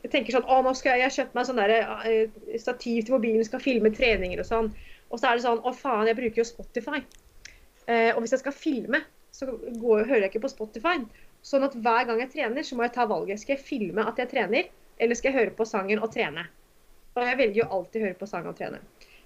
jeg 0.00 0.12
tenker 0.14 0.32
sånn 0.32 0.48
Å, 0.48 0.60
nå 0.64 0.72
skal 0.78 0.96
jeg, 0.96 1.04
jeg 1.04 1.16
kjøpt 1.18 1.34
meg 1.36 1.48
sånn 1.48 1.60
der, 1.60 1.74
uh, 1.84 2.54
stativ 2.60 3.04
til 3.04 3.16
mobilen, 3.18 3.44
skal 3.44 3.64
filme 3.64 3.92
treninger 3.92 4.40
og 4.40 4.48
sånn. 4.48 4.70
Og 5.10 5.20
så 5.20 5.28
er 5.28 5.36
det 5.36 5.44
sånn 5.44 5.60
Å, 5.60 5.74
faen, 5.76 6.08
jeg 6.08 6.18
bruker 6.20 6.42
jo 6.42 6.48
Spotify. 6.48 7.02
Og 7.90 8.20
hvis 8.22 8.36
jeg 8.36 8.42
skal 8.44 8.54
filme, 8.54 9.00
så 9.34 9.48
går, 9.50 10.04
hører 10.06 10.20
jeg 10.22 10.30
ikke 10.30 10.44
på 10.44 10.50
Spotify. 10.52 10.92
Sånn 11.42 11.64
at 11.66 11.74
hver 11.74 12.04
gang 12.06 12.20
jeg 12.22 12.30
trener, 12.36 12.62
så 12.62 12.76
må 12.78 12.84
jeg 12.84 12.92
ta 12.94 13.06
valget. 13.10 13.40
Skal 13.42 13.56
jeg 13.56 13.64
filme 13.66 14.04
at 14.06 14.20
jeg 14.22 14.30
trener, 14.30 14.68
eller 15.02 15.18
skal 15.18 15.32
jeg 15.32 15.38
høre 15.40 15.54
på 15.58 15.66
sangen 15.66 15.98
og 15.98 16.12
trene? 16.14 16.44
Og 17.16 17.24
jeg 17.26 17.38
velger 17.40 17.62
jo 17.64 17.68
alltid 17.74 17.98
å 17.98 18.06
høre 18.06 18.18
på 18.20 18.28
sang 18.30 18.46
og 18.46 18.54
trene. 18.60 18.78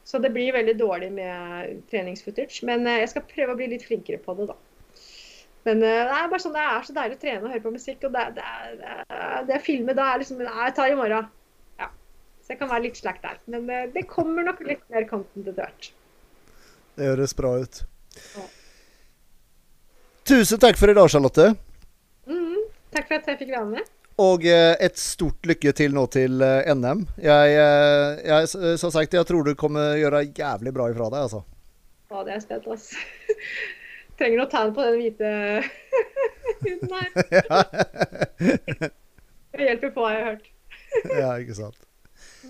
Så 0.04 0.20
det 0.20 0.30
blir 0.32 0.52
veldig 0.56 0.76
dårlig 0.80 1.10
med 1.16 1.82
treningsfootage. 1.90 2.64
Men 2.68 2.86
jeg 2.88 3.10
skal 3.12 3.26
prøve 3.28 3.54
å 3.54 3.58
bli 3.58 3.70
litt 3.72 3.86
flinkere 3.86 4.20
på 4.24 4.36
det, 4.38 4.48
da. 4.52 4.56
Men 5.64 5.80
uh, 5.80 5.88
det 5.88 6.16
er 6.18 6.28
bare 6.28 6.42
sånn, 6.42 6.56
det 6.56 6.64
er 6.64 6.84
så 6.84 6.94
deilig 6.96 7.16
å 7.16 7.22
trene 7.22 7.46
og 7.46 7.54
høre 7.54 7.64
på 7.64 7.72
musikk. 7.72 8.04
Og 8.04 8.12
det, 8.14 8.24
det, 8.36 8.48
det, 8.80 9.22
det 9.48 9.60
filmet 9.64 9.96
da 9.98 10.10
er 10.12 10.20
liksom 10.20 10.42
jeg 10.44 10.76
tar 10.76 10.92
i 10.92 10.98
morgen. 10.98 11.30
Ja. 11.80 11.88
Så 12.44 12.54
jeg 12.54 12.60
kan 12.60 12.72
være 12.72 12.86
litt 12.86 13.00
slack 13.00 13.22
der. 13.24 13.40
Men 13.50 13.70
uh, 13.70 13.86
det 13.94 14.04
kommer 14.10 14.46
nok 14.46 14.60
litt 14.68 14.84
mer 14.92 15.08
content 15.08 15.48
hvert. 15.56 15.90
Det 16.94 17.08
høres 17.10 17.34
bra 17.36 17.56
ut. 17.64 17.80
Ja. 18.36 18.46
Tusen 20.28 20.60
takk 20.60 20.78
for 20.80 20.92
i 20.92 20.96
dag, 20.96 21.08
Charlotte. 21.12 21.50
Mm, 22.28 22.60
takk 22.94 23.08
for 23.08 23.18
at 23.18 23.32
jeg 23.32 23.40
fikk 23.40 23.54
være 23.56 23.70
med. 23.72 23.90
Og 24.24 24.44
uh, 24.46 24.74
et 24.84 25.00
stort 25.00 25.48
lykke 25.48 25.72
til 25.76 25.96
nå 25.96 26.04
til 26.12 26.44
NM. 26.76 27.06
Jeg, 27.24 27.56
jeg, 28.20 28.52
som 28.80 28.92
sagt, 28.94 29.16
jeg 29.16 29.26
tror 29.26 29.48
du 29.48 29.56
kommer 29.58 29.96
gjøre 29.98 30.26
jævlig 30.28 30.76
bra 30.76 30.92
ifra 30.92 31.08
deg, 31.08 31.24
altså. 31.24 31.42
Å, 32.12 32.20
det 32.28 32.36
er 32.36 32.44
spent, 32.44 32.68
altså. 32.68 33.00
Trenger 34.18 34.38
noe 34.38 34.50
tegn 34.52 34.74
på 34.76 34.84
den 34.86 34.98
hvite 35.00 35.30
huden 36.64 36.92
her. 36.94 37.08
Det 39.54 39.68
hjelper 39.68 39.90
på, 39.94 40.04
har 40.06 40.14
jeg 40.16 40.24
hørt. 40.28 40.46
ja, 41.18 41.30
ikke 41.42 41.54
sant. 41.58 41.78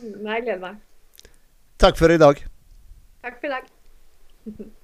Nei, 0.02 0.34
jeg 0.38 0.46
gleder 0.46 0.62
meg. 0.66 0.80
Takk 1.80 1.96
for 1.98 2.12
i 2.12 2.20
dag. 2.20 2.40
Takk 3.24 3.40
for 3.40 3.48
i 3.48 3.54
dag. 3.56 3.64